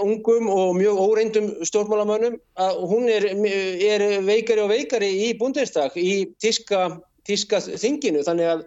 ungum 0.00 0.48
og 0.48 0.76
mjög 0.78 1.00
óreindum 1.02 1.50
stjórnmálamönnum 1.66 2.38
að 2.56 2.80
hún 2.88 3.08
er, 3.10 3.26
er 3.26 4.22
veikari 4.22 4.62
og 4.62 4.70
veikari 4.70 5.10
í 5.28 5.38
búndistak 5.38 5.96
í 5.96 6.30
tíska, 6.40 7.00
tíska 7.26 7.60
þinginu 7.60 8.24
þannig 8.24 8.52
að 8.52 8.66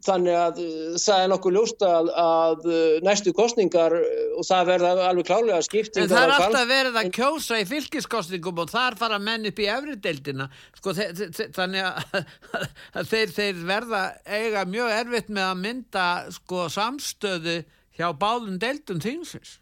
Þannig 0.00 0.36
að 0.36 0.60
uh, 0.64 0.96
það 1.00 1.22
er 1.22 1.30
nokkuð 1.32 1.56
ljóst 1.56 1.82
að, 1.84 2.10
að 2.22 2.66
uh, 2.70 2.76
næstu 3.04 3.34
kostningar 3.36 3.96
uh, 3.98 4.04
og 4.40 4.46
það 4.48 4.70
verða 4.70 4.92
alveg 5.10 5.28
klálega 5.28 5.60
skipting. 5.66 6.04
En 6.06 6.12
það 6.12 6.24
er 6.24 6.34
alltaf 6.36 6.68
verið 6.70 7.00
að 7.02 7.10
kjósa 7.18 7.60
í 7.60 7.66
fylgiskostningum 7.68 8.62
og 8.64 8.72
þar 8.72 8.96
fara 9.00 9.20
menn 9.20 9.48
upp 9.50 9.60
í 9.60 9.68
efrideildina. 9.68 10.48
Sko, 10.80 10.94
þannig 10.96 11.84
að, 11.84 12.20
að 13.00 13.12
þeir, 13.12 13.34
þeir 13.36 13.64
verða 13.68 14.04
eiga 14.24 14.64
mjög 14.68 14.94
erfitt 15.02 15.32
með 15.36 15.48
að 15.50 15.64
mynda 15.66 16.06
sko, 16.38 16.68
samstöðu 16.72 17.58
hjá 18.00 18.08
báðum 18.16 18.56
deildum 18.62 19.02
þingsins. 19.04 19.58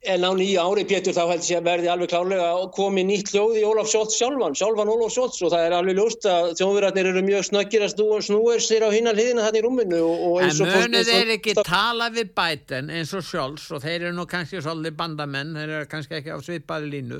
En 0.00 0.24
á 0.24 0.32
nýja 0.32 0.62
ári, 0.64 0.86
Pétur, 0.88 1.12
þá 1.12 1.26
held 1.28 1.44
ég 1.44 1.58
að 1.60 1.66
verði 1.66 1.88
alveg 1.92 2.08
klárlega 2.08 2.44
að 2.54 2.62
komi 2.72 3.02
nýtt 3.04 3.34
hljóð 3.34 3.58
í 3.60 3.64
Ólaf 3.68 3.88
Sjóts 3.90 4.14
sjálfan, 4.16 4.54
sjálfan 4.56 4.88
Ólaf 4.88 5.12
Sjóts 5.12 5.42
og 5.44 5.50
það 5.52 5.64
er 5.66 5.74
alveg 5.76 5.98
ljóst 5.98 6.24
að 6.24 6.46
þjóðverðarnir 6.56 7.08
eru 7.10 7.22
mjög 7.26 7.42
snöggir 7.50 7.82
að 7.84 8.22
snúer 8.24 8.62
sér 8.64 8.86
á 8.88 8.90
hinnan 8.94 9.18
hliðina 9.18 9.44
þannig 9.44 9.60
í 9.60 9.64
rúminu. 9.66 9.98
En 10.40 10.62
munið 10.70 11.10
þeir 11.10 11.32
ekki 11.34 11.54
tala 11.68 12.08
við 12.14 12.30
bæten 12.32 12.88
eins 12.96 13.12
og 13.12 13.26
Sjóls 13.28 13.66
og 13.76 13.82
þeir 13.84 14.06
eru 14.06 14.12
nú 14.16 14.24
kannski 14.30 14.62
svolítið 14.64 14.96
bandamenn, 15.02 15.50
þeir 15.58 15.74
eru 15.74 15.90
kannski 15.90 16.16
ekki 16.16 16.32
á 16.32 16.38
svipaði 16.46 16.88
línu. 16.94 17.18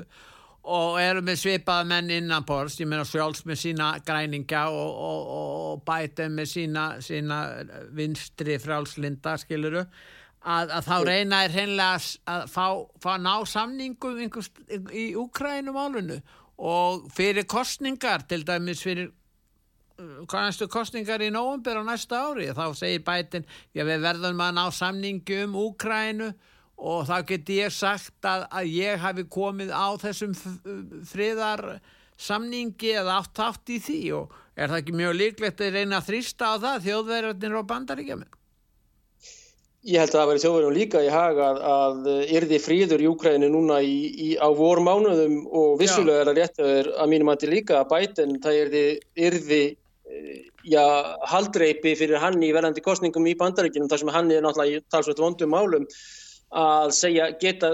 Og 0.73 0.97
eru 1.03 1.21
með 1.27 1.37
svipaði 1.43 1.91
menn 1.91 2.09
innan 2.17 2.47
borst, 2.49 2.81
ég 2.81 2.89
meina 2.89 3.05
Sjóls 3.05 3.45
með 3.45 3.61
sína 3.61 3.91
græningja 4.09 4.65
og, 4.73 5.05
og, 5.11 5.29
og 5.37 5.85
bæten 5.85 6.33
með 6.33 6.49
sína, 6.55 6.87
sína 7.05 7.43
vinstri 7.93 8.57
frálslinda, 8.63 9.37
skiluru 9.45 9.85
að, 10.41 10.73
að 10.73 10.87
þá 10.89 10.97
reyna 11.05 11.45
er 11.45 11.55
hreinlega 11.55 12.01
að 12.33 12.45
fá, 12.51 12.67
fá 13.03 13.13
ná 13.21 13.33
samningum 13.49 14.21
í 14.23 15.07
Úkrænum 15.21 15.77
álunu 15.77 16.21
og 16.61 17.09
fyrir 17.15 17.49
kostningar 17.49 18.25
til 18.29 18.43
dæmis 18.49 18.83
fyrir 18.85 19.11
uh, 19.11 20.25
hvað 20.25 20.49
næstu 20.49 20.69
kostningar 20.73 21.25
í 21.25 21.31
nógumber 21.33 21.81
á 21.81 21.85
næsta 21.85 22.25
ári 22.31 22.51
þá 22.57 22.67
segir 22.77 23.05
bætin 23.05 23.49
já 23.77 23.85
við 23.85 24.05
verðum 24.05 24.41
að 24.45 24.57
ná 24.57 24.65
samningu 24.73 25.45
um 25.45 25.61
Úkrænu 25.67 26.33
og 26.81 27.07
þá 27.09 27.17
get 27.29 27.53
ég 27.53 27.73
sagt 27.77 28.25
að, 28.25 28.47
að 28.49 28.69
ég 28.73 29.01
hafi 29.01 29.27
komið 29.29 29.73
á 29.77 29.89
þessum 30.01 30.33
friðar 31.09 31.81
samningi 32.21 32.95
eða 32.97 33.19
átt 33.21 33.41
átt 33.45 33.73
í 33.73 33.77
því. 33.85 34.01
Og 34.17 34.37
er 34.57 34.73
það 34.73 34.81
ekki 34.83 34.97
mjög 34.97 35.17
líklegt 35.19 35.61
að 35.65 35.77
reyna 35.77 36.01
að 36.01 36.09
þrýsta 36.09 36.53
á 36.53 36.55
það 36.65 36.87
þjóðverðarnir 36.89 37.59
og 37.61 37.69
bandaríkjaminn 37.69 38.40
Ég 39.89 39.97
held 39.97 40.13
að 40.13 40.19
það 40.19 40.29
væri 40.29 40.41
þjóðverðum 40.43 40.75
líka 40.77 41.01
í 41.01 41.13
haga 41.13 41.45
að, 41.49 41.61
að 41.73 42.09
yrði 42.37 42.59
fríður 42.61 43.01
í 43.01 43.07
Úkræni 43.09 43.49
núna 43.49 43.79
í, 43.81 43.95
í, 44.13 44.31
á 44.37 44.49
vor 44.53 44.83
mánuðum 44.85 45.39
og 45.57 45.79
vissulega 45.81 46.21
er 46.21 46.29
það 46.29 46.41
rétt 46.41 46.61
að, 46.61 46.91
að 47.01 47.13
mínum 47.15 47.31
að 47.33 47.39
til 47.41 47.53
líka 47.55 47.79
að 47.79 47.89
bæten 47.95 48.35
það 48.45 48.59
yrði, 48.65 48.83
yrði 49.29 49.63
já, 50.69 50.85
haldreipi 51.33 51.95
fyrir 51.97 52.21
hann 52.21 52.43
í 52.43 52.53
verðandi 52.53 52.85
kostningum 52.85 53.29
í 53.31 53.37
bandaríkinum 53.41 53.89
þar 53.91 54.03
sem 54.03 54.13
hann 54.13 54.31
er 54.35 54.45
náttúrulega 54.45 54.85
talsveit 54.93 55.23
vondum 55.23 55.53
málum 55.55 55.87
að 56.61 56.93
segja 56.97 57.31
geta 57.41 57.71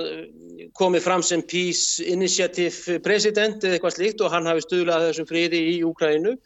komið 0.77 1.05
fram 1.07 1.23
sem 1.25 1.43
Peace 1.43 2.05
Initiative 2.05 3.01
president 3.05 3.65
eða 3.65 3.79
eitthvað 3.79 3.97
slíkt 3.97 4.23
og 4.23 4.35
hann 4.35 4.49
hafi 4.49 4.67
stuðlað 4.67 5.09
þessum 5.09 5.29
fríði 5.31 5.63
í 5.73 5.77
Úkræninu 5.89 6.37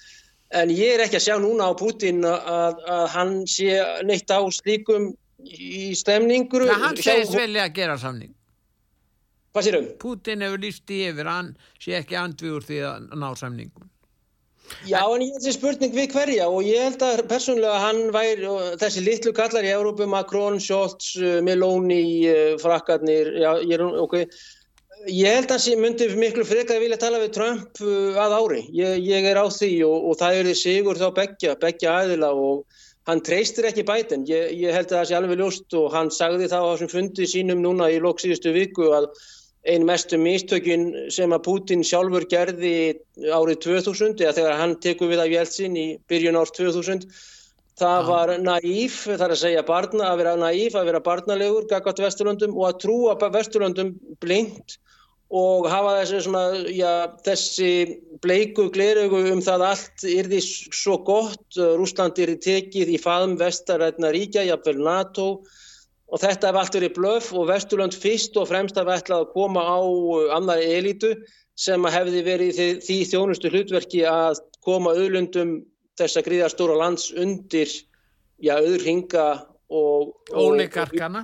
en 0.56 0.70
ég 0.74 0.94
er 0.94 1.04
ekki 1.04 1.18
að 1.18 1.26
sjá 1.26 1.36
núna 1.42 1.70
á 1.70 1.72
Putin 1.78 2.22
að, 2.26 2.78
að 2.86 3.08
hann 3.16 3.34
sé 3.50 3.80
neitt 4.06 4.30
á 4.30 4.40
slíkum 4.54 5.10
í 5.46 5.90
stemningur 5.98 6.66
Það 6.68 6.84
hann 6.86 7.00
segist 7.00 7.36
velja 7.36 7.68
að 7.68 7.78
gera 7.80 7.96
samning 8.00 8.34
Hvað 9.50 9.66
sérum? 9.66 9.86
Putin 9.98 10.44
hefur 10.46 10.62
líst 10.62 10.92
í 10.94 11.00
yfir 11.08 11.30
hann 11.30 11.54
sé 11.82 11.96
ekki 11.98 12.18
andviður 12.18 12.66
því 12.68 12.84
að 12.90 13.08
ná 13.18 13.30
samningum 13.38 13.88
Já 14.86 15.00
en 15.02 15.22
ég 15.24 15.32
held 15.34 15.42
þessi 15.42 15.56
spurning 15.56 15.94
við 15.94 16.14
hverja 16.14 16.46
og 16.46 16.62
ég 16.62 16.84
held 16.86 17.02
að 17.02 17.24
persónulega 17.30 17.80
hann 17.82 18.00
væri 18.14 18.52
þessi 18.80 19.02
litlu 19.02 19.32
kallar 19.34 19.66
í 19.66 19.72
Európu 19.74 20.06
Macron, 20.06 20.60
Scholz, 20.62 21.10
uh, 21.18 21.40
Meloni 21.44 22.04
uh, 22.30 22.54
frakkarnir 22.62 23.32
já, 23.42 23.50
ég, 23.64 23.74
er, 23.76 23.84
okay. 24.04 24.28
ég 25.10 25.40
held 25.40 25.50
að 25.50 25.56
hans 25.56 25.68
myndi 25.82 26.08
miklu 26.20 26.46
frekar 26.46 26.78
að 26.78 26.86
vilja 26.86 27.00
tala 27.02 27.22
við 27.24 27.34
Trump 27.36 27.82
uh, 27.82 28.20
að 28.22 28.36
ári 28.38 28.62
ég, 28.78 29.02
ég 29.10 29.26
er 29.32 29.42
á 29.42 29.46
því 29.50 29.72
og, 29.88 30.06
og 30.12 30.20
það 30.22 30.38
er 30.38 30.52
sigur 30.62 31.02
þá 31.02 31.08
begja, 31.18 31.58
begja 31.60 31.96
aðila 32.04 32.30
og 32.38 32.80
hann 33.08 33.22
treystir 33.24 33.68
ekki 33.70 33.84
bæten, 33.88 34.24
ég, 34.28 34.54
ég 34.60 34.74
held 34.76 34.90
að 34.90 34.98
það 34.98 35.08
sé 35.08 35.18
alveg 35.18 35.40
ljóst 35.40 35.76
og 35.78 35.92
hann 35.94 36.10
sagði 36.14 36.48
þá 36.52 36.58
á 36.60 36.70
þessum 36.72 36.92
fundi 36.92 37.28
sínum 37.30 37.62
núna 37.64 37.88
í 37.92 38.00
loksíðustu 38.02 38.52
viku 38.56 38.90
að 38.96 39.08
einn 39.70 39.84
mestu 39.88 40.16
místökin 40.20 40.86
sem 41.12 41.32
að 41.36 41.44
Putin 41.48 41.84
sjálfur 41.84 42.24
gerði 42.28 43.00
árið 43.28 43.60
2000 43.66 44.22
eða 44.24 44.36
þegar 44.38 44.60
hann 44.60 44.78
tekur 44.80 45.10
við 45.12 45.24
af 45.24 45.32
Jeltsin 45.34 45.76
í 45.76 45.86
byrjun 46.08 46.38
árs 46.40 46.54
2000 46.56 47.04
það 47.80 48.06
var 48.08 48.32
naíf, 48.40 49.02
það 49.06 49.26
er 49.26 49.34
að 49.34 49.42
segja 49.42 49.64
barna, 49.68 50.10
að 50.10 50.22
vera 50.22 50.36
naíf, 50.40 50.76
að 50.76 50.88
vera 50.90 51.02
barnalegur 51.04 51.68
gaggat 51.68 52.00
Vesturlöndum 52.04 52.56
og 52.56 52.68
að 52.68 52.80
trúa 52.84 53.16
Vesturlöndum 53.20 53.94
blind 54.20 54.76
og 55.30 55.68
hafa 55.70 55.94
þessi, 56.00 56.20
svona, 56.26 56.42
já, 56.74 56.92
þessi 57.22 57.70
bleiku 58.22 58.66
gleraugu 58.74 59.20
um 59.30 59.42
það 59.44 59.64
allt 59.68 60.04
er 60.10 60.28
því 60.30 60.40
svo 60.74 60.96
gott, 61.06 61.46
Rúsland 61.54 62.18
er 62.18 62.34
tekið 62.42 62.90
í 62.96 62.98
faðum 62.98 63.36
vestarætna 63.38 64.10
ríkja, 64.14 64.48
jafnvel 64.48 64.80
NATO. 64.82 65.28
Og 66.10 66.18
þetta 66.18 66.50
hef 66.50 66.58
allt 66.58 66.74
verið 66.74 66.96
blöf 66.96 67.28
og 67.38 67.46
Vesturland 67.46 67.94
fyrst 67.94 68.34
og 68.40 68.48
fremst 68.50 68.78
hafði 68.78 68.96
ætlað 68.98 69.22
að 69.22 69.34
koma 69.36 69.62
á 69.62 69.78
uh, 69.78 70.32
annari 70.34 70.66
elitu 70.74 71.12
sem 71.54 71.86
hefði 71.86 72.24
verið 72.26 72.56
því, 72.56 72.68
því 72.82 72.96
þjónustu 73.12 73.52
hlutverki 73.52 74.02
að 74.10 74.40
koma 74.66 74.96
auðlundum 74.96 75.60
þessa 76.00 76.24
gríðarstóra 76.26 76.74
lands 76.80 77.12
undir 77.14 77.70
já, 78.42 78.56
auðringa 78.56 79.28
og 79.70 80.34
Óleikarkana 80.34 81.22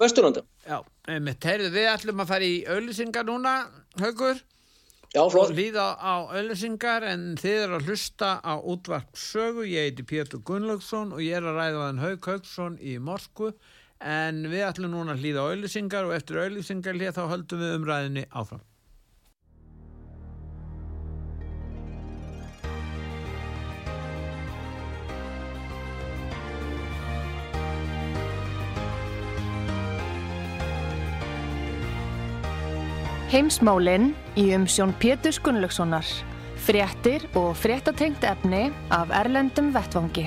Vesturlanda 0.00 0.44
Já, 0.70 0.78
einmitt, 1.10 1.42
heyrðu 1.42 1.72
við 1.74 1.88
ætlum 1.90 2.22
að 2.22 2.28
fara 2.30 2.46
í 2.46 2.58
auðlýsingar 2.70 3.26
núna, 3.26 3.54
Haugur 3.98 4.38
Já, 5.10 5.24
flott. 5.26 5.50
Líða 5.58 5.88
á 5.98 6.30
auðlýsingar 6.30 7.02
en 7.10 7.24
þið 7.40 7.56
eru 7.64 7.78
að 7.80 7.88
hlusta 7.90 8.28
á 8.46 8.54
útvarp 8.54 9.18
sögu, 9.18 9.64
ég 9.66 9.88
heiti 9.88 10.04
Pétur 10.06 10.38
Gunnlaugsson 10.46 11.10
og 11.16 11.24
ég 11.24 11.34
er 11.40 11.48
að 11.50 11.58
ræða 11.58 11.80
hann 11.88 11.98
Haug 12.04 12.28
Haugsson 12.30 12.76
í 12.78 12.94
Moskvu 13.02 13.50
en 13.98 14.44
við 14.46 14.62
ætlum 14.68 14.94
núna 14.94 15.16
að 15.16 15.24
hlýða 15.24 15.42
á 15.42 15.50
auðlýsingar 15.50 16.06
og 16.06 16.14
eftir 16.14 16.38
auðlýsingar 16.44 16.94
hlýða 16.94 17.16
þá 17.18 17.24
höldum 17.34 17.64
við 17.64 17.74
umræðinni 17.80 18.24
áfram. 18.30 18.62
Heimsmálinn 33.30 34.08
í 34.34 34.48
umsjón 34.56 34.90
Pétur 34.98 35.36
Gunnlaugssonar. 35.46 36.02
Fréttir 36.66 37.22
og 37.38 37.52
fréttatengt 37.54 38.24
efni 38.26 38.72
af 38.90 39.12
Erlendum 39.14 39.68
Vettvangi. 39.70 40.24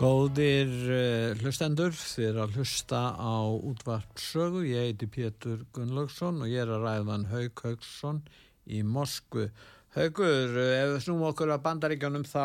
Góðir 0.00 0.72
uh, 0.72 1.36
hlustendur, 1.42 1.92
þið 1.92 2.30
er 2.30 2.40
að 2.46 2.56
hlusta 2.56 3.02
á 3.20 3.36
útvarpsögu. 3.52 4.64
Ég 4.72 4.88
heiti 4.88 5.12
Pétur 5.12 5.68
Gunnlaugsson 5.76 6.40
og 6.40 6.48
ég 6.48 6.64
er 6.64 6.72
að 6.72 6.88
ræðan 6.88 7.28
Haug 7.36 7.64
Haugsson 7.68 8.24
í 8.64 8.80
Moskvu. 8.80 9.50
Haugur, 9.92 10.54
eh, 10.56 10.78
ef 10.80 10.90
við 10.94 11.02
snúum 11.04 11.26
okkur 11.28 11.50
að 11.52 11.64
bandaríkjónum 11.66 12.22
þá 12.24 12.44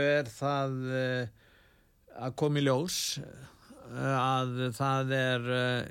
er 0.00 0.28
það 0.32 0.76
uh, 0.88 1.26
að 2.24 2.36
komi 2.40 2.62
ljós 2.62 3.18
uh, 3.20 4.14
að 4.16 4.54
það 4.78 5.10
er 5.12 5.50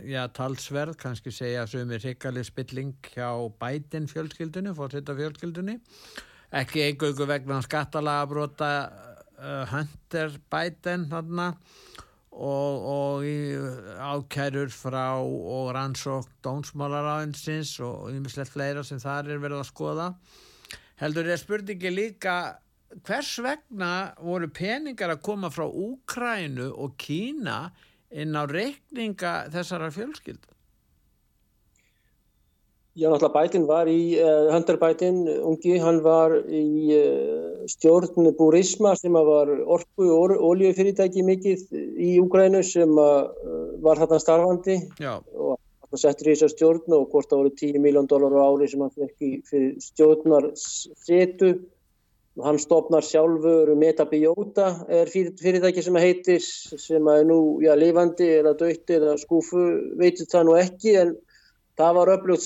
já, 0.10 0.24
talsverð, 0.34 0.96
kannski 1.04 1.30
segja 1.30 1.68
sem 1.70 1.92
er 1.94 2.02
hrikalið 2.02 2.48
spilling 2.48 3.12
hjá 3.12 3.28
bætin 3.62 4.10
fjölskyldunni, 4.10 4.74
fórsetta 4.74 5.14
fjölskyldunni. 5.20 5.76
Ekki 6.58 6.88
eigaugu 6.88 7.28
vegna 7.30 7.60
skattalagabróta 7.62 8.72
uh, 8.90 9.62
Hunter 9.76 10.34
Biden 10.50 11.06
þarna 11.14 11.52
og, 12.34 12.90
og 12.96 13.30
ákærur 14.10 14.74
frá 14.74 15.22
og 15.22 15.70
rannsók 15.78 16.34
dónsmálaráðinsins 16.42 17.78
og 17.86 18.10
yfirslegt 18.10 18.56
fleira 18.58 18.82
sem 18.82 18.98
þar 19.06 19.36
er 19.36 19.46
verið 19.46 19.62
að 19.62 19.70
skoða 19.70 20.10
heldur 21.02 21.28
er 21.28 21.40
spurningi 21.42 21.92
líka 21.92 22.36
hvers 23.04 23.36
vegna 23.44 23.92
voru 24.24 24.48
peningar 24.48 25.12
að 25.16 25.24
koma 25.26 25.52
frá 25.52 25.66
Úkrænu 25.68 26.72
og 26.72 26.96
Kína 27.02 27.70
inn 28.16 28.36
á 28.38 28.44
reikninga 28.48 29.38
þessara 29.54 29.92
fjölskyldu 29.92 30.56
Já, 32.96 33.10
náttúrulega 33.12 33.42
Biden 33.44 33.66
var 33.68 33.90
í, 33.92 34.16
uh, 34.24 34.54
Hunter 34.54 34.78
Biden, 34.80 35.26
ungi, 35.44 35.74
hann 35.84 35.98
var 36.00 36.32
í 36.48 36.96
uh, 36.96 37.66
stjórn 37.68 38.30
Burisma 38.38 38.94
sem 38.96 39.12
var 39.12 39.52
orku 39.52 40.08
og 40.16 40.32
oljufyrirtæki 40.40 41.26
mikið 41.28 41.66
í 41.76 42.14
Úgrænu 42.24 42.62
sem 42.64 42.96
uh, 42.96 43.28
var 43.84 44.00
þarna 44.00 44.22
starfandi 44.24 44.78
Já. 45.04 45.18
og 45.36 45.60
hann 45.96 46.04
settur 46.04 46.30
í 46.30 46.36
þessar 46.36 46.54
stjórn 46.54 46.98
og 46.98 47.08
hvort 47.14 47.32
það 47.32 47.42
voru 47.42 47.54
10 47.62 47.80
miljón 47.84 48.10
dólar 48.12 48.36
á 48.36 48.44
ári 48.44 48.68
sem 48.72 48.84
hann 48.84 48.94
fekk 48.94 49.26
í 49.26 49.32
fyrir 49.48 49.74
stjórnar 49.84 50.52
setu 50.60 51.54
og 52.36 52.48
hann 52.50 52.60
stopnar 52.60 53.06
sjálfur 53.08 53.72
Metabiota 53.80 54.68
er 54.92 55.08
fyrir, 55.08 55.32
fyrirtæki 55.40 55.84
sem 55.86 56.00
heitir 56.04 56.44
sem 56.44 57.08
er 57.08 57.24
nú, 57.28 57.62
já, 57.64 57.72
lifandi 57.80 58.28
eða 58.42 58.58
döyti 58.60 58.98
eða 58.98 59.16
skúfu, 59.22 59.64
veitur 59.96 60.28
það 60.28 60.50
nú 60.50 60.60
ekki 60.60 60.98
en 61.00 61.16
Það 61.76 61.96
var 61.98 62.12
öflugt 62.14 62.44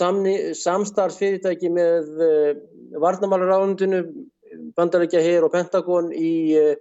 samstarfsfyrirtæki 0.58 1.70
með 1.70 2.08
uh, 2.18 2.30
eh, 2.50 2.62
varnamálaráðundinu, 3.02 4.00
bandarækja 4.78 5.22
hér 5.22 5.46
og 5.46 5.54
Pentagon 5.54 6.10
í 6.10 6.32
uh, 6.58 6.72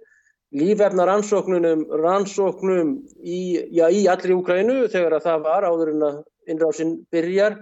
lífefna 0.57 1.05
rannsóknunum, 1.05 1.83
rannsóknum 2.01 2.95
í, 3.21 3.41
já, 3.69 3.85
í 3.93 4.07
allri 4.09 4.33
Úkrænu 4.33 4.87
þegar 4.89 5.19
að 5.19 5.27
það 5.27 5.45
var 5.45 5.67
áður 5.69 5.93
en 5.93 6.07
að 6.07 6.17
innrásin 6.51 6.97
byrjar 7.13 7.59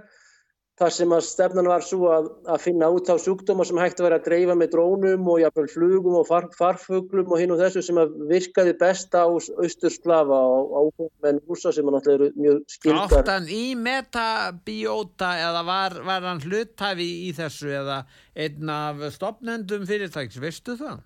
þar 0.78 0.94
sem 0.94 1.14
að 1.16 1.24
stefnan 1.26 1.68
var 1.70 1.86
svo 1.86 2.10
að, 2.14 2.28
að 2.54 2.62
finna 2.68 2.90
út 2.94 3.10
á 3.10 3.18
sjúkdóma 3.18 3.66
sem 3.66 3.80
hægt 3.82 3.98
að 3.98 4.08
vera 4.08 4.20
að 4.20 4.28
dreifa 4.28 4.56
með 4.60 4.70
drónum 4.76 5.30
og 5.34 5.40
jafnvel 5.42 5.66
flugum 5.72 6.18
og 6.20 6.28
far, 6.30 6.50
farfuglum 6.54 7.34
og 7.34 7.42
hinn 7.42 7.54
og 7.56 7.62
þessu 7.64 7.82
sem 7.88 7.98
að 7.98 8.14
virkaði 8.30 8.76
best 8.78 9.18
á 9.18 9.26
austurslafa 9.26 10.38
á 10.38 10.50
ákveðmenn 10.84 11.42
húsa 11.50 11.74
sem 11.74 11.90
að 11.90 11.98
náttúrulega 11.98 12.30
eru 12.30 12.46
mjög 12.46 12.62
skildar. 12.76 13.18
Áttan 13.24 13.50
í 13.50 13.66
metabióta 13.82 15.34
eða 15.48 15.66
var, 15.66 16.00
var 16.06 16.30
hann 16.30 16.46
hluttæfi 16.46 17.10
í 17.26 17.34
þessu 17.38 17.74
eða 17.82 18.04
einn 18.38 18.74
af 18.78 19.08
stopnendum 19.18 19.90
fyrirtæks, 19.90 20.38
veistu 20.44 20.78
það? 20.78 21.02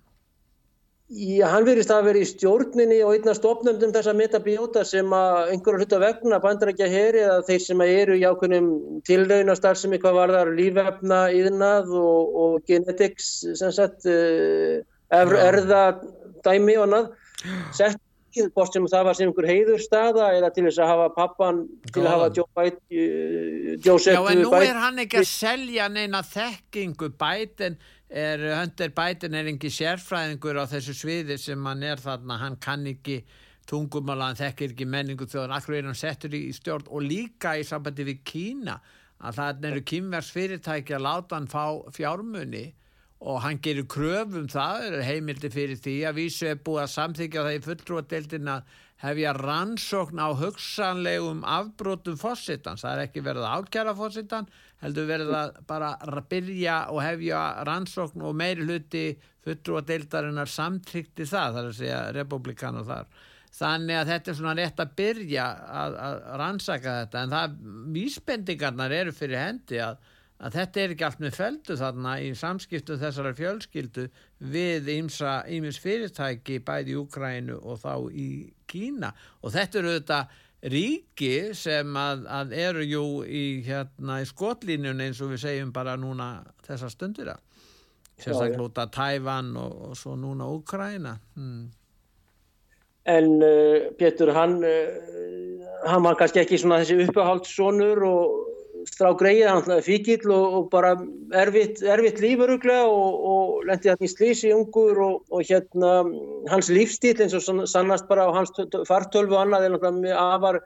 Já, 1.12 1.44
hann 1.52 1.66
verist 1.66 1.90
að 1.92 2.06
vera 2.06 2.20
í 2.22 2.28
stjórninni 2.28 3.02
og 3.04 3.10
einna 3.12 3.34
stopnöndum 3.36 3.90
þessa 3.92 4.14
metabióta 4.16 4.80
sem 4.88 5.10
að 5.12 5.50
einhverju 5.52 5.82
hluta 5.82 5.98
vegna 6.00 6.38
bandar 6.40 6.70
ekki 6.72 6.86
að 6.86 6.94
heri 6.96 7.20
eða 7.20 7.42
þeir 7.50 7.64
sem 7.66 7.82
eru 7.84 8.16
í 8.16 8.22
ákveðnum 8.24 8.70
tilraunastar 9.04 9.76
sem 9.76 9.92
eitthvað 9.92 10.16
varðar 10.16 10.52
lífefna 10.56 11.18
yðnað 11.36 11.92
og, 12.00 12.38
og 12.44 12.54
genetics 12.70 13.28
sem 13.60 13.74
er, 15.12 15.34
erða 15.50 15.82
dæmi 16.46 16.78
og 16.78 16.88
annað. 16.88 17.12
Sett 17.76 18.00
bort 18.56 18.72
sem 18.72 18.86
það 18.88 19.04
var 19.04 19.16
sem 19.16 19.28
einhver 19.28 19.48
heiðurstaða 19.50 20.28
eða 20.38 20.50
til 20.54 20.64
þess 20.64 20.80
að 20.80 20.90
hafa 20.92 21.08
pappan 21.16 21.58
til 21.92 22.04
að 22.04 22.12
hafa 22.14 22.28
Joe 22.38 22.48
Biden 22.56 22.80
uh, 22.88 23.74
Joseph 23.84 24.16
Já 24.16 24.30
en 24.32 24.44
nú 24.46 24.52
er 24.56 24.78
hann 24.80 25.02
ekki 25.02 25.20
að 25.20 25.28
selja 25.28 25.88
neina 25.92 26.22
þekkingu 26.24 27.10
Biden 27.20 27.76
er 28.12 28.42
Hunter 28.58 28.92
Biden 28.92 29.34
er 29.34 29.48
engi 29.48 29.70
sérfræðingur 29.72 30.60
á 30.60 30.68
þessu 30.68 30.94
sviði 30.96 31.38
sem 31.40 31.64
hann 31.66 31.82
er 31.86 32.02
þarna, 32.02 32.36
hann 32.42 32.58
kann 32.60 32.84
ekki 32.90 33.22
tungumála, 33.68 34.30
hann 34.30 34.40
þekkir 34.40 34.74
ekki 34.74 34.88
menningu 34.90 35.28
þjóðan, 35.30 35.54
akkur 35.56 35.78
er 35.78 35.88
hann 35.88 35.98
settur 35.98 36.34
í 36.36 36.50
stjórn? 36.52 36.90
Og 36.92 37.06
líka 37.06 37.54
í 37.56 37.64
sambandi 37.64 38.06
við 38.08 38.22
Kína 38.28 38.76
að 39.22 39.38
það 39.38 39.66
eru 39.70 39.82
kýmvers 39.86 40.30
fyrirtæki 40.34 40.96
að 40.96 41.04
láta 41.06 41.38
hann 41.38 41.50
fá 41.50 41.64
fjármunni 41.94 42.66
og 43.22 43.38
hann 43.44 43.60
gerir 43.62 43.86
kröfum 43.86 44.48
það, 44.50 44.86
er 44.88 45.04
heimildi 45.06 45.50
fyrir 45.52 45.78
því. 45.78 45.96
Að 46.08 46.16
vísu 46.18 46.48
er 46.50 46.58
búið 46.58 46.82
að 46.82 46.94
samþykja 46.96 47.44
það 47.46 47.58
í 47.58 47.60
fulltrúadeildin 47.68 48.50
að 48.50 48.72
hefja 49.02 49.32
rannsókn 49.34 50.20
á 50.22 50.30
hugsanlegum 50.38 51.42
afbrótum 51.48 52.18
fósittans, 52.20 52.84
það 52.84 52.94
er 52.94 53.08
ekki 53.08 53.24
verið 53.26 53.46
að 53.48 53.56
ákjara 53.58 53.96
fósittan, 53.98 54.48
heldur 54.82 55.08
verið 55.10 55.34
að 55.38 55.58
bara 55.66 55.90
byrja 56.30 56.78
og 56.94 57.02
hefja 57.02 57.42
rannsókn 57.66 58.22
og 58.22 58.38
meiri 58.38 58.66
hluti 58.68 59.04
fulltrúadeildarinnar 59.42 60.50
samtrykti 60.50 61.26
það, 61.26 61.58
er 61.58 61.70
að 61.72 61.78
segja 61.80 62.00
republikanar 62.14 62.86
þar. 62.86 63.12
Þannig 63.52 63.98
að 63.98 64.10
þetta 64.14 64.30
er 64.30 64.36
svona 64.38 64.56
rétt 64.56 64.80
að 64.80 64.96
byrja 64.96 65.46
að, 65.82 65.96
að 66.06 66.18
rannsaka 66.40 66.96
þetta 67.02 67.22
en 67.22 67.34
það 67.34 67.56
vísbendingarnar 67.98 68.94
eru 69.02 69.12
fyrir 69.12 69.42
hendi 69.42 69.82
að 69.82 69.98
að 70.42 70.56
þetta 70.56 70.80
er 70.82 70.92
ekki 70.94 71.04
allt 71.06 71.20
með 71.22 71.36
feldu 71.36 71.76
þarna 71.78 72.12
í 72.22 72.30
samskiptu 72.38 72.96
þessara 72.98 73.30
fjölskyldu 73.38 74.08
við 74.52 74.88
ímis 74.90 75.78
fyrirtæki 75.82 76.58
bæði 76.66 76.96
í 76.96 76.98
Ukrænu 76.98 77.60
og 77.60 77.78
þá 77.84 77.92
í 78.10 78.28
Kína. 78.72 79.12
Og 79.42 79.52
þetta 79.54 79.80
eru 79.82 79.94
þetta 79.98 80.22
ríki 80.72 81.32
sem 81.58 81.96
að, 81.98 82.26
að 82.30 82.52
eru 82.54 82.84
jú 82.86 83.04
í, 83.26 83.44
hérna, 83.66 84.20
í 84.22 84.28
skotlínun 84.28 85.02
eins 85.02 85.20
og 85.22 85.32
við 85.34 85.42
segjum 85.46 85.72
bara 85.74 85.96
núna 85.98 86.34
þessa 86.66 86.90
stundir 86.92 87.32
að 87.34 87.40
sérstaklega 88.22 88.66
út 88.68 88.78
af 88.78 88.92
Tævan 88.94 89.56
og, 89.58 89.78
og 89.88 89.96
svo 89.98 90.14
núna 90.18 90.46
Ukræna 90.52 91.16
hmm. 91.34 91.62
En 93.10 93.32
uh, 93.42 93.90
Pétur 93.98 94.30
hann 94.36 94.60
uh, 94.62 95.62
hann 95.90 96.04
var 96.06 96.18
kannski 96.20 96.44
ekki 96.44 96.60
svona 96.60 96.78
þessi 96.82 97.08
uppehaldssonur 97.08 98.04
og 98.06 98.51
strá 98.88 99.12
greið, 99.18 99.46
hann 99.48 99.74
er 99.74 99.84
fíkill 99.84 100.30
og, 100.32 100.58
og 100.58 100.68
bara 100.72 100.92
erfitt, 101.38 101.82
erfitt 101.82 102.20
lífuruglega 102.22 102.84
og, 102.90 103.24
og 103.32 103.66
lendi 103.68 103.92
hann 103.92 104.04
í 104.04 104.10
slísi 104.10 104.52
ungur 104.54 105.00
og, 105.04 105.16
og 105.30 105.46
hérna 105.48 105.94
hans 106.50 106.70
lífstíl 106.72 107.18
eins 107.22 107.36
og 107.38 107.64
sannast 107.70 108.08
bara 108.10 108.28
á 108.28 108.30
hans 108.34 108.54
fartölfu 108.88 109.36
og 109.36 109.42
annað 109.44 109.66
er 109.66 109.74
náttúrulega 109.74 110.28
afar 110.36 110.60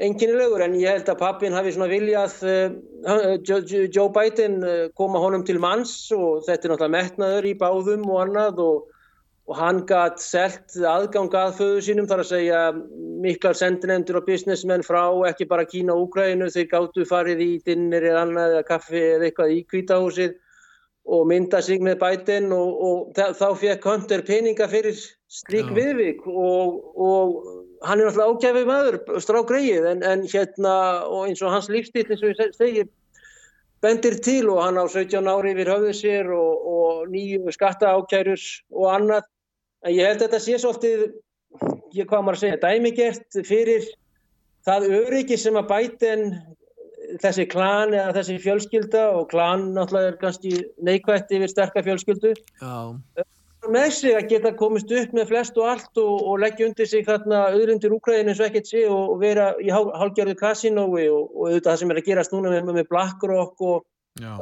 enginnilegur 0.00 0.64
en 0.64 0.78
ég 0.80 0.94
held 0.94 1.10
að 1.12 1.20
pappin 1.20 1.56
hafi 1.56 1.74
svona 1.74 1.90
viljað 1.90 2.38
uh, 2.48 3.34
Joe 3.92 4.08
Biden 4.14 4.60
uh, 4.64 4.86
koma 4.96 5.20
honum 5.20 5.44
til 5.46 5.60
manns 5.62 5.92
og 6.16 6.46
þetta 6.46 6.66
er 6.66 6.74
náttúrulega 6.74 6.96
metnaður 6.96 7.50
í 7.50 7.56
báðum 7.60 8.06
og 8.08 8.22
annað 8.24 8.64
og, 8.64 8.89
og 9.50 9.56
hann 9.58 9.80
gætt 9.82 10.20
selt 10.22 10.76
aðgang 10.86 11.32
að 11.34 11.56
föðu 11.58 11.80
sínum 11.82 12.06
þar 12.06 12.20
að 12.22 12.28
segja 12.28 12.58
miklar 13.24 13.56
sendinendur 13.58 14.20
og 14.20 14.28
businessmenn 14.28 14.84
frá 14.86 15.02
ekki 15.26 15.48
bara 15.50 15.66
Kína 15.66 15.96
og 15.96 16.04
Úgrænu 16.06 16.46
þeir 16.54 16.68
gáttu 16.70 17.06
farið 17.08 17.42
í 17.42 17.48
dinnir 17.66 18.06
eða 18.12 18.22
annað 18.28 18.54
eða 18.54 18.68
kaffi 18.68 19.00
eða 19.16 19.26
eitthvað 19.26 19.54
í 19.56 19.64
kvítahúsið 19.72 20.36
og 21.10 21.24
mynda 21.26 21.58
sig 21.66 21.82
með 21.82 21.98
Biden 22.04 22.52
og, 22.54 22.84
og 22.86 23.18
þá 23.40 23.48
fekk 23.58 23.88
Hunter 23.90 24.22
peninga 24.28 24.68
fyrir 24.70 24.94
slík 25.30 25.72
viðvík 25.74 26.22
og, 26.30 26.78
og 26.94 27.42
hann 27.82 27.98
er 27.98 28.06
náttúrulega 28.06 28.36
ágæfið 28.36 28.70
maður, 28.70 29.00
strá 29.24 29.40
greið 29.50 29.90
en, 29.96 30.06
en 30.06 30.24
hérna 30.30 30.76
og 31.08 31.26
eins 31.26 31.42
og 31.42 31.56
hans 31.56 31.70
lífstíl 31.72 32.06
eins 32.06 32.22
og 32.22 32.36
ég 32.36 32.54
segi 32.54 32.86
bendir 33.82 34.20
til 34.22 34.46
og 34.52 34.62
hann 34.62 34.78
á 34.78 34.86
17 34.86 35.26
ári 35.26 35.56
yfir 35.56 35.74
höfðu 35.74 35.92
sér 35.96 36.32
og, 36.36 36.70
og 36.70 37.04
nýju 37.10 37.50
skatta 37.56 37.96
ákærus 37.98 38.46
og 38.70 38.90
annað 38.94 39.26
en 39.86 39.96
ég 39.96 40.06
held 40.06 40.20
að 40.20 40.26
þetta 40.26 40.42
sé 40.44 40.60
svolítið 40.60 41.04
ég 41.96 42.06
hvað 42.06 42.24
maður 42.24 42.38
að 42.38 42.44
segja, 42.44 42.60
dæmigert 42.62 43.40
fyrir 43.48 43.86
það 44.66 44.88
öryggi 45.00 45.38
sem 45.40 45.58
að 45.58 45.70
bæten 45.70 46.24
þessi 47.20 47.46
klan 47.50 47.94
eða 47.96 48.14
þessi 48.20 48.38
fjölskylda 48.44 49.04
og 49.16 49.28
klan 49.32 49.70
náttúrulega 49.74 50.12
er 50.12 50.18
kannski 50.20 50.54
neikvægt 50.86 51.32
yfir 51.34 51.50
sterkar 51.50 51.86
fjölskyldu 51.86 52.34
Já. 52.36 52.94
Með 53.70 53.90
sig 53.92 54.14
að 54.16 54.28
geta 54.30 54.52
komist 54.56 54.92
upp 54.96 55.10
með 55.12 55.32
flest 55.34 55.58
og 55.60 55.66
allt 55.68 55.98
og, 56.00 56.14
og 56.30 56.38
leggja 56.40 56.70
undir 56.70 56.88
sig 56.88 57.04
þarna 57.04 57.42
auðrundir 57.52 57.92
Úkræðin 57.92 58.30
eins 58.32 58.40
og 58.40 58.46
ekkert 58.46 58.70
sé 58.70 58.86
og, 58.88 59.16
og 59.16 59.18
vera 59.20 59.50
í 59.60 59.68
hálgjörðu 59.68 60.36
kasinói 60.40 61.08
og, 61.10 61.26
og 61.34 61.50
auðvitað 61.50 61.68
það 61.68 61.82
sem 61.82 61.92
er 61.92 62.00
að 62.00 62.06
gerast 62.06 62.32
núna 62.32 62.54
með, 62.54 62.70
með 62.78 62.88
BlackRock 62.88 63.66
og 63.68 63.84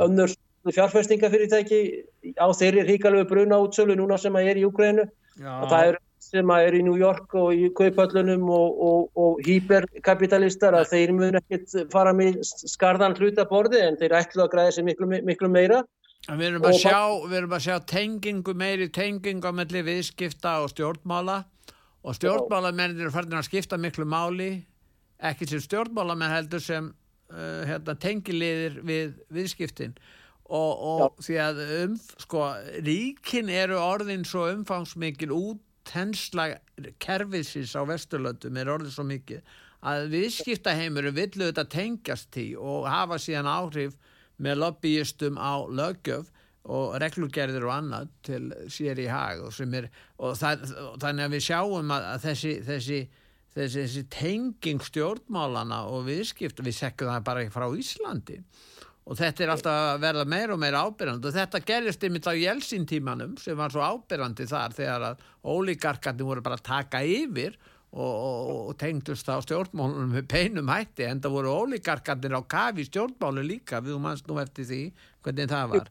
önnur 0.07 0.37
fjárfæstingafyrirtæki 0.69 1.81
á 2.39 2.47
þeirri 2.55 2.85
ríkalöfu 2.87 3.27
bruna 3.33 3.59
útsölu 3.65 3.97
núna 3.99 4.21
sem 4.21 4.37
að 4.39 4.53
er 4.53 4.61
í 4.63 4.67
Úkræðinu 4.69 5.09
og 5.43 5.71
það 5.71 5.93
er 5.93 5.99
sem 6.29 6.51
er 6.53 6.75
í 6.77 6.81
New 6.85 6.97
York 6.99 7.35
og 7.39 7.53
í 7.55 7.69
kaupöllunum 7.79 8.49
og 8.53 9.39
hýperkapitalistar 9.47 10.77
að 10.77 10.91
þeir 10.93 11.13
mun 11.17 11.39
ekkert 11.39 11.77
fara 11.93 12.13
með 12.17 12.41
skarðan 12.45 13.17
hlutaborði 13.17 13.85
en 13.87 13.99
þeir 14.01 14.17
ætlu 14.19 14.45
að 14.45 14.53
græða 14.57 14.75
sér 14.77 14.89
miklu, 14.89 15.09
miklu 15.25 15.51
meira. 15.53 15.85
Við 16.29 16.49
erum, 16.51 16.67
að 16.69 16.81
sjá, 16.83 16.99
við 17.25 17.37
erum 17.39 17.55
að 17.57 17.65
sjá 17.65 17.77
tengingu 17.89 18.55
meiri 18.59 18.89
tengingu 18.93 19.49
á 19.49 19.53
melli 19.55 19.85
viðskipta 19.87 20.59
og 20.65 20.73
stjórnmála. 20.75 21.39
Og 22.05 22.17
stjórnmálamennir 22.19 23.09
er 23.09 23.15
farin 23.15 23.39
að 23.39 23.47
skipta 23.49 23.79
miklu 23.81 24.05
máli 24.09 24.51
ekki 25.19 25.49
sem 25.49 25.63
stjórnmálamenn 25.65 26.35
heldur 26.35 26.63
sem 26.63 26.91
uh, 26.93 27.63
hérna, 27.67 27.95
tengiliðir 27.99 28.83
við 28.87 29.17
viðskiptin 29.35 29.97
og, 30.49 30.85
og 30.91 31.23
því 31.25 31.39
að 31.45 31.63
um, 31.83 31.97
sko, 32.25 32.45
ríkin 32.85 33.51
eru 33.53 33.79
orðin 33.81 34.25
svo 34.29 34.47
umfangsmikil 34.53 35.33
út 35.37 35.93
hensla 35.93 36.51
kerfisins 37.01 37.75
á 37.77 37.85
Vesturlöndum 37.89 38.57
er 38.61 38.71
orðin 38.73 38.93
svo 38.93 39.05
mikið 39.09 39.45
að 39.89 40.09
viðskiptaheimurum 40.13 41.15
villu 41.17 41.51
þetta 41.51 41.65
tengjast 41.71 42.41
í 42.41 42.51
og 42.59 42.89
hafa 42.91 43.19
síðan 43.23 43.51
áhrif 43.51 43.95
með 44.43 44.61
lobbyistum 44.63 45.39
á 45.39 45.65
lögjöf 45.67 46.33
og 46.69 46.99
reglurgerðir 47.01 47.65
og 47.65 47.73
annað 47.73 48.11
til 48.27 48.43
sér 48.73 48.99
í 49.01 49.07
hag 49.09 49.41
og, 49.47 49.55
er, 49.73 49.89
og, 50.19 50.35
það, 50.39 50.67
þannig 51.01 51.25
að 51.25 51.37
við 51.37 51.45
sjáum 51.47 51.95
að, 51.95 52.09
að 52.11 52.27
þessi, 52.27 52.53
þessi, 52.67 52.99
þessi, 53.55 53.85
þessi 53.85 54.05
tenging 54.13 54.85
stjórnmálana 54.85 55.85
og 55.89 56.05
viðskipt 56.11 56.61
við 56.65 56.77
sekkum 56.77 57.13
það 57.15 57.29
bara 57.31 57.47
frá 57.55 57.69
Íslandi 57.73 58.43
og 59.09 59.17
þetta 59.17 59.45
er 59.45 59.51
alltaf 59.55 59.79
að 59.95 60.03
verða 60.03 60.25
meira 60.29 60.55
og 60.55 60.61
meira 60.61 60.83
ábyrgand 60.85 61.25
og 61.25 61.35
þetta 61.35 61.63
gerist 61.65 62.03
yfir 62.05 62.29
á 62.29 62.33
Jelsin 62.37 62.85
tímanum 62.89 63.39
sem 63.41 63.57
var 63.57 63.73
svo 63.73 63.81
ábyrgandi 63.81 64.45
þar 64.51 64.77
þegar 64.77 65.07
að 65.13 65.23
ólíkarkarnir 65.49 66.29
voru 66.29 66.45
bara 66.45 66.59
að 66.59 66.67
taka 66.69 67.01
yfir 67.01 67.57
og, 67.89 68.13
og, 68.13 68.59
og 68.69 68.75
tengdust 68.81 69.31
á 69.33 69.41
stjórnmálunum 69.41 70.13
með 70.13 70.29
peinum 70.29 70.69
hætti 70.69 71.07
en 71.09 71.23
það 71.25 71.37
voru 71.39 71.55
ólíkarkarnir 71.63 72.37
á 72.37 72.43
kafi 72.45 72.85
stjórnmálu 72.91 73.47
líka 73.47 73.81
við 73.85 73.97
mannst 74.03 74.29
nú 74.29 74.37
eftir 74.43 74.69
því 74.69 74.83
hvernig 75.25 75.51
það 75.55 75.73
var. 75.73 75.91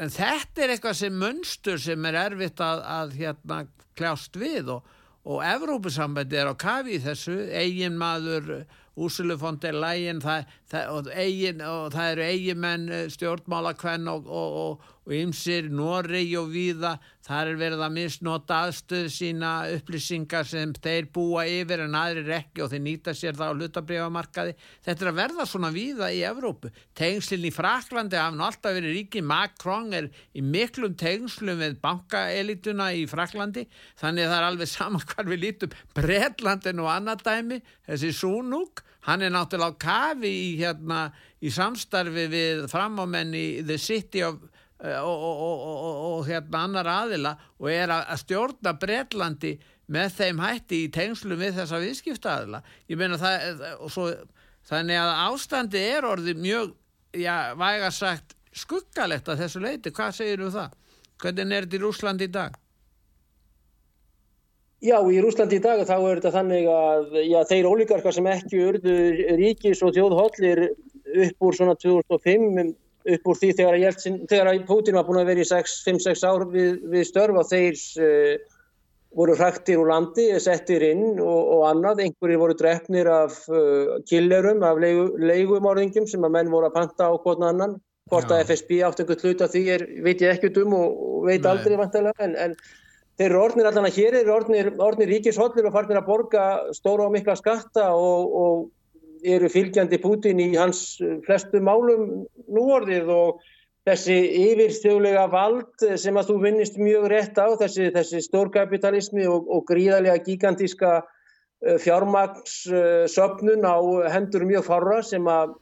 En 0.00 0.12
þetta 0.12 0.64
er 0.64 0.74
eitthvað 0.74 1.00
sem 1.00 1.16
mönstur 1.24 1.80
sem 1.80 2.08
er 2.08 2.20
erfitt 2.26 2.60
að, 2.64 2.84
að 2.84 3.16
hérna 3.16 3.62
kljást 3.96 4.36
við 4.40 4.74
og, 4.76 4.92
og 5.24 5.40
Evrópusambandi 5.44 6.36
er 6.40 6.52
á 6.52 6.54
kafi 6.56 7.00
þessu 7.00 7.36
eigin 7.48 7.96
maður 8.00 8.60
Úsulufondir 9.00 9.76
lægin 9.80 10.20
það, 10.20 10.48
það, 10.70 10.94
og, 10.94 11.10
eigin, 11.14 11.60
og 11.66 11.90
það 11.94 12.14
eru 12.14 12.26
eigimenn 12.30 12.88
stjórnmálakvenn 13.16 14.10
og, 14.10 14.88
ymsir, 15.10 15.66
Norri 15.74 16.22
og 16.38 16.50
Víða, 16.52 16.92
þar 17.26 17.50
er 17.50 17.56
verið 17.58 17.80
að 17.82 17.94
misnota 17.96 18.58
aðstöð 18.66 19.08
sína 19.10 19.50
upplýsingar 19.74 20.46
sem 20.46 20.74
þeir 20.76 21.08
búa 21.14 21.42
yfir 21.50 21.82
en 21.84 21.96
aðrir 21.98 22.30
ekki 22.36 22.62
og 22.62 22.70
þeir 22.70 22.82
nýta 22.84 23.14
sér 23.16 23.34
það 23.38 23.50
á 23.50 23.56
hlutabriðamarkaði. 23.58 24.54
Þetta 24.86 25.04
er 25.04 25.10
að 25.10 25.18
verða 25.18 25.46
svona 25.50 25.72
Víða 25.74 26.10
í 26.14 26.20
Evrópu. 26.28 26.70
Tengslinn 26.98 27.48
í 27.48 27.52
Fraklandi 27.54 28.20
hafði 28.20 28.46
alltaf 28.46 28.76
verið 28.76 28.96
ríki, 28.98 29.24
Macron 29.26 29.90
er 29.96 30.10
í 30.30 30.44
miklum 30.46 30.94
tengslum 31.00 31.58
við 31.58 31.80
bankaelituna 31.82 32.92
í 32.94 33.02
Fraklandi, 33.10 33.66
þannig 33.98 34.28
að 34.28 34.32
það 34.34 34.38
er 34.38 34.48
alveg 34.52 34.70
saman 34.70 35.08
hvar 35.10 35.32
við 35.32 35.42
lítum. 35.46 35.74
Bretlandin 35.96 36.84
og 36.84 36.92
annað 36.92 37.26
dæmi, 37.26 37.60
þessi 37.88 38.14
Súnúk, 38.20 38.84
hann 39.06 39.24
er 39.24 39.32
náttúrulega 39.32 39.74
á 39.74 39.80
kafi 39.80 40.30
í, 40.30 40.48
hérna, 40.60 41.08
í 41.40 41.52
samstarfi 41.52 42.26
við 42.30 42.64
framámenn 42.70 43.34
í 43.36 43.46
The 43.64 43.78
City 43.80 44.24
of 44.26 44.40
Eh, 44.80 45.00
og, 45.04 45.22
og, 45.22 45.60
og, 45.60 45.96
og 46.18 46.20
hérna 46.24 46.62
annar 46.64 46.88
aðila 46.88 47.34
og 47.60 47.66
er 47.68 47.90
að 47.92 48.14
stjórna 48.22 48.72
Breitlandi 48.80 49.58
með 49.92 50.14
þeim 50.16 50.38
hætti 50.40 50.78
í 50.86 50.92
tengslu 50.94 51.36
við 51.36 51.58
þessa 51.58 51.80
viðskipta 51.82 52.36
aðila 52.38 52.62
ég 52.88 52.96
meina 52.96 53.18
það 53.20 53.66
svo, 53.92 54.06
þannig 54.70 55.02
að 55.02 55.10
ástandi 55.26 55.82
er 55.84 56.08
orðið 56.08 56.40
mjög 56.40 56.72
já, 57.12 57.52
væga 57.60 57.90
sagt 57.92 58.32
skuggalegt 58.56 59.28
að 59.28 59.44
þessu 59.44 59.62
leiti, 59.66 59.92
hvað 59.92 60.16
segir 60.16 60.40
þú 60.40 60.48
um 60.48 60.56
það? 60.56 60.80
Hvernig 61.20 61.44
er 61.58 61.68
þetta 61.68 61.76
í 61.76 61.82
Rúsland 61.84 62.24
í 62.24 62.32
dag? 62.32 62.56
Já, 64.80 64.96
í 65.12 65.18
Rúsland 65.20 65.52
í 65.52 65.60
dag 65.60 65.82
þá 65.84 65.96
er 65.98 66.20
þetta 66.20 66.30
þannig 66.38 66.68
að 66.72 67.16
já, 67.20 67.40
þeir 67.50 67.66
ólíkarkar 67.68 68.14
sem 68.16 68.28
ekki 68.32 68.62
urðu 68.64 68.94
ríkis 69.36 69.82
og 69.84 69.92
þjóðhóllir 69.96 70.62
upp 71.26 71.44
úr 71.44 71.58
svona 71.58 71.74
2005 71.76 72.70
upp 73.10 73.28
úr 73.28 73.38
því 73.40 73.50
þegar, 73.58 73.76
Jeltsin, 73.80 74.16
þegar 74.28 74.50
Putin 74.68 74.96
var 74.96 75.06
búin 75.08 75.20
að 75.20 75.30
vera 75.32 75.44
í 75.44 75.48
5-6 75.48 76.24
ár 76.24 76.46
við, 76.52 76.80
við 76.92 77.06
störfa 77.08 77.44
þeir 77.48 77.78
uh, 78.00 78.56
voru 79.16 79.36
hrættir 79.36 79.80
úr 79.80 79.90
landi, 79.90 80.26
settir 80.40 80.84
inn 80.86 81.20
og, 81.20 81.38
og 81.56 81.64
annað, 81.70 82.04
einhverjir 82.06 82.40
voru 82.40 82.56
drefnir 82.56 83.08
af 83.10 83.40
uh, 83.52 83.96
killerum, 84.08 84.64
af 84.64 84.80
leigu, 84.80 85.08
leigumorðingum 85.20 86.08
sem 86.08 86.24
að 86.24 86.36
menn 86.36 86.52
voru 86.52 86.70
að 86.70 86.76
panta 86.76 87.08
á 87.10 87.12
hvort 87.16 87.42
annan, 87.44 87.76
hvort 88.10 88.32
að 88.32 88.44
FSB 88.46 88.78
átt 88.86 89.02
einhvern 89.02 89.24
hlut 89.24 89.44
af 89.44 89.52
því 89.54 89.64
er, 89.76 89.88
veit 90.04 90.22
ég 90.22 90.36
ekki 90.36 90.52
um 90.62 90.76
og, 90.78 91.02
og 91.08 91.26
veit 91.28 91.42
Nei. 91.44 91.50
aldrei 91.52 91.80
vantilega 91.80 92.28
en, 92.28 92.36
en 92.48 92.56
þeir 93.20 93.34
eru 93.34 93.40
orðnir 93.44 93.66
allan 93.68 93.84
að 93.84 93.96
hér 94.00 94.14
eru 94.22 94.32
orðnir, 94.32 94.68
orðnir 94.80 95.10
ríkishóllir 95.12 95.66
og 95.68 95.74
farnir 95.74 95.98
að 96.00 96.06
borga 96.08 96.44
stóra 96.72 97.04
og 97.04 97.12
mikla 97.12 97.34
skatta 97.36 97.90
og, 97.92 98.36
og 98.40 99.34
eru 99.36 99.50
fylgjandi 99.52 99.98
Putin 100.00 100.40
í 100.40 100.54
hans 100.56 100.96
eh, 101.04 101.18
flestu 101.26 101.60
málum 101.60 102.22
núorðið 102.48 103.10
og 103.12 103.42
þessi 103.88 104.16
yfirstjóðlega 104.46 105.26
vald 105.32 105.84
sem 106.00 106.16
að 106.16 106.30
þú 106.30 106.36
vinnist 106.46 106.78
mjög 106.80 107.08
rétt 107.12 107.36
á, 107.36 107.52
þessi, 107.60 107.90
þessi 107.92 108.22
stórkapitalismi 108.24 109.28
og, 109.28 109.48
og 109.52 109.66
gríðarlega 109.68 110.24
gigantíska 110.24 110.94
eh, 111.02 111.76
fjármagnssöpnun 111.84 113.68
á 113.68 113.76
hendur 114.16 114.48
mjög 114.48 114.64
farra 114.70 115.02
sem 115.04 115.28
að 115.28 115.58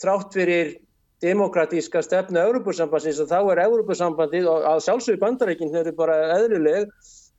trátt 0.00 0.32
fyrir 0.32 0.78
demokratíska 1.22 2.02
stefnu 2.02 2.40
Európusambansins 2.42 3.20
og 3.22 3.30
þá 3.30 3.38
er 3.52 3.64
Európusambandið 3.66 4.48
og 4.50 4.68
að 4.72 4.84
sjálfsögur 4.86 5.20
bandarækinn 5.22 5.76
eru 5.78 5.92
bara 5.96 6.16
eðluleg 6.38 6.88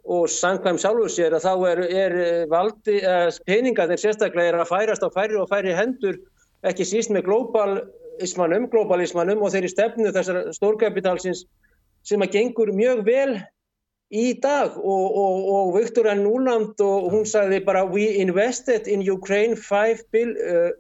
og 0.03 0.27
sangkvæm 0.31 0.79
sjálfur 0.79 1.11
sér 1.11 1.35
að 1.37 1.45
þá 1.47 1.53
er, 1.71 1.81
er 2.03 2.15
eh, 2.19 2.45
valdi, 2.51 2.99
eh, 2.99 3.29
peningarnir 3.47 3.99
sérstaklega 3.99 4.53
er 4.53 4.59
að 4.59 4.71
færast 4.71 5.03
á 5.03 5.09
færri 5.13 5.39
og 5.39 5.49
færri 5.51 5.75
hendur 5.75 6.19
ekki 6.67 6.87
síst 6.87 7.11
með 7.11 7.27
globalismannum, 7.29 8.69
globalismannum 8.71 9.43
og 9.43 9.53
þeirri 9.53 9.71
stefnu 9.71 10.11
þessar 10.15 10.51
stórkapitalsins 10.55 11.45
sem 12.03 12.23
að 12.23 12.35
gengur 12.35 12.71
mjög 12.75 13.03
vel 13.07 13.37
í 14.13 14.33
dag 14.43 14.75
og, 14.77 15.05
og, 15.17 15.45
og 15.55 15.75
Viktor. 15.77 16.09
Núland 16.19 16.79
og 16.83 17.11
hún 17.13 17.25
sagði 17.27 17.63
bara 17.65 17.85
we 17.87 18.05
invested 18.21 18.87
in 18.87 19.03
Ukraine 19.09 19.55
5 19.55 20.03
bill, 20.11 20.35
uh, 20.37 20.71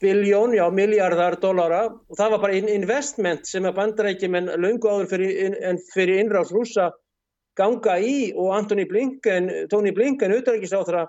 biljón, 0.00 0.54
já 0.56 0.64
miljardar 0.72 1.36
dollara. 1.40 1.82
Og 2.08 2.18
það 2.18 2.34
var 2.34 2.42
bara 2.46 2.60
investment 2.76 3.46
sem 3.48 3.68
að 3.68 3.76
bandarækjum 3.78 4.38
en 4.40 4.52
laungu 4.62 4.88
áður 4.88 5.10
fyrir, 5.12 5.54
fyrir 5.94 6.22
innráðs 6.24 6.54
rúsa 6.56 6.90
ganga 7.58 7.98
í 8.00 8.30
og 8.38 8.54
Antoni 8.56 8.86
Blinken, 8.88 9.50
Tony 9.70 9.92
Blinken, 9.92 10.32
auðvitaðrikiðsáþra, 10.32 11.04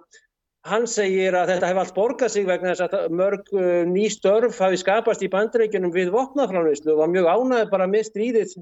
hann 0.69 0.85
segir 0.89 1.35
að 1.37 1.55
þetta 1.55 1.69
hefði 1.69 1.81
allt 1.83 1.95
borgað 1.95 2.33
sig 2.35 2.45
vegna 2.45 2.73
þess 2.73 2.97
að 2.97 3.15
mörg 3.17 3.49
uh, 3.55 3.81
ný 3.89 4.05
störf 4.13 4.59
hafi 4.61 4.77
skapast 4.77 5.23
í 5.25 5.29
bandreikunum 5.31 5.93
við 5.93 6.11
vopnafránuslu 6.13 6.93
og 6.93 7.01
var 7.01 7.09
mjög 7.13 7.29
ánægð 7.31 7.71
bara 7.71 7.87
með 7.89 8.05
stríðið 8.11 8.53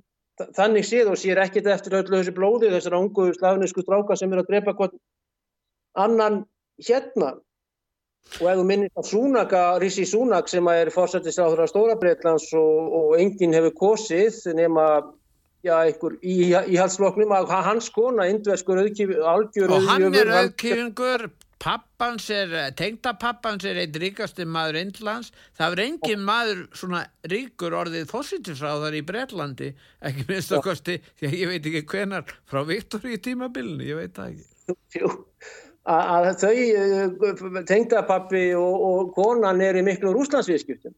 þannig 0.55 0.87
séð 0.87 1.11
og 1.11 1.19
sér 1.19 1.41
ekkit 1.43 1.67
eftir 1.67 1.97
öllu 1.99 2.21
þessu 2.21 2.35
blóði 2.37 2.71
þessar 2.71 2.95
ungu 3.01 3.27
slafnisku 3.35 3.83
stráka 3.83 4.15
sem 4.15 4.31
er 4.31 4.43
að 4.43 4.51
drepa 4.53 4.75
hvern 4.77 4.95
annan 5.99 6.39
hérna 6.87 7.33
og 8.39 8.49
ef 8.51 8.59
þú 8.59 8.65
minnist 8.69 8.99
á 8.99 9.03
Súnaka, 9.03 9.61
Rissi 9.81 10.05
Súnak 10.07 10.49
sem 10.51 10.67
er 10.71 10.91
fórsættisráður 10.93 11.65
á 11.65 11.71
Stórabreitlands 11.71 12.49
og, 12.57 12.93
og 12.99 13.15
enginn 13.19 13.55
hefur 13.57 13.75
kosið 13.79 14.37
nema 14.57 14.85
já, 15.65 15.75
einhver 15.81 16.15
í, 16.21 16.53
í 16.53 16.79
halsloknum 16.79 17.33
að 17.35 17.51
hans 17.65 17.89
kona, 17.93 18.29
indverskur 18.31 18.79
algjör 18.79 19.75
og 19.75 19.87
hann 19.89 20.09
er 20.13 20.33
auðkjöfingur 20.43 21.29
pappans 21.59 22.29
er, 22.31 22.53
tengdapappans 22.79 23.65
er 23.67 23.81
eitt 23.81 23.97
ríkasti 23.99 24.45
maður 24.47 24.79
Indlands, 24.79 25.33
það 25.59 25.75
er 25.75 25.81
engin 25.85 26.21
maður 26.23 26.61
svona 26.79 27.01
ríkur 27.27 27.75
orðið 27.75 28.05
fósitinsráðar 28.13 28.95
í 28.95 29.03
Breitlandi, 29.03 29.73
ekki 30.07 30.27
minnst 30.29 30.55
okkosti, 30.55 30.99
því 31.19 31.31
að 31.31 31.39
ég 31.41 31.51
veit 31.51 31.67
ekki 31.71 31.83
hvenar 31.91 32.37
frá 32.49 32.63
Viktor 32.67 33.09
í 33.11 33.19
tímabilinu, 33.25 33.89
ég 33.89 33.99
veit 33.99 34.15
það 34.15 34.37
ekki. 34.37 34.77
Jú, 34.95 35.11
að 35.89 36.29
þau 36.43 36.53
eh, 36.53 37.61
tengdapappi 37.69 38.43
og, 38.57 38.87
og 38.89 39.13
konan 39.17 39.61
er 39.65 39.79
í 39.79 39.85
miklu 39.85 40.13
rúslandsviðskiptum 40.15 40.95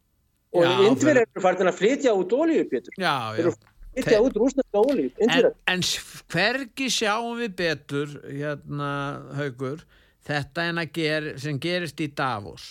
og 0.51 0.83
Indverðar 0.83 1.27
eru 1.29 1.43
farin 1.43 1.71
að 1.71 1.77
flytja 1.79 2.13
út 2.17 2.33
ólíu, 2.35 2.65
Pétur. 2.67 2.95
Já, 2.99 3.31
já. 3.39 3.51
Flytja 3.95 4.19
út 4.23 4.37
rúslandska 4.39 4.83
ólíu, 4.83 5.11
Indverðar. 5.15 5.55
En, 5.71 5.79
en 5.79 6.25
hvergi 6.33 6.89
sjáum 6.91 7.39
við 7.39 7.55
betur, 7.61 8.15
hérna, 8.27 8.91
haugur, 9.39 9.85
þetta 10.27 10.67
en 10.67 10.81
að 10.83 10.97
ger, 10.99 11.29
sem 11.39 11.59
gerist 11.61 12.03
í 12.03 12.09
Davos 12.11 12.67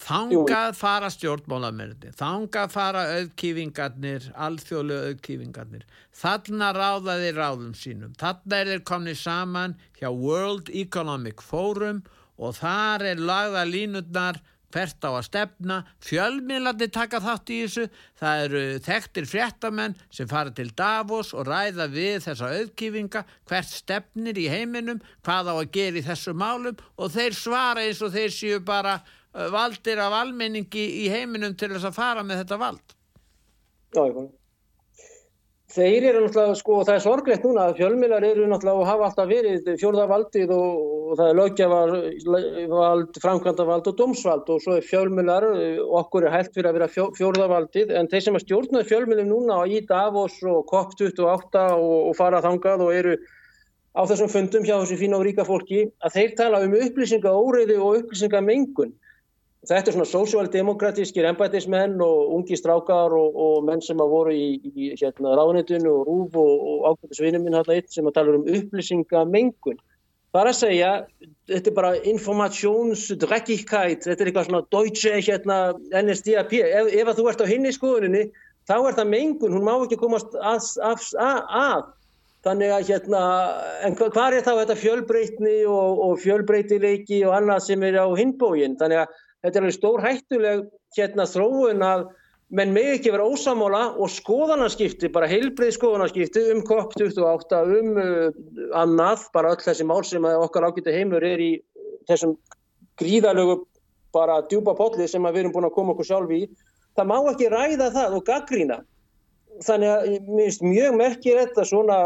þangað 0.00 0.74
fara 0.76 1.10
stjórnmálamörði 1.12 2.12
þangað 2.18 2.72
fara 2.74 3.04
auðkýfingarnir 3.18 4.30
alþjóðlega 4.46 5.12
auðkýfingarnir. 5.12 5.84
Þarna 6.14 6.72
ráða 6.74 7.18
þeir 7.22 7.38
ráðum 7.38 7.76
sínum. 7.78 8.16
Þarna 8.18 8.60
er 8.60 8.72
þeir 8.72 8.84
komnið 8.90 9.20
saman 9.22 9.78
hjá 9.98 10.10
World 10.10 10.72
Economic 10.74 11.44
Forum 11.44 12.02
og 12.34 12.58
þar 12.58 13.06
er 13.12 13.22
lagða 13.22 13.62
línutnar 13.68 14.42
hvert 14.74 15.06
á 15.06 15.10
að 15.14 15.26
stefna, 15.28 15.76
fjölmiðlandi 16.02 16.88
taka 16.90 17.20
þátt 17.22 17.52
í 17.54 17.58
þessu, 17.62 17.84
það 18.18 18.44
eru 18.46 18.62
þekktir 18.82 19.28
fréttamenn 19.30 19.96
sem 20.10 20.30
fara 20.30 20.50
til 20.54 20.70
Davos 20.74 21.30
og 21.36 21.46
ræða 21.48 21.86
við 21.92 22.24
þessa 22.26 22.50
auðkífinga, 22.58 23.22
hvert 23.46 23.70
stefnir 23.70 24.40
í 24.40 24.48
heiminum, 24.50 25.02
hvað 25.22 25.52
á 25.52 25.54
að 25.54 25.70
gera 25.78 26.00
í 26.00 26.06
þessu 26.08 26.34
málum 26.34 26.80
og 26.98 27.14
þeir 27.14 27.38
svara 27.38 27.86
eins 27.86 28.02
og 28.02 28.14
þeir 28.16 28.34
séu 28.34 28.64
bara 28.66 28.98
valdir 29.34 30.00
af 30.02 30.14
almenningi 30.22 30.86
í 31.04 31.10
heiminum 31.12 31.56
til 31.58 31.72
þess 31.74 31.90
að 31.90 31.98
fara 31.98 32.24
með 32.26 32.44
þetta 32.44 32.62
vald. 32.62 32.96
Já, 33.94 34.02
ég 34.06 34.16
fann. 34.16 34.32
Þeir 35.74 36.04
eru 36.06 36.20
náttúrulega, 36.22 36.54
sko, 36.54 36.74
það 36.86 36.94
er 36.94 37.02
sorglegt 37.02 37.44
núna 37.46 37.62
að 37.66 37.78
fjölmilar 37.80 38.24
eru 38.28 38.44
náttúrulega 38.46 38.78
og 38.78 38.86
hafa 38.86 39.06
alltaf 39.08 39.26
verið 39.26 39.70
fjórðavaldið 39.80 40.52
og, 40.54 40.82
og 40.94 41.16
það 41.18 41.30
er 41.30 41.38
lögjavald, 41.40 43.18
framkvæmdavald 43.24 43.88
og 43.90 43.96
domsvald 43.98 44.52
og 44.54 44.60
svo 44.62 44.76
er 44.78 44.86
fjölmilar, 44.86 45.48
okkur 45.98 46.28
er 46.28 46.36
hægt 46.36 46.54
fyrir 46.54 46.70
að 46.70 46.78
vera 46.78 46.88
fjó, 46.92 47.08
fjórðavaldið 47.18 47.90
en 47.98 48.10
þeir 48.12 48.26
sem 48.28 48.38
að 48.38 48.44
stjórna 48.44 48.84
fjölmilum 48.86 49.32
núna 49.32 49.58
í 49.66 49.80
Davos 49.88 50.36
og 50.46 50.62
COP28 50.70 51.64
og, 51.74 51.96
og 52.12 52.14
fara 52.20 52.44
þangað 52.44 52.86
og 52.86 52.94
eru 52.94 53.18
á 53.98 54.02
þessum 54.06 54.30
fundum 54.30 54.68
hjá 54.68 54.76
þessu 54.76 55.00
fína 55.00 55.18
og 55.18 55.26
ríka 55.26 55.48
fólki 55.48 55.88
að 56.06 56.20
þeir 56.20 56.36
tala 56.38 56.62
um 56.62 56.78
upplýsinga 56.78 57.34
óriði 57.34 57.80
og 57.80 58.04
upplýsinga 58.04 58.46
mengun 58.46 58.94
Þetta 59.64 59.90
er 59.90 59.94
svona 59.96 60.08
sósjaldemokratískir 60.10 61.24
embætismenn 61.30 61.96
og 62.04 62.34
ungi 62.36 62.56
strákar 62.58 63.14
og, 63.16 63.36
og 63.46 63.64
menn 63.64 63.80
sem 63.84 64.00
að 64.02 64.12
voru 64.12 64.34
í, 64.36 64.60
í 64.60 64.90
hérna, 65.00 65.32
ráðnitinu 65.38 65.88
og 65.88 66.02
rúf 66.08 66.36
og, 66.40 66.52
og 66.68 66.84
ákveðisvinum 66.90 67.46
minn 67.46 67.56
hérna 67.56 67.76
eitt 67.78 67.88
sem 67.94 68.04
að 68.08 68.16
tala 68.18 68.34
um 68.36 68.44
upplýsingamengun. 68.44 69.80
Það 70.34 70.40
er 70.42 70.50
að 70.50 70.58
segja, 70.58 70.90
þetta 71.48 71.70
er 71.70 71.76
bara 71.78 71.94
informationsdrekkikætt, 72.10 74.04
þetta 74.04 74.20
er 74.20 74.30
eitthvað 74.30 74.48
svona 74.50 74.68
deutsche 74.74 75.12
hérna, 75.22 75.58
NSDAP. 76.02 76.56
Ef, 76.58 76.90
ef 76.90 77.12
þú 77.14 77.28
ert 77.30 77.44
á 77.44 77.46
hinni 77.48 77.70
skoðuninni, 77.72 78.24
þá 78.68 78.76
er 78.80 78.96
það 78.98 79.12
mengun, 79.14 79.54
hún 79.54 79.64
má 79.64 79.76
ekki 79.78 80.00
komast 80.02 80.34
að. 80.40 80.60
að, 80.90 80.98
að. 81.64 81.92
Þannig 82.44 82.74
að 82.74 82.88
hérna, 82.90 83.20
en 83.86 83.94
hvað 83.96 84.34
er 84.36 84.42
þá 84.44 84.50
þetta 84.58 84.74
fjölbreytni 84.76 85.54
og, 85.64 86.02
og 86.04 86.18
fjölbreytileiki 86.20 87.22
og 87.24 87.38
annað 87.38 87.62
sem 87.70 87.86
er 87.88 87.96
á 88.04 88.06
hinbóginn? 88.18 88.74
Þannig 88.76 89.00
að 89.00 89.14
þetta 89.44 89.58
er 89.58 89.64
alveg 89.64 89.76
stór 89.76 90.04
hættuleg 90.04 90.68
hérna 90.96 91.26
þróun 91.28 91.84
að 91.84 92.06
menn 92.54 92.72
með 92.74 92.90
ekki 92.94 93.12
vera 93.14 93.26
ósamála 93.26 93.82
og 93.98 94.10
skoðanarskipti, 94.12 95.10
bara 95.12 95.28
heilbrið 95.28 95.74
skoðanarskipti 95.76 96.44
um 96.54 96.62
COP28, 96.66 97.60
um 97.80 98.00
uh, 98.00 98.26
annað, 98.78 99.28
bara 99.34 99.54
öll 99.54 99.62
þessi 99.64 99.86
mál 99.88 100.02
sem 100.06 100.24
okkar 100.28 100.68
ágættu 100.68 100.94
heimur 100.94 101.24
er 101.24 101.42
í 101.42 101.52
þessum 102.08 102.36
gríðalögu 103.00 103.62
bara 104.14 104.42
djúpa 104.46 104.76
potli 104.78 105.08
sem 105.10 105.24
við 105.26 105.44
erum 105.44 105.54
búin 105.54 105.68
að 105.68 105.76
koma 105.76 105.94
okkur 105.94 106.08
sjálf 106.08 106.34
í, 106.34 106.44
það 106.94 107.10
má 107.10 107.16
ekki 107.32 107.50
ræða 107.50 107.88
það 107.94 108.18
og 108.18 108.26
gaggrína. 108.28 108.82
Þannig 109.64 109.90
að 109.90 110.06
mér 110.26 110.46
finnst 110.48 110.64
mjög 110.66 110.96
merkir 110.98 111.36
þetta 111.38 111.64
svona 111.68 111.98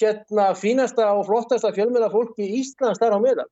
hérna 0.00 0.56
fínasta 0.56 1.04
og 1.12 1.28
flottasta 1.28 1.68
fjölmjöla 1.76 2.08
fólki 2.12 2.42
í 2.48 2.60
Íslands 2.62 3.00
þar 3.02 3.16
á 3.20 3.22
meðal. 3.22 3.48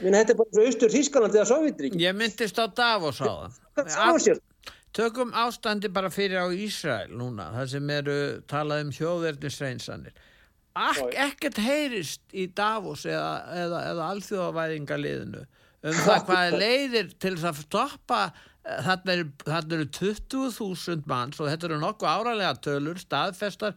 Minna, 0.00 0.18
þetta 0.22 0.32
er 0.32 0.38
bara 0.38 0.52
svo 0.54 0.62
austur 0.66 0.90
Þískaland 0.94 1.34
eða 1.36 1.48
Sovjetrík 1.50 1.92
Ég 2.00 2.14
myndist 2.16 2.58
á 2.58 2.66
Davos 2.70 3.20
á 3.22 3.50
það. 3.76 4.40
Tökum 4.96 5.30
ástandi 5.36 5.88
bara 5.92 6.08
fyrir 6.08 6.40
á 6.40 6.48
Ísrael 6.54 7.10
núna 7.12 7.52
það 7.58 7.66
sem 7.74 7.86
eru 7.98 8.16
talað 8.48 8.82
um 8.86 8.92
þjóðverðnisreinsanir 8.96 10.14
Ak 10.76 11.14
ekkert 11.26 11.60
heyrist 11.64 12.34
í 12.36 12.46
Davos 12.52 13.06
eða, 13.08 13.30
eða, 13.56 13.84
eða 13.92 14.10
alþjóðavæðingaliðinu 14.12 15.46
um 15.86 15.96
það 16.06 16.20
hvað 16.28 16.58
leiðir 16.60 17.10
til 17.22 17.32
þess 17.36 17.48
að 17.50 17.60
stoppa 17.62 18.20
eh, 18.26 18.80
þarna 18.84 19.14
eru, 19.14 19.26
eru 19.78 19.88
20.000 19.98 21.08
manns 21.08 21.40
og 21.40 21.50
þetta 21.50 21.68
eru 21.70 21.80
nokkuð 21.82 22.10
áralega 22.12 22.54
tölur 22.66 23.00
staðfestar, 23.00 23.76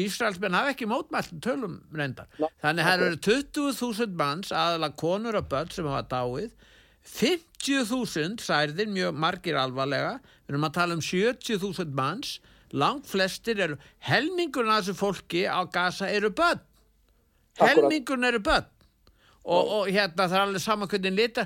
Ísraelsmenn 0.00 0.56
hafa 0.58 0.74
ekki 0.74 0.88
mótmælt 0.90 1.34
tölum 1.44 1.80
reyndar. 1.94 2.30
Þannig 2.64 2.86
að 2.86 2.88
það 2.88 3.06
eru 3.08 3.20
20.000 3.28 4.18
manns 4.22 4.54
aðalega 4.54 5.00
konur 5.04 5.38
og 5.40 5.50
börn 5.52 5.74
sem 5.74 5.90
hafa 5.90 6.06
dáið. 6.10 6.54
50.000 7.04 8.40
særðir 8.40 8.88
mjög 8.88 9.18
margir 9.20 9.60
alvarlega. 9.60 10.16
Við 10.46 10.54
erum 10.54 10.66
að 10.70 10.76
tala 10.78 10.96
um 10.96 11.04
70.000 11.04 11.94
manns 11.94 12.38
langt 12.74 13.08
flestir 13.08 13.60
eru 13.62 13.78
helmingurinn 14.08 14.72
af 14.74 14.84
þessu 14.84 14.98
fólki 14.98 15.44
á 15.46 15.62
gasa 15.70 16.10
eru 16.10 16.32
börn. 16.34 16.62
Helmingurinn 17.60 18.30
eru 18.30 18.42
börn. 18.42 18.70
Og, 19.44 19.68
og 19.78 19.92
hérna 19.92 20.24
það 20.24 20.38
er 20.38 20.46
alveg 20.46 20.64
saman 20.64 20.90
hvernig 20.90 21.14
lita 21.18 21.44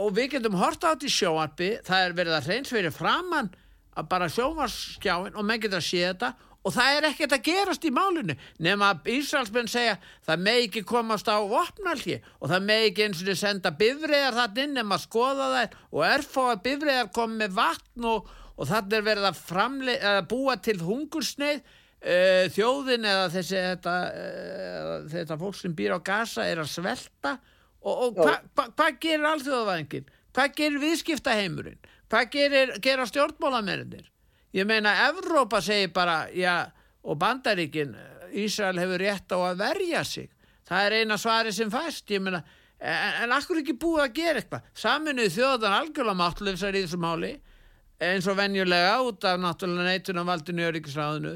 og 0.00 0.14
við 0.16 0.32
getum 0.34 0.56
horta 0.58 0.94
átt 0.94 1.04
í 1.06 1.10
sjóarpi 1.12 1.74
það 1.86 2.06
er 2.06 2.16
verið 2.16 2.38
að 2.38 2.48
hreins 2.48 2.72
verið 2.72 2.96
framann 2.96 3.50
að 3.94 4.08
bara 4.10 4.30
sjómarskjáin 4.32 5.36
og 5.36 5.46
menn 5.46 5.62
getur 5.62 5.78
að 5.78 5.86
sé 5.86 6.02
þetta. 6.08 6.32
Og 6.64 6.72
það 6.72 6.94
er 6.96 7.06
ekkert 7.10 7.34
að 7.36 7.42
gerast 7.44 7.82
í 7.84 7.90
málunni 7.92 8.34
nema 8.64 8.94
að 8.94 9.10
Ísraelsmenn 9.18 9.68
segja 9.68 9.98
það 10.24 10.44
með 10.46 10.60
ekki 10.62 10.82
komast 10.88 11.28
á 11.28 11.36
vopnalgi 11.44 12.16
og 12.40 12.48
það 12.48 12.64
með 12.70 12.84
ekki 12.86 13.04
eins 13.04 13.20
og 13.20 13.36
senda 13.36 13.72
bifriðar 13.82 14.38
þarna 14.38 14.64
inn 14.64 14.78
nema 14.78 14.96
að 14.96 15.04
skoða 15.04 15.50
þær. 15.52 15.76
Og 15.92 16.06
erfá 16.08 16.40
að 16.46 16.62
bifriðar 16.64 17.12
kom 17.18 17.36
með 17.36 17.58
vatn 17.58 18.08
og 18.08 18.32
og 18.54 18.68
þannig 18.70 18.98
er 18.98 19.08
verið 19.08 19.28
að, 19.30 19.40
framle, 19.48 19.96
að 19.98 20.20
búa 20.30 20.56
til 20.62 20.76
hungursneið 20.82 21.60
uh, 21.60 22.44
þjóðin 22.54 23.08
eða 23.10 23.26
þessi 23.34 23.58
þetta, 23.58 23.96
uh, 24.12 24.94
þetta 25.12 25.38
fólk 25.40 25.58
sem 25.58 25.74
býr 25.76 25.96
á 25.96 26.00
gasa 26.04 26.46
er 26.46 26.62
að 26.62 26.72
svelta 26.72 27.36
og, 27.84 27.92
og 27.92 28.18
hvað 28.20 28.48
hva, 28.54 28.68
hva 28.70 28.88
gerir 29.00 29.28
alþjóðavæðingin? 29.32 30.08
Hvað 30.34 30.56
gerir 30.58 30.82
viðskiptaheimurinn? 30.82 31.92
Hvað 32.10 32.30
gerir, 32.34 32.74
gerir 32.82 33.10
stjórnmálamennir? 33.10 34.10
Ég 34.54 34.66
meina, 34.66 34.92
Evrópa 35.08 35.58
segir 35.64 35.90
bara, 35.94 36.28
já, 36.30 36.70
og 37.02 37.18
bandaríkin, 37.18 37.96
Ísrael 38.34 38.78
hefur 38.78 39.02
rétt 39.02 39.34
á 39.34 39.38
að 39.38 39.62
verja 39.62 40.02
sig. 40.06 40.28
Það 40.66 40.86
er 40.86 40.96
eina 41.00 41.18
svari 41.20 41.52
sem 41.54 41.70
fæst, 41.70 42.06
ég 42.14 42.22
meina, 42.22 42.40
en, 42.78 43.16
en 43.24 43.34
akkur 43.34 43.60
ekki 43.60 43.76
búið 43.78 44.04
að 44.04 44.14
gera 44.18 44.40
eitthvað. 44.40 44.70
Saminuð 44.78 45.34
þjóðan 45.34 45.76
algjörlega 45.78 46.20
máttulefsar 46.22 46.78
í 46.78 46.84
þessu 46.84 47.00
máli 47.02 47.32
eins 48.12 48.28
og 48.30 48.38
venjulega 48.38 48.94
út 49.04 49.24
af 49.28 49.40
náttúrulega 49.40 49.90
neitunum 49.90 50.28
valdinu 50.28 50.66
öryggisráðinu 50.68 51.34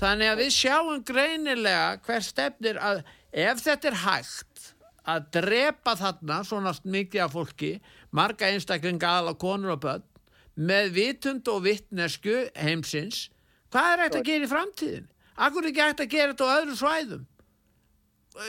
þannig 0.00 0.32
að 0.32 0.42
við 0.42 0.52
sjáum 0.56 1.02
greinilega 1.06 1.88
hver 2.06 2.24
stefnir 2.24 2.80
að 2.80 3.02
ef 3.30 3.64
þetta 3.64 3.90
er 3.90 3.98
hægt 4.04 4.68
að 5.10 5.26
drepa 5.38 5.96
þarna 5.98 6.40
svona 6.46 6.74
mikið 6.84 7.24
af 7.24 7.34
fólki 7.34 7.72
marga 8.14 8.50
einstaklinga 8.50 9.10
aðal 9.10 9.34
á 9.34 9.42
konur 9.42 9.74
og 9.76 9.82
börn 9.84 10.06
með 10.60 10.92
vitund 10.96 11.48
og 11.48 11.64
vittnesku 11.64 12.36
heimsins 12.58 13.28
hvað 13.72 13.92
er 13.92 14.02
þetta 14.04 14.20
að 14.20 14.30
gera 14.30 14.46
í 14.46 14.50
framtíðin? 14.50 15.06
Akkur 15.40 15.64
er 15.64 15.70
ekki 15.70 15.84
hægt 15.84 16.02
að 16.04 16.14
gera 16.14 16.32
þetta 16.32 16.48
á 16.50 16.56
öðru 16.58 16.78
svæðum 16.80 17.28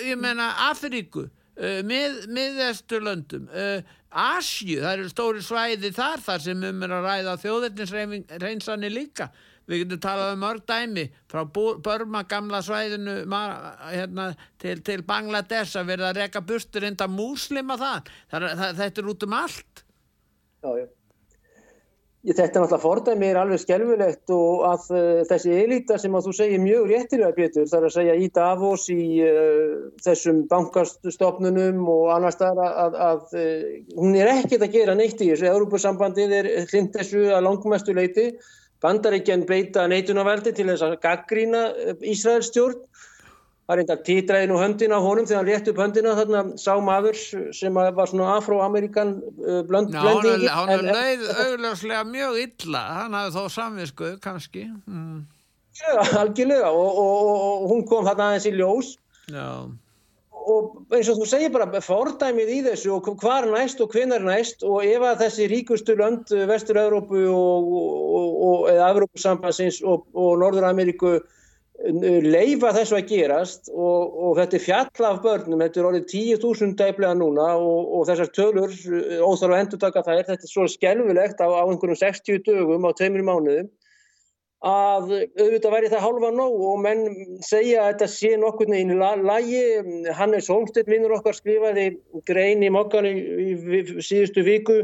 ég 0.05 0.19
menna 0.19 0.49
Afríku 0.69 1.27
mið, 1.61 2.25
miðesturlöndum 2.31 3.47
uh, 3.51 3.81
Asju, 4.11 4.81
það 4.81 4.93
eru 4.97 5.09
stóri 5.11 5.41
svæði 5.45 5.93
þar 5.95 6.23
þar 6.25 6.43
sem 6.43 6.67
um 6.67 6.83
er 6.83 6.93
að 6.97 7.07
ræða 7.07 7.37
þjóðettinsreynsanir 7.45 8.91
líka. 8.91 9.29
Við 9.69 9.83
getum 9.85 10.01
talað 10.03 10.33
um 10.33 10.41
mörg 10.43 10.63
dæmi 10.67 11.05
frá 11.31 11.45
Burma 11.47 12.23
gamla 12.27 12.59
svæðinu 12.65 13.21
hérna, 13.23 14.31
til, 14.59 14.81
til 14.83 15.03
Bangladesh 15.07 15.79
að 15.79 15.93
verða 15.93 16.09
að 16.09 16.23
reka 16.23 16.41
bustur 16.43 16.87
enda 16.89 17.07
múslima 17.07 17.77
það. 17.79 18.09
Það, 18.33 18.47
það 18.63 18.81
þetta 18.81 19.01
er 19.03 19.13
út 19.13 19.27
um 19.27 19.37
allt. 19.37 19.85
Já, 20.61 20.71
já 20.81 20.89
Þetta 22.21 22.43
er 22.43 22.49
náttúrulega 22.51 22.83
fordæmi 22.83 23.27
er 23.31 23.37
alveg 23.41 23.59
skelvilegt 23.63 24.29
og 24.35 24.59
að 24.69 24.83
uh, 24.93 25.21
þessi 25.25 25.55
elita 25.57 25.95
sem 25.97 26.13
að 26.13 26.27
þú 26.27 26.33
segir 26.37 26.61
mjög 26.61 26.91
réttilega 26.91 27.33
Pétur 27.33 27.69
þarf 27.71 27.87
að 27.87 27.95
segja 27.95 28.17
í 28.21 28.27
Davos 28.35 28.83
í 28.93 29.05
uh, 29.25 29.71
þessum 30.05 30.43
bankastofnunum 30.51 31.81
og 31.89 32.11
annars 32.13 32.37
þar 32.37 32.61
að, 32.61 32.77
að, 32.83 32.99
að 33.07 33.33
uh, 33.41 33.65
hún 33.97 34.19
er 34.21 34.29
ekkert 34.35 34.67
að 34.67 34.77
gera 34.77 34.97
neitt 34.99 35.17
í 35.17 35.31
þessu. 35.31 35.49
Európa-sambandið 35.49 36.35
er 36.43 36.51
hlind 36.69 36.93
þessu 36.93 37.25
að 37.33 37.47
langmestu 37.47 37.97
leiti. 37.97 38.27
Bandaríkjan 38.85 39.47
beita 39.49 39.87
neitunarveldi 39.89 40.53
til 40.57 40.67
þess 40.69 40.85
að 40.85 40.99
gaggrína 41.01 41.65
Ísraels 42.05 42.53
stjórn 42.53 42.85
Það 43.71 43.91
að 43.93 44.01
títraði 44.07 44.47
nú 44.51 44.57
höndina 44.59 44.97
á 44.99 45.05
honum 45.05 45.27
þegar 45.29 45.39
hann 45.39 45.47
rétt 45.47 45.69
upp 45.71 45.77
höndina 45.79 46.15
þarna 46.17 46.39
sá 46.59 46.73
maður 46.83 47.19
sem 47.55 47.77
var 47.77 48.09
svona 48.09 48.33
afro-amerikan 48.35 49.13
uh, 49.39 49.61
blönd, 49.69 49.93
Já. 49.95 50.01
Já, 50.43 50.55
hann 50.57 50.73
er 50.75 50.87
leið 50.89 51.27
augljóslega 51.45 52.01
mjög 52.09 52.41
illa, 52.41 52.81
hann 52.97 53.15
hafði 53.15 53.37
þó 53.37 53.53
samviskuð 53.55 54.17
kannski. 54.25 54.65
Mm. 54.89 55.21
Já, 55.79 56.01
algjörlega 56.19 56.67
og, 56.67 56.99
og, 56.99 57.29
og 57.31 57.69
hún 57.71 57.85
kom 57.87 58.03
þarna 58.05 58.31
aðeins 58.31 58.49
í 58.49 58.53
ljós 58.57 58.91
Já. 59.31 59.47
og 60.51 60.73
eins 60.91 61.09
og 61.13 61.21
þú 61.21 61.27
segir 61.31 61.53
bara 61.53 61.81
fordæmið 61.85 62.51
í 62.51 62.59
þessu 62.67 62.91
og 62.97 63.07
hvað 63.21 63.37
er 63.45 63.51
næst 63.55 63.83
og 63.83 63.95
hven 63.95 64.11
er 64.11 64.25
næst 64.25 64.65
og 64.67 64.83
ef 64.83 65.05
að 65.07 65.23
þessi 65.23 65.47
ríkustu 65.53 65.95
lönd 65.99 66.33
Vestur-Európu 66.51 67.23
og, 67.31 68.65
eða 68.73 68.91
Evrópusambansins 68.91 69.79
og 69.87 70.11
Norður-Ameríku 70.11 71.21
leifa 71.81 72.71
þessu 72.75 72.97
að 72.97 73.09
gerast 73.09 73.69
og, 73.73 74.15
og 74.21 74.37
þetta 74.37 74.57
er 74.57 74.63
fjall 74.65 75.05
af 75.07 75.21
börnum, 75.23 75.61
þetta 75.63 75.81
er 75.81 75.87
orðið 75.89 76.07
10.000 76.13 76.75
dæflega 76.79 77.13
núna 77.17 77.47
og, 77.57 77.91
og 77.97 78.07
þessar 78.09 78.31
tölur, 78.35 78.73
óþarf 79.25 79.55
að 79.55 79.59
endur 79.59 79.81
taka 79.81 80.03
er, 80.13 80.25
þetta 80.29 80.47
er 80.47 80.51
svo 80.51 80.67
skelvilegt 80.69 81.41
á, 81.41 81.47
á 81.49 81.63
einhverjum 81.65 82.01
60 82.01 82.43
dögum 82.45 82.85
á 82.85 82.91
tveimur 82.97 83.25
mánuðum 83.25 83.71
að 84.61 85.07
auðvitað 85.41 85.73
væri 85.73 85.89
það 85.89 86.03
hálfa 86.05 86.29
nóg 86.35 86.59
og 86.69 86.81
menn 86.83 86.99
segja 87.41 87.81
að 87.81 87.87
þetta 87.95 88.07
sé 88.13 88.35
nokkurnu 88.37 88.77
í 88.77 88.97
lagi, 89.25 89.61
Hannes 90.13 90.49
Holmstedt 90.53 90.91
vinnur 90.91 91.15
okkar 91.17 91.33
skrifaði 91.33 91.95
grein 92.29 92.61
í 92.61 92.69
mokkan 92.69 93.07
í, 93.09 93.15
í, 93.17 93.55
í 93.57 94.05
síðustu 94.05 94.45
viku 94.45 94.83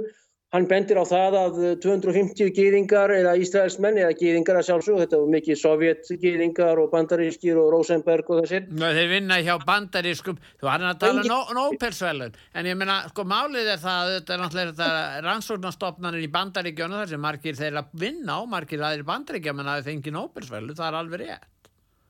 Hann 0.55 0.63
bendir 0.63 0.95
á 0.95 1.03
það 1.03 1.35
að 1.35 1.55
250 1.83 2.53
gýringar 2.55 3.11
eða 3.11 3.33
Ísraelsmenn 3.35 3.97
eða 3.99 4.13
gýringar 4.15 4.55
að 4.55 4.69
sjálfsög, 4.69 5.01
þetta 5.01 5.17
var 5.19 5.33
mikið 5.33 5.57
sovjetgýringar 5.59 6.79
og 6.79 6.87
bandarískir 6.93 7.59
og 7.59 7.67
Rosenberg 7.73 8.31
og 8.31 8.39
þessir. 8.45 8.69
Ná, 8.71 8.85
þeir 8.95 9.11
vinna 9.11 9.41
hjá 9.43 9.57
bandarískum, 9.67 10.39
þú 10.61 10.69
hann 10.71 10.87
að 10.87 11.01
tala 11.03 11.25
um 11.25 11.51
Nópersvelun, 11.57 12.39
en 12.55 12.71
ég 12.71 12.79
meina, 12.79 13.01
sko 13.11 13.27
málið 13.27 13.73
er 13.73 13.83
það 13.83 13.99
að 14.05 14.13
þetta 14.13 14.37
er 14.37 14.41
náttúrulega 14.45 15.19
rannsóknarstofnanir 15.27 16.23
í 16.23 16.31
bandaríkjónu 16.39 17.01
þar 17.01 17.11
sem 17.11 17.25
margir 17.27 17.59
þeirra 17.59 17.83
vinna 17.91 18.39
á, 18.39 18.41
margir 18.47 18.87
aðeir 18.87 19.03
bandaríkja, 19.11 19.57
menn 19.57 19.67
að 19.67 19.81
það 19.81 19.91
fengi 19.91 20.15
Nópersvelu, 20.15 20.79
það 20.79 20.87
er 20.93 20.99
alveg 21.03 21.25
rétt. 21.25 21.51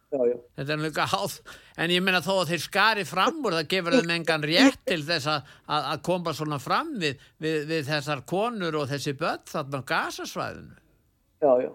Já, 0.07 0.19
já. 0.23 0.35
Þetta 0.55 0.71
er 0.71 0.79
líka 0.79 1.05
háð, 1.11 1.33
en 1.83 1.91
ég 1.91 2.03
minna 2.03 2.21
þó 2.23 2.37
að 2.37 2.53
þeir 2.53 2.61
skari 2.63 3.03
fram 3.07 3.41
úr 3.43 3.57
það 3.57 3.65
gefur 3.73 3.95
þeim 3.97 4.13
engan 4.15 4.45
rétt 4.47 4.85
til 4.87 5.01
þess 5.03 5.27
að, 5.33 5.49
að, 5.67 5.87
að 5.91 6.03
koma 6.07 6.33
svona 6.37 6.59
fram 6.63 6.93
við, 7.01 7.25
við, 7.43 7.57
við 7.67 7.89
þessar 7.89 8.21
konur 8.31 8.77
og 8.79 8.87
þessi 8.87 9.13
börn 9.19 9.43
þarna 9.51 9.81
á 9.83 9.89
gasasvæðinu. 9.91 10.77
Já, 11.43 11.51
já. 11.65 11.71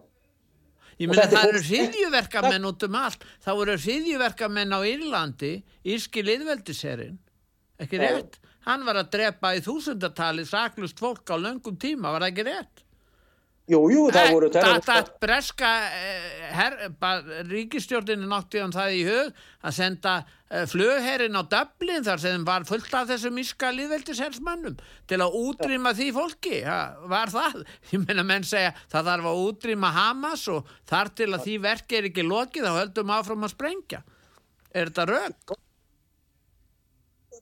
Ég 1.03 1.11
minna 1.11 1.26
það 1.28 1.51
eru 1.51 1.61
hriðjuverkamenn 1.66 2.68
út 2.70 2.87
um 2.87 2.97
allt, 3.03 3.26
þá 3.45 3.51
eru 3.53 3.76
hriðjuverkamenn 3.85 4.74
á 4.76 4.80
Írlandi, 4.87 5.53
Írski 5.93 6.24
liðveldiserinn, 6.24 7.18
ekki 7.85 8.01
rétt? 8.01 8.39
Hann 8.64 8.85
var 8.87 9.01
að 9.01 9.11
drepa 9.16 9.53
í 9.59 9.62
þúsundartali 9.64 10.45
saklust 10.47 11.01
fólk 11.03 11.28
á 11.28 11.37
löngum 11.37 11.76
tíma, 11.76 12.14
var 12.14 12.24
það 12.24 12.33
ekki 12.33 12.49
rétt? 12.49 12.85
Jú, 13.73 13.81
jú, 13.89 14.03
það 14.12 14.35
voru 14.35 14.49
terrorista. 14.53 14.95
Það 15.01 15.11
breska 15.23 15.70
eh, 15.97 16.77
ríkistjórninu 17.49 18.29
nátti 18.29 18.61
hann 18.61 18.75
það 18.75 18.97
í 18.99 19.01
hug 19.07 19.41
að 19.62 19.77
senda 19.79 20.14
eh, 20.51 20.66
flugherrin 20.68 21.39
á 21.39 21.43
Dublin 21.55 22.05
þar 22.05 22.23
sem 22.25 22.45
var 22.49 22.66
fullt 22.68 22.93
af 22.99 23.09
þessum 23.09 23.41
íska 23.41 23.73
liðveldishersmannum 23.73 24.77
til 25.09 25.20
að 25.25 25.39
útrýma 25.41 25.95
því 25.97 26.11
fólki. 26.18 26.61
Ha, 26.66 26.79
var 27.09 27.33
það? 27.33 27.62
Ég 27.95 28.05
meina 28.05 28.27
menn 28.29 28.47
segja 28.47 28.75
það 28.93 29.11
þarf 29.12 29.33
að 29.33 29.43
útrýma 29.49 29.95
Hamas 29.97 30.47
og 30.53 30.70
þar 30.91 31.14
til 31.16 31.33
að 31.33 31.49
því 31.49 31.59
verki 31.70 32.01
er 32.01 32.12
ekki 32.12 32.29
lokið 32.29 32.68
þá 32.68 32.73
höldum 32.83 33.16
áfram 33.16 33.49
að 33.49 33.55
sprengja. 33.57 34.05
Er 34.73 34.93
þetta 34.93 35.09
rauk? 35.09 35.61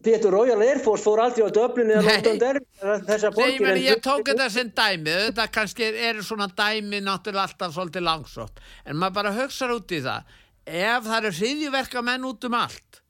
Pétur 0.04 0.32
Royal 0.32 0.62
Air 0.64 0.78
Force 0.80 1.04
fór 1.04 1.20
aldrei 1.20 1.44
á 1.44 1.50
Dublin 1.52 1.90
eða 1.92 2.06
London 2.06 2.38
Derby 2.40 3.02
þessar 3.08 3.34
borgir. 3.36 3.66
Nei, 3.66 3.82
ég 3.84 4.00
tók 4.04 4.22
þetta 4.30 4.46
sem 4.52 4.70
dæmi, 4.72 5.16
þetta 5.26 5.46
kannski 5.52 5.90
er 6.08 6.22
svona 6.24 6.48
dæmi 6.48 7.02
náttúrulega 7.04 7.50
alltaf 7.50 7.74
svolítið 7.76 8.06
langsótt, 8.06 8.62
en 8.86 8.96
maður 8.96 9.18
bara 9.18 9.34
hugsaður 9.36 9.76
út 9.76 9.92
í 9.92 10.00
það, 10.06 10.32
ef 10.64 11.04
það 11.10 11.18
eru 11.18 11.34
hriðjuverka 11.40 12.04
menn 12.06 12.26
út 12.30 12.48
um 12.48 12.56
allt 12.56 13.02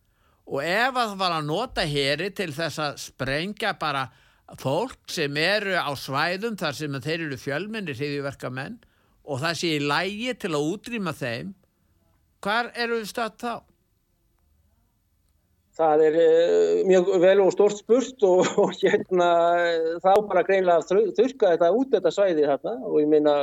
og 0.51 0.64
ef 0.66 0.97
það 0.97 1.14
var 1.20 1.36
að 1.36 1.47
nota 1.47 1.86
heri 1.86 2.30
til 2.34 2.51
þess 2.55 2.82
að 2.82 2.99
sprengja 3.05 3.74
bara 3.78 4.09
fólk 4.59 4.99
sem 5.14 5.36
eru 5.38 5.76
á 5.78 5.95
svæðum 5.95 6.57
þar 6.59 6.74
sem 6.74 6.97
þeir 6.99 7.26
eru 7.28 7.38
fjölminni 7.38 7.95
hriðjuverka 7.95 8.51
menn 8.51 8.80
og 9.22 9.43
það 9.45 9.59
sé 9.61 9.74
í 9.76 9.82
lægi 9.84 10.34
til 10.43 10.55
að 10.57 10.70
útrýma 10.72 11.14
þeim, 11.14 11.53
hvar 12.43 12.72
eru 12.74 12.99
við 12.99 13.12
stöðt 13.12 13.45
þá? 13.45 13.55
Það 15.81 16.03
er 16.09 16.18
uh, 16.20 16.81
mjög 16.89 17.14
vel 17.22 17.39
og 17.45 17.55
stort 17.55 17.78
spurt 17.81 18.26
og, 18.28 18.45
og 18.62 18.74
hérna 18.83 19.31
þá 20.05 20.12
bara 20.28 20.45
greinlega 20.45 20.85
þurka 21.16 21.55
þetta 21.55 21.72
út 21.76 21.95
þetta 21.95 22.12
svæði 22.14 22.47
hérna 22.49 22.76
og 22.85 23.01
ég 23.01 23.09
minna 23.11 23.39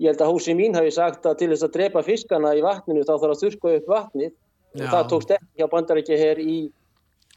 ég 0.00 0.10
held 0.10 0.22
að 0.24 0.32
hósi 0.32 0.54
mín 0.58 0.74
hafi 0.74 0.92
sagt 0.94 1.26
að 1.28 1.42
til 1.42 1.50
þess 1.52 1.66
að 1.66 1.76
drepa 1.76 2.02
fiskana 2.06 2.54
í 2.58 2.62
vatninu 2.64 3.04
þá 3.04 3.12
þarf 3.14 3.34
að 3.34 3.42
þurka 3.44 3.74
upp 3.78 3.92
vatnið 3.92 4.30
Já. 4.30 4.86
og 4.86 4.88
það 4.88 5.10
tókst 5.12 5.34
ekki 5.36 5.60
hjá 5.60 5.68
bandarækja 5.70 6.18
hér 6.18 6.40
í 6.42 6.56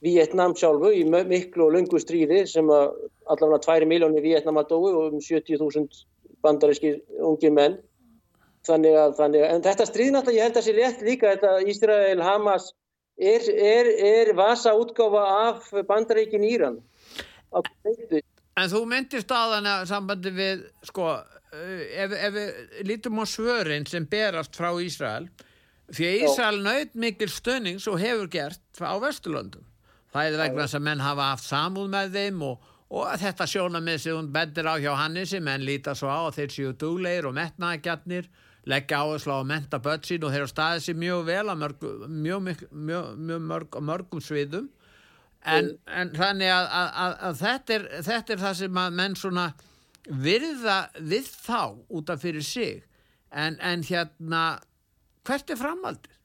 Vietnam 0.01 0.53
sjálfu 0.57 0.91
í 0.93 1.03
miklu 1.09 1.67
og 1.67 1.75
lungu 1.75 1.99
stríði 2.01 2.43
sem 2.49 2.69
að 2.69 2.95
allavega 3.29 3.61
2 3.65 3.89
miljónir 3.89 4.25
Vietnam 4.25 4.59
að 4.61 4.73
dói 4.73 4.89
og 4.93 5.17
um 5.17 5.21
70.000 5.21 6.01
bandaræski 6.45 6.95
ungi 7.25 7.51
menn 7.53 7.77
þannig 8.67 8.97
að, 8.97 9.15
þannig 9.19 9.45
að 9.45 9.53
en 9.53 9.63
þetta 9.65 9.87
stríð 9.89 10.11
náttúrulega 10.13 10.37
ég 10.37 10.47
held 10.47 10.59
að 10.59 10.67
sé 10.67 10.75
rétt 10.77 11.05
líka 11.05 11.33
þetta 11.33 11.53
Ísrael 11.71 12.21
Hamas 12.25 12.71
er, 13.17 13.49
er, 13.49 13.89
er 14.05 14.33
vasa 14.37 14.73
útgáfa 14.77 15.23
af 15.49 15.71
bandaríkin 15.87 16.45
Íran? 16.45 16.79
En 18.57 18.69
þú 18.71 18.83
myndist 18.89 19.29
þannig 19.29 19.73
að 19.73 19.89
sambandi 19.89 20.31
við 20.33 20.63
sko, 20.85 21.09
eh, 21.53 22.05
ef, 22.05 22.13
ef 22.13 22.33
við 22.37 22.87
lítum 22.89 23.21
á 23.21 23.25
svörin 23.29 23.85
sem 23.89 24.05
berast 24.09 24.57
frá 24.57 24.71
Ísrael 24.81 25.27
því 25.93 26.07
að 26.07 26.23
Ísrael 26.25 26.63
naut 26.63 26.97
mikil 26.99 27.29
stönnings 27.31 27.87
og 27.87 27.99
hefur 28.01 28.29
gert 28.31 28.81
á 28.81 28.93
Vesturlöndum. 29.01 29.65
Það 30.13 30.25
er 30.25 30.41
vegna 30.41 30.65
þess 30.65 30.79
að 30.79 30.87
menn 30.87 31.03
hafa 31.03 31.29
haft 31.33 31.45
samúð 31.45 31.87
með 31.93 32.17
þeim 32.17 32.43
og, 32.47 32.67
og 32.89 33.07
þetta 33.21 33.47
sjóna 33.49 33.81
með 33.83 34.01
sig 34.03 34.17
hún 34.17 34.31
bendir 34.33 34.69
á 34.69 34.75
hjá 34.81 34.91
Hannesi 34.97 35.41
menn 35.43 35.65
líta 35.67 35.95
svo 35.95 36.09
á 36.09 36.27
þeir 36.33 36.53
séu 36.53 36.73
dúleir 36.73 37.27
og 37.29 37.35
metnaðgjarnir 37.37 38.29
leggja 38.67 39.01
áherslu 39.03 39.33
á 39.33 39.39
að 39.39 39.49
menta 39.51 39.79
börn 39.83 40.03
sín 40.05 40.25
og 40.25 40.33
þeir 40.33 40.43
eru 40.43 40.51
staðið 40.51 40.83
sér 40.85 40.99
mjög 41.03 41.23
vel 41.29 41.45
að 41.45 41.61
mörg, 41.63 41.85
mjög, 42.07 42.49
mjög, 42.71 43.07
mjög 43.29 43.45
mörg, 43.51 43.79
mörgum 43.89 44.23
sviðum 44.23 44.67
en, 45.47 45.71
en 45.87 46.11
þannig 46.17 46.51
að, 46.51 46.67
að, 46.73 47.15
að 47.29 47.39
þetta, 47.41 47.77
er, 47.77 47.87
þetta 48.09 48.35
er 48.35 48.43
það 48.43 48.59
sem 48.61 48.81
að 48.83 48.99
menn 48.99 49.17
svona 49.19 49.47
virða 50.07 50.77
við 50.99 51.31
þá 51.47 51.61
út 51.99 52.11
af 52.11 52.23
fyrir 52.23 52.45
sig 52.45 52.83
en, 53.31 53.57
en 53.59 53.83
hérna 53.87 54.43
hvert 55.27 55.51
er 55.51 55.59
framaldið? 55.59 56.16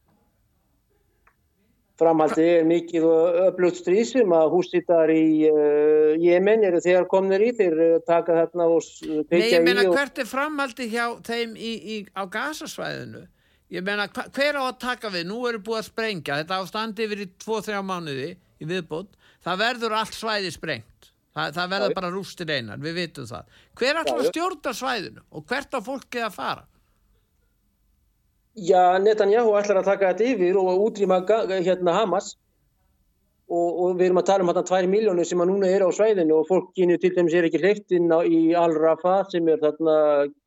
Framhaldi 2.03 2.47
er 2.59 2.67
mikið 2.69 3.07
öflugt 3.47 3.79
stríð 3.81 4.05
sem 4.11 4.35
að 4.37 4.49
húsittar 4.57 5.13
í 5.15 5.27
uh, 5.49 6.13
Jemen 6.21 6.67
eru 6.67 6.83
þegar 6.83 7.07
komnir 7.11 7.45
í. 7.47 7.53
Þeir 7.59 7.79
uh, 7.79 7.93
taka 8.09 8.41
þarna 8.41 8.69
og 8.73 8.89
Nei, 9.31 9.47
ég 9.53 9.63
meina 9.63 9.87
og... 9.87 9.95
hvert 9.95 10.19
er 10.19 10.29
framhaldi 10.29 10.91
hjá 10.93 11.07
þeim 11.27 11.55
í, 11.57 11.73
í, 11.97 12.03
á 12.19 12.23
gasasvæðinu? 12.27 13.27
ég 13.73 13.85
meina 13.87 14.05
hver 14.13 14.59
á 14.61 14.63
að 14.69 14.81
taka 14.83 15.09
við? 15.13 15.23
Nú 15.31 15.39
eru 15.49 15.63
búið 15.65 15.79
að 15.79 15.87
sprengja, 15.87 16.39
þetta 16.43 16.59
ástandi 16.61 17.07
yfir 17.07 17.23
í 17.25 17.29
2-3 17.41 17.79
mánuði 17.89 18.35
í 18.37 18.69
viðbútt 18.69 19.17
það 19.43 19.63
verður 19.63 19.97
allt 19.99 20.17
svæði 20.17 20.53
sprengt. 20.55 21.09
Það, 21.33 21.55
það 21.57 21.71
verður 21.73 21.95
bara 21.97 22.13
rústir 22.13 22.51
einar, 22.53 22.81
við 22.83 22.99
vitum 22.99 23.29
það. 23.31 23.55
Hver 23.81 23.91
er 23.95 24.01
alltaf 24.03 24.27
stjórnar 24.29 24.77
svæðinu 24.77 25.23
og 25.33 25.47
hvert 25.49 25.73
á 25.73 25.81
fólkið 25.81 26.27
að 26.27 26.35
fara 26.37 26.67
Já, 28.53 28.99
Netanyahu 29.01 29.55
ætlar 29.57 29.81
að 29.81 29.89
taka 29.89 30.13
þetta 30.13 30.31
yfir 30.35 30.59
og 30.61 30.83
útrýma 30.87 31.23
hérna 31.51 31.95
Hamas. 31.97 32.35
Og, 33.53 33.81
og 33.85 33.97
við 33.99 34.07
erum 34.07 34.21
að 34.23 34.29
tala 34.29 34.45
um 34.45 34.49
hérna 34.49 34.63
2 34.65 34.87
miljónir 34.89 35.27
sem 35.29 35.41
að 35.45 35.51
núna 35.51 35.69
er 35.69 35.83
á 35.85 35.89
svæðinu 35.93 36.39
og 36.39 36.47
fólkinu 36.49 36.97
til 37.01 37.11
dæmis 37.13 37.35
er 37.37 37.45
ekki 37.49 37.61
hreift 37.61 37.93
inn 37.93 38.09
á, 38.09 38.25
í 38.25 38.55
Al-Rafah 38.57 39.27
sem 39.29 39.49
er 39.53 39.61
þarna 39.61 39.97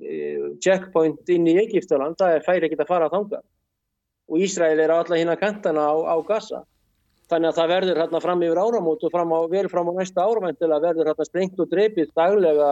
e, 0.02 0.16
checkpoint 0.64 1.30
inn 1.30 1.46
í 1.52 1.54
Egiptaland, 1.62 2.18
það 2.18 2.40
er 2.40 2.48
færi 2.48 2.66
ekki 2.66 2.80
að 2.80 2.90
fara 2.90 3.10
að 3.12 3.20
þanga 3.20 3.42
og 4.30 4.42
Ísrael 4.42 4.80
er 4.82 4.94
á 4.94 4.98
alla 5.02 5.20
hinn 5.20 5.32
að 5.32 5.42
kantana 5.42 5.86
á, 5.86 5.94
á 6.02 6.16
Gaza. 6.26 6.64
Þannig 7.30 7.50
að 7.52 7.60
það 7.60 7.72
verður 7.74 8.02
hérna 8.04 8.22
fram 8.22 8.44
yfir 8.46 8.62
áramót 8.62 9.06
og 9.06 9.14
fram 9.14 9.32
á, 9.34 9.40
verður 9.50 9.72
fram 9.74 9.90
á 9.90 9.94
næsta 9.98 10.26
áramæntilega 10.26 10.84
verður 10.84 11.10
hérna 11.10 11.26
sprengt 11.26 11.62
og 11.62 11.72
dreipið 11.72 12.12
daglega 12.18 12.72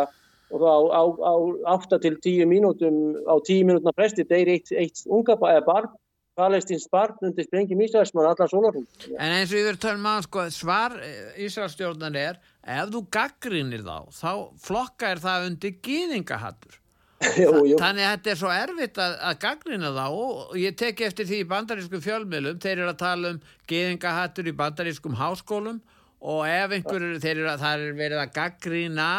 og 0.51 0.61
þá 0.61 0.73
á, 0.91 1.03
á 1.23 1.33
8 1.77 1.99
til 2.03 2.17
10 2.19 2.49
mínútum 2.49 3.19
á 3.25 3.35
10 3.39 3.67
mínútna 3.69 3.93
presti 3.95 4.25
deyri 4.27 4.59
eitt, 4.59 4.73
eitt 4.75 5.05
unga 5.07 5.37
barn 5.39 5.91
palestins 6.37 6.85
barn 6.89 7.17
undir 7.21 7.45
sprengjum 7.45 7.81
Ísraelsmann 7.85 8.27
allan 8.29 8.49
sólarhún. 8.49 8.85
En 9.13 9.35
eins 9.37 9.51
og 9.51 9.59
ég 9.59 9.67
verður 9.67 9.77
að 9.77 9.83
tala 9.85 9.99
um 9.99 10.07
að 10.09 10.21
sko, 10.27 10.45
svar 10.53 10.95
eh, 10.97 11.43
Ísraelsstjórnar 11.45 12.17
er 12.17 12.39
ef 12.63 12.93
þú 12.93 13.03
gaggrinir 13.13 13.83
þá, 13.85 13.97
þá 14.17 14.31
flokka 14.65 15.11
er 15.13 15.21
það 15.23 15.49
undir 15.51 15.75
gýðingahattur. 15.85 16.79
Þannig 17.23 18.03
að 18.03 18.09
þetta 18.09 18.31
er 18.33 18.39
svo 18.41 18.51
erfitt 18.51 18.97
að, 18.99 19.13
að 19.29 19.41
gaggrina 19.45 19.93
þá 19.95 20.05
og 20.09 20.55
ég 20.59 20.77
teki 20.79 21.05
eftir 21.07 21.29
því 21.29 21.39
í 21.39 21.49
bandarískum 21.53 22.03
fjölmiðlum, 22.03 22.61
þeir 22.63 22.75
eru 22.75 22.89
að 22.91 23.01
tala 23.03 23.33
um 23.33 23.41
gýðingahattur 23.69 24.49
í 24.49 24.55
bandarískum 24.59 25.19
háskólum 25.21 25.79
og 26.23 26.41
ef 26.47 26.73
einhverju, 26.77 27.19
þeir 27.23 27.35
eru 27.37 27.51
að 27.51 27.63
það 27.63 27.85
er 27.85 27.97
verið 27.99 28.23
að 28.23 28.33
gaggrina 28.39 29.09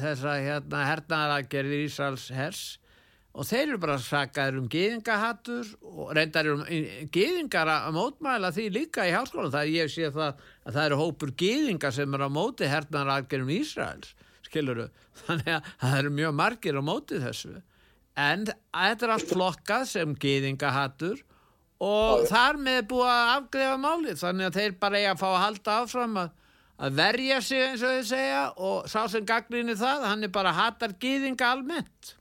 þessa 0.00 0.38
hérna 0.42 0.86
hernaðaragerðir 0.90 1.84
Ísraels 1.88 2.26
hers 2.34 2.64
og 3.34 3.48
þeir 3.48 3.64
eru 3.64 3.78
bara 3.82 3.96
sakaður 3.98 4.60
um 4.60 4.68
geðingahattur 4.70 5.70
og 5.82 6.12
reyndar 6.14 6.50
um 6.52 6.62
geðingar 7.14 7.70
að 7.72 7.96
mótmæla 7.96 8.52
því 8.54 8.68
líka 8.76 9.08
í 9.08 9.14
háskólan 9.14 9.54
það 9.54 9.72
ég 9.74 9.90
sé 9.90 10.10
það 10.14 10.44
að 10.64 10.76
það 10.76 10.84
eru 10.84 11.00
hópur 11.00 11.34
geðingar 11.42 11.96
sem 11.96 12.14
eru 12.14 12.28
á 12.30 12.36
móti 12.36 12.70
hernar 12.70 13.10
aðgerðum 13.16 13.56
Ísraels 13.56 14.14
skiluru, 14.54 14.88
þannig 15.24 15.52
að 15.56 15.70
það 15.82 16.00
eru 16.00 16.14
mjög 16.18 16.34
margir 16.40 16.78
á 16.78 16.82
móti 16.84 17.20
þessu. 17.22 17.54
En 18.14 18.46
þetta 18.46 19.06
er 19.06 19.12
allt 19.16 19.30
flokkað 19.32 19.86
sem 19.90 20.14
geðingahattur 20.22 21.22
og 21.82 22.28
þar 22.30 22.60
með 22.62 22.84
búið 22.92 23.10
að 23.10 23.32
afgrefa 23.34 23.78
málið 23.82 24.20
þannig 24.20 24.48
að 24.48 24.58
þeir 24.60 24.76
bara 24.84 25.00
eiga 25.00 25.14
að 25.14 25.22
fá 25.24 25.26
að 25.32 25.42
halda 25.42 25.78
áfram 25.82 26.20
að, 26.22 26.28
að 26.78 26.98
verja 26.98 27.38
sig 27.44 27.62
eins 27.62 27.82
og 27.84 27.94
þau 27.94 28.04
segja 28.08 28.42
og 28.56 28.90
sá 28.90 29.00
sem 29.10 29.24
gaggrinni 29.26 29.76
það, 29.78 30.10
hann 30.10 30.26
er 30.26 30.34
bara 30.34 30.54
hatar 30.54 30.94
geðinga 31.00 31.50
almennt. 31.54 32.14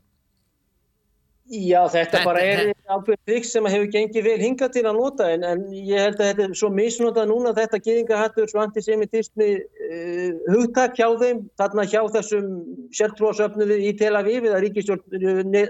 Já, 1.51 1.81
þetta 1.91 2.21
bara 2.23 2.39
er 2.39 2.69
ákveð 2.87 3.17
trikk 3.27 3.45
sem 3.45 3.65
hefur 3.67 3.89
gengið 3.91 4.23
vel 4.29 4.37
hinga 4.39 4.69
til 4.71 4.85
að 4.87 4.95
nota 4.95 5.25
en, 5.33 5.43
en 5.43 5.65
ég 5.75 5.99
held 5.99 6.21
að 6.21 6.29
þetta 6.29 6.45
er 6.45 6.53
svo 6.55 6.69
misnotað 6.71 7.27
núna 7.29 7.51
þetta 7.57 7.79
geðingahattur, 7.83 8.47
svo 8.47 8.61
antisemitismi 8.63 9.49
uh, 9.59 10.29
hugtak 10.53 10.95
hjá 10.95 11.09
þeim 11.19 11.43
þarna 11.59 11.83
hjá 11.91 11.99
þessum 12.15 12.47
sértróðsöfnuði 12.95 13.81
í 13.89 13.91
Tel 13.99 14.15
Aviv 14.15 14.47
eða 14.47 14.63
ríkistjórn 14.63 15.03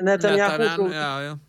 Netanyahu 0.06 1.42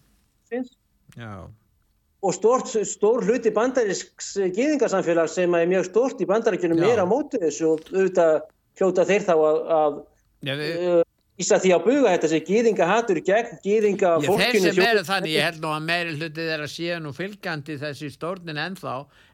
og 2.25 2.33
stór, 2.33 2.65
stór 2.89 3.25
hluti 3.27 3.53
bandarísks 3.55 4.35
geðingarsamfélag 4.57 5.29
sem 5.33 5.57
er 5.59 5.69
mjög 5.69 5.89
stórt 5.91 6.23
í 6.25 6.29
bandaríkjunum 6.29 6.85
er 6.89 7.03
á 7.05 7.07
mótu 7.09 7.41
þessu 7.43 7.75
og 7.75 7.89
auðvitað 7.93 8.39
hljóta 8.81 9.09
þeir 9.09 9.27
þá 9.27 9.35
að, 9.35 9.59
að 9.79 9.99
Já, 10.45 10.55
við... 10.61 10.79
uh, 10.81 11.03
Ísa 11.35 11.57
því 11.59 11.71
að 11.75 11.87
buga 11.89 12.11
þetta 12.13 12.29
sé 12.31 12.39
gýðingahatur 12.47 13.19
gegn 13.27 13.57
gýðinga 13.65 14.11
fólkinu 14.23 14.61
Þeir 14.63 14.75
sem 14.77 14.85
eru 14.85 15.01
þannig, 15.09 15.33
ég 15.35 15.47
held 15.49 15.65
nú 15.65 15.73
að 15.75 15.89
meiri 15.89 16.13
hluti 16.15 16.45
þeirra 16.47 16.69
séu 16.71 16.99
nú 17.03 17.11
fylgjandi 17.17 17.79
þessi 17.81 18.11
stórnin 18.15 18.61
ennþá, 18.63 18.93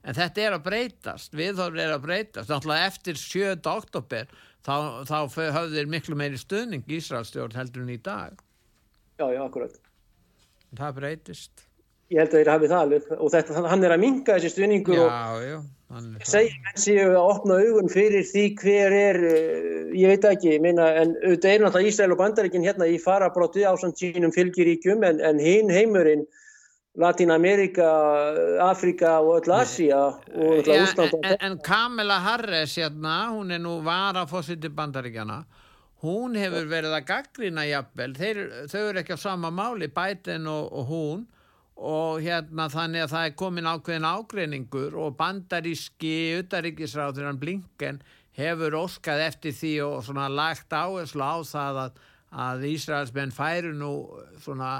en 0.08 0.16
þetta 0.16 0.46
er 0.46 0.56
að 0.56 0.64
breytast 0.70 1.36
viðhorfið 1.36 1.82
er 1.84 1.92
að 1.98 2.06
breytast. 2.06 2.48
Náttúrulega 2.48 2.88
eftir 2.88 3.20
7. 3.20 3.52
oktober 3.68 4.32
þá, 4.64 4.74
þá 5.12 5.18
höfðir 5.58 5.92
miklu 5.92 6.16
meiri 6.16 6.40
stuðning 6.40 6.88
Ísraelstjórn 6.88 7.60
heldur 7.60 7.84
en 7.84 7.92
í 7.92 8.00
dag. 8.00 8.40
Já, 9.20 9.26
já, 9.36 9.42
akkurat. 9.44 9.76
Það 10.80 10.96
breytist 11.02 11.66
Ég 12.10 12.18
held 12.18 12.32
að 12.32 12.40
þeir 12.40 12.50
hafi 12.50 12.70
það 12.70 12.80
alveg. 12.84 13.10
Og 13.16 13.30
þetta, 13.30 13.60
hann 13.70 13.84
er 13.86 13.94
að 13.94 14.02
minga 14.02 14.34
þessi 14.36 14.50
stuðningur 14.50 14.98
já, 14.98 15.04
og 15.30 15.44
já, 15.46 15.58
segja 16.26 16.74
séu 16.78 17.06
að 17.12 17.20
opna 17.22 17.58
augun 17.62 17.90
fyrir 17.90 18.26
því 18.26 18.44
hver 18.58 18.96
er, 18.96 19.18
eh, 19.30 19.92
ég 19.98 20.10
veit 20.10 20.26
ekki, 20.32 20.56
minna, 20.62 20.88
en 20.98 21.14
auðvitað 21.20 21.54
er 21.54 21.64
náttúrulega 21.64 21.92
Ísrael 21.92 22.14
og 22.16 22.20
Bandaríkinn 22.20 22.66
hérna 22.66 22.90
í 22.90 22.98
farabróti 23.02 23.62
á 23.62 23.74
samt 23.78 24.02
sínum 24.02 24.34
fylgiríkjum 24.34 25.06
en, 25.06 25.22
en 25.22 25.42
hinn 25.42 25.70
heimurinn 25.70 26.26
Latín 26.98 27.30
Amerika, 27.30 27.86
Afrika 28.66 29.20
og 29.22 29.46
öll 29.46 29.54
Asia 29.54 30.00
og 30.10 30.56
öll 30.58 30.70
Úsland 30.74 31.14
en, 31.22 31.36
en 31.38 31.58
Kamila 31.62 32.18
Harris 32.18 32.74
hérna, 32.74 33.30
hún 33.30 33.54
er 33.54 33.62
nú 33.62 33.78
varafósiti 33.86 34.68
Bandaríkjana 34.74 35.44
hún 36.02 36.34
hefur 36.34 36.66
verið 36.66 36.96
að 36.96 37.06
gaggrina 37.06 37.66
jafnvel, 37.68 38.14
Þeir, 38.18 38.40
þau 38.72 38.80
eru 38.88 39.02
ekki 39.02 39.14
á 39.14 39.20
sama 39.20 39.50
máli, 39.54 39.90
Biden 39.94 40.48
og, 40.50 40.72
og 40.72 40.90
hún 40.90 41.28
og 41.80 42.20
hérna 42.20 42.68
þannig 42.68 43.06
að 43.06 43.12
það 43.14 43.26
er 43.26 43.36
komin 43.40 43.68
ákveðin 43.70 44.08
ágreiningur 44.10 44.96
og 45.00 45.16
bandaríski 45.16 46.14
utaríkisráður 46.42 47.38
Blinken 47.40 48.02
hefur 48.36 48.76
óskað 48.82 49.24
eftir 49.30 49.56
því 49.56 49.74
og 49.86 50.00
svona 50.04 50.28
lagt 50.28 50.72
áherslu 50.72 51.24
á 51.24 51.40
það 51.40 51.82
að, 51.86 52.00
að 52.44 52.66
Ísraelsmenn 52.70 53.32
færu 53.34 53.72
nú 53.76 53.92
svona 54.44 54.74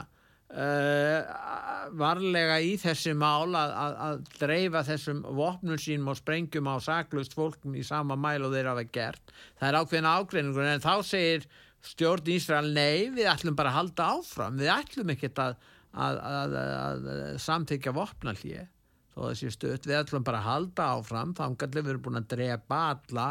uh, 0.53 1.89
varlega 1.97 2.61
í 2.61 2.77
þessi 2.81 3.17
mál 3.17 3.49
að, 3.49 3.73
að, 3.73 3.97
að 4.07 4.21
dreifa 4.37 4.85
þessum 4.91 5.25
vopnum 5.41 5.81
sínum 5.81 6.13
og 6.13 6.21
sprengjum 6.21 6.69
á 6.69 6.77
saklust 6.85 7.35
fólkum 7.37 7.81
í 7.81 7.87
sama 7.87 8.19
mæl 8.19 8.45
og 8.45 8.55
þeir 8.55 8.73
hafa 8.75 8.87
gert. 8.93 9.35
Það 9.59 9.69
er 9.73 9.81
ákveðin 9.81 10.13
ágreiningur 10.13 10.69
en 10.69 10.85
þá 10.85 10.95
segir 11.07 11.49
stjórn 11.91 12.33
Ísrael 12.37 12.73
nei 12.77 13.09
við 13.15 13.29
ætlum 13.33 13.57
bara 13.57 13.73
að 13.73 13.81
halda 13.81 14.15
áfram, 14.19 14.59
við 14.61 14.75
ætlum 14.75 15.13
ekkert 15.17 15.47
að 15.49 15.71
að, 15.93 16.21
að, 16.31 16.59
að 16.61 17.39
samþykja 17.45 17.95
vopnallið 17.97 18.67
þó 19.11 19.23
þessi 19.27 19.53
stutt, 19.55 19.87
við 19.89 19.99
ætlum 20.01 20.27
bara 20.27 20.41
að 20.43 20.49
halda 20.49 20.91
áfram. 20.97 21.33
Þá 21.35 21.45
kannski 21.59 21.81
við 21.81 21.95
erum 21.95 22.05
búin 22.05 22.21
að 22.21 22.29
drepa 22.35 22.83
alla 22.95 23.31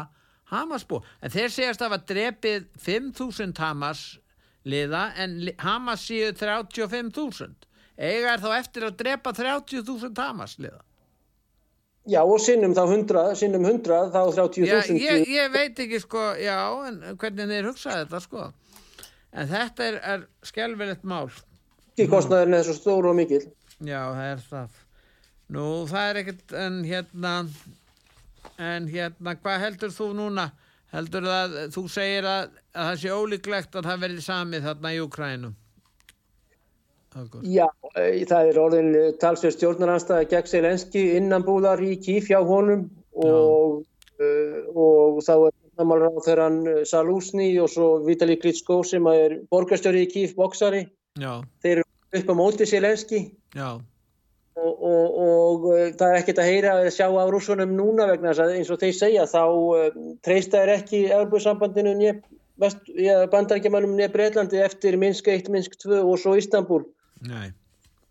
Hamas-bú, 0.50 0.98
en 1.22 1.30
þeir 1.30 1.52
segjast 1.54 1.82
að 1.84 1.94
það 1.94 2.06
drepið 2.10 2.64
5.000 2.82 3.62
Hamas 3.62 4.04
liða 4.66 5.06
en 5.22 5.36
Hamas 5.62 6.04
séu 6.08 6.32
35.000 6.36 7.68
eiga 8.00 8.34
er 8.34 8.42
þá 8.42 8.50
eftir 8.58 8.86
að 8.88 8.96
drepa 9.00 9.32
30.000 9.36 10.10
Hamas 10.18 10.56
liða 10.60 10.82
Já 12.10 12.22
og 12.24 12.40
sinnum 12.42 12.74
þá 12.74 12.82
100 12.88 13.36
sinnum 13.38 13.66
100 13.68 14.10
þá 14.10 14.20
30.000 14.40 14.98
ég, 14.98 15.26
ég 15.28 15.52
veit 15.52 15.78
ekki 15.84 16.00
sko, 16.02 16.30
já 16.40 16.56
hvernig 17.20 17.50
þeir 17.52 17.68
hugsaði 17.68 18.06
þetta 18.06 18.20
sko. 18.24 18.46
En 19.30 19.50
þetta 19.50 19.84
er, 19.86 19.98
er 20.14 20.24
skelvilegt 20.48 21.04
mál 21.06 21.28
Kostnaðurinn 22.08 22.58
er 22.60 22.66
svo 22.66 22.76
stóru 22.78 23.10
og 23.12 23.18
mikil. 23.18 23.42
Já, 23.80 24.00
það 24.14 24.26
er 24.28 24.42
það. 24.48 24.80
Nú, 25.50 25.66
það 25.90 26.08
er 26.08 26.20
ekkert, 26.20 26.52
en 26.54 26.82
hérna, 26.86 27.34
en 28.62 28.88
hérna, 28.90 29.34
hvað 29.42 29.64
heldur 29.64 29.94
þú 29.94 30.10
núna? 30.18 30.50
Heldur 30.90 31.26
það, 31.26 31.56
þú 31.74 31.82
segir 31.90 32.26
að, 32.26 32.54
að 32.74 32.88
það 32.90 33.00
sé 33.02 33.16
ólíklegt 33.16 33.76
að 33.78 33.88
það 33.90 34.04
verði 34.04 34.24
samið 34.26 34.68
þarna 34.68 34.94
í 34.94 35.02
Ukrænum? 35.04 35.58
Já, 37.42 37.66
e, 37.98 38.22
það 38.30 38.48
er 38.48 38.58
orðin 38.62 38.90
talsveir 39.18 39.54
stjórnaranstæða 39.56 40.28
gegn 40.30 40.50
Selenski 40.50 41.02
innanbúðar 41.18 41.82
í 41.82 41.96
Kíf 41.98 42.28
hjá 42.30 42.38
honum 42.46 42.84
og, 43.18 43.80
uh, 44.22 44.58
og 44.70 45.18
þá 45.26 45.32
er 45.34 45.56
náttúrulega 45.80 46.22
þegar 46.26 46.42
hann 46.44 46.60
Salúsni 46.86 47.48
og 47.58 47.70
svo 47.72 47.88
Vitali 48.06 48.38
Klitschko 48.38 48.84
sem 48.86 49.06
er 49.10 49.40
borgarstjóri 49.50 50.04
í 50.06 50.10
Kíf, 50.12 50.36
boksari. 50.38 50.84
Já. 51.18 51.40
Þeir 51.64 51.82
upp 52.18 52.30
á 52.30 52.34
móti 52.34 52.66
Selenski 52.66 53.20
og, 53.60 54.72
og, 54.82 55.06
og 55.24 55.66
uh, 55.70 55.86
það 55.94 56.08
er 56.08 56.18
ekkert 56.18 56.42
að 56.42 56.50
heyra 56.50 56.74
að 56.80 56.90
sjá 56.96 57.06
á 57.06 57.24
rúsunum 57.30 57.76
núna 57.76 58.08
vegna 58.10 58.32
þess 58.32 58.44
að 58.44 58.56
eins 58.56 58.72
og 58.72 58.82
þeir 58.82 58.96
segja 58.98 59.28
þá 59.30 59.44
uh, 59.46 60.02
treysta 60.26 60.64
er 60.64 60.74
ekki 60.78 61.04
Európa-sambandinu 61.08 61.94
bandarækjumannum 63.32 63.94
nefn 63.96 64.12
Breitlandi 64.12 64.60
eftir 64.60 64.98
Minsk 65.00 65.30
1, 65.32 65.48
Minsk 65.52 65.78
2 65.80 66.02
og 66.02 66.18
svo 66.20 66.34
Istanbul 66.36 66.84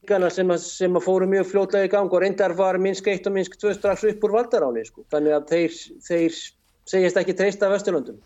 sem 0.09 0.49
að, 0.49 0.63
sem 0.63 0.95
að 0.97 1.05
fóru 1.05 1.27
mjög 1.29 1.51
fljótlega 1.51 1.85
í 1.85 1.91
gang 1.93 2.09
og 2.09 2.23
reyndar 2.23 2.55
var 2.57 2.79
Minsk 2.81 3.11
1 3.11 3.29
og 3.29 3.35
Minsk 3.35 3.59
2 3.61 3.75
strax 3.77 4.07
upp 4.09 4.25
úr 4.25 4.35
valdaráni 4.39 4.87
sko. 4.87 5.05
þannig 5.13 5.37
að 5.37 5.53
þeir, 5.53 5.77
þeir 6.07 6.41
segjast 6.89 7.21
ekki 7.21 7.37
treysta 7.37 7.69
Vesturlundum 7.69 8.17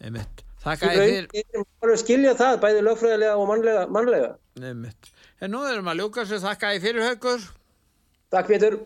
Einmitt 0.00 0.46
ég 0.66 1.28
fyrir. 1.30 1.98
Skilja 2.00 2.34
það, 2.38 2.56
bæði 2.64 2.82
lögfræðilega 2.86 3.36
og 3.38 3.50
mannlega. 3.50 3.86
mannlega. 3.92 4.30
Nefnitt. 4.60 5.10
En 5.40 5.52
nú 5.52 5.60
erum 5.68 5.88
að 5.92 6.00
ljúka 6.00 6.24
sér 6.24 6.40
þakka 6.40 6.72
ég 6.76 6.84
fyrir 6.84 7.04
haugur. 7.04 7.42
Takk 8.32 8.48
Pétur. 8.48 8.78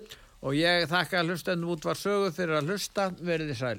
Og 0.43 0.57
ég 0.59 0.89
þakka 0.91 1.23
hlustendum 1.23 1.71
út 1.77 1.85
var 1.87 1.99
söguð 1.99 2.35
fyrir 2.35 2.59
að 2.59 2.73
hlusta. 2.73 3.11
Verðið 3.21 3.59
sæl. 3.61 3.79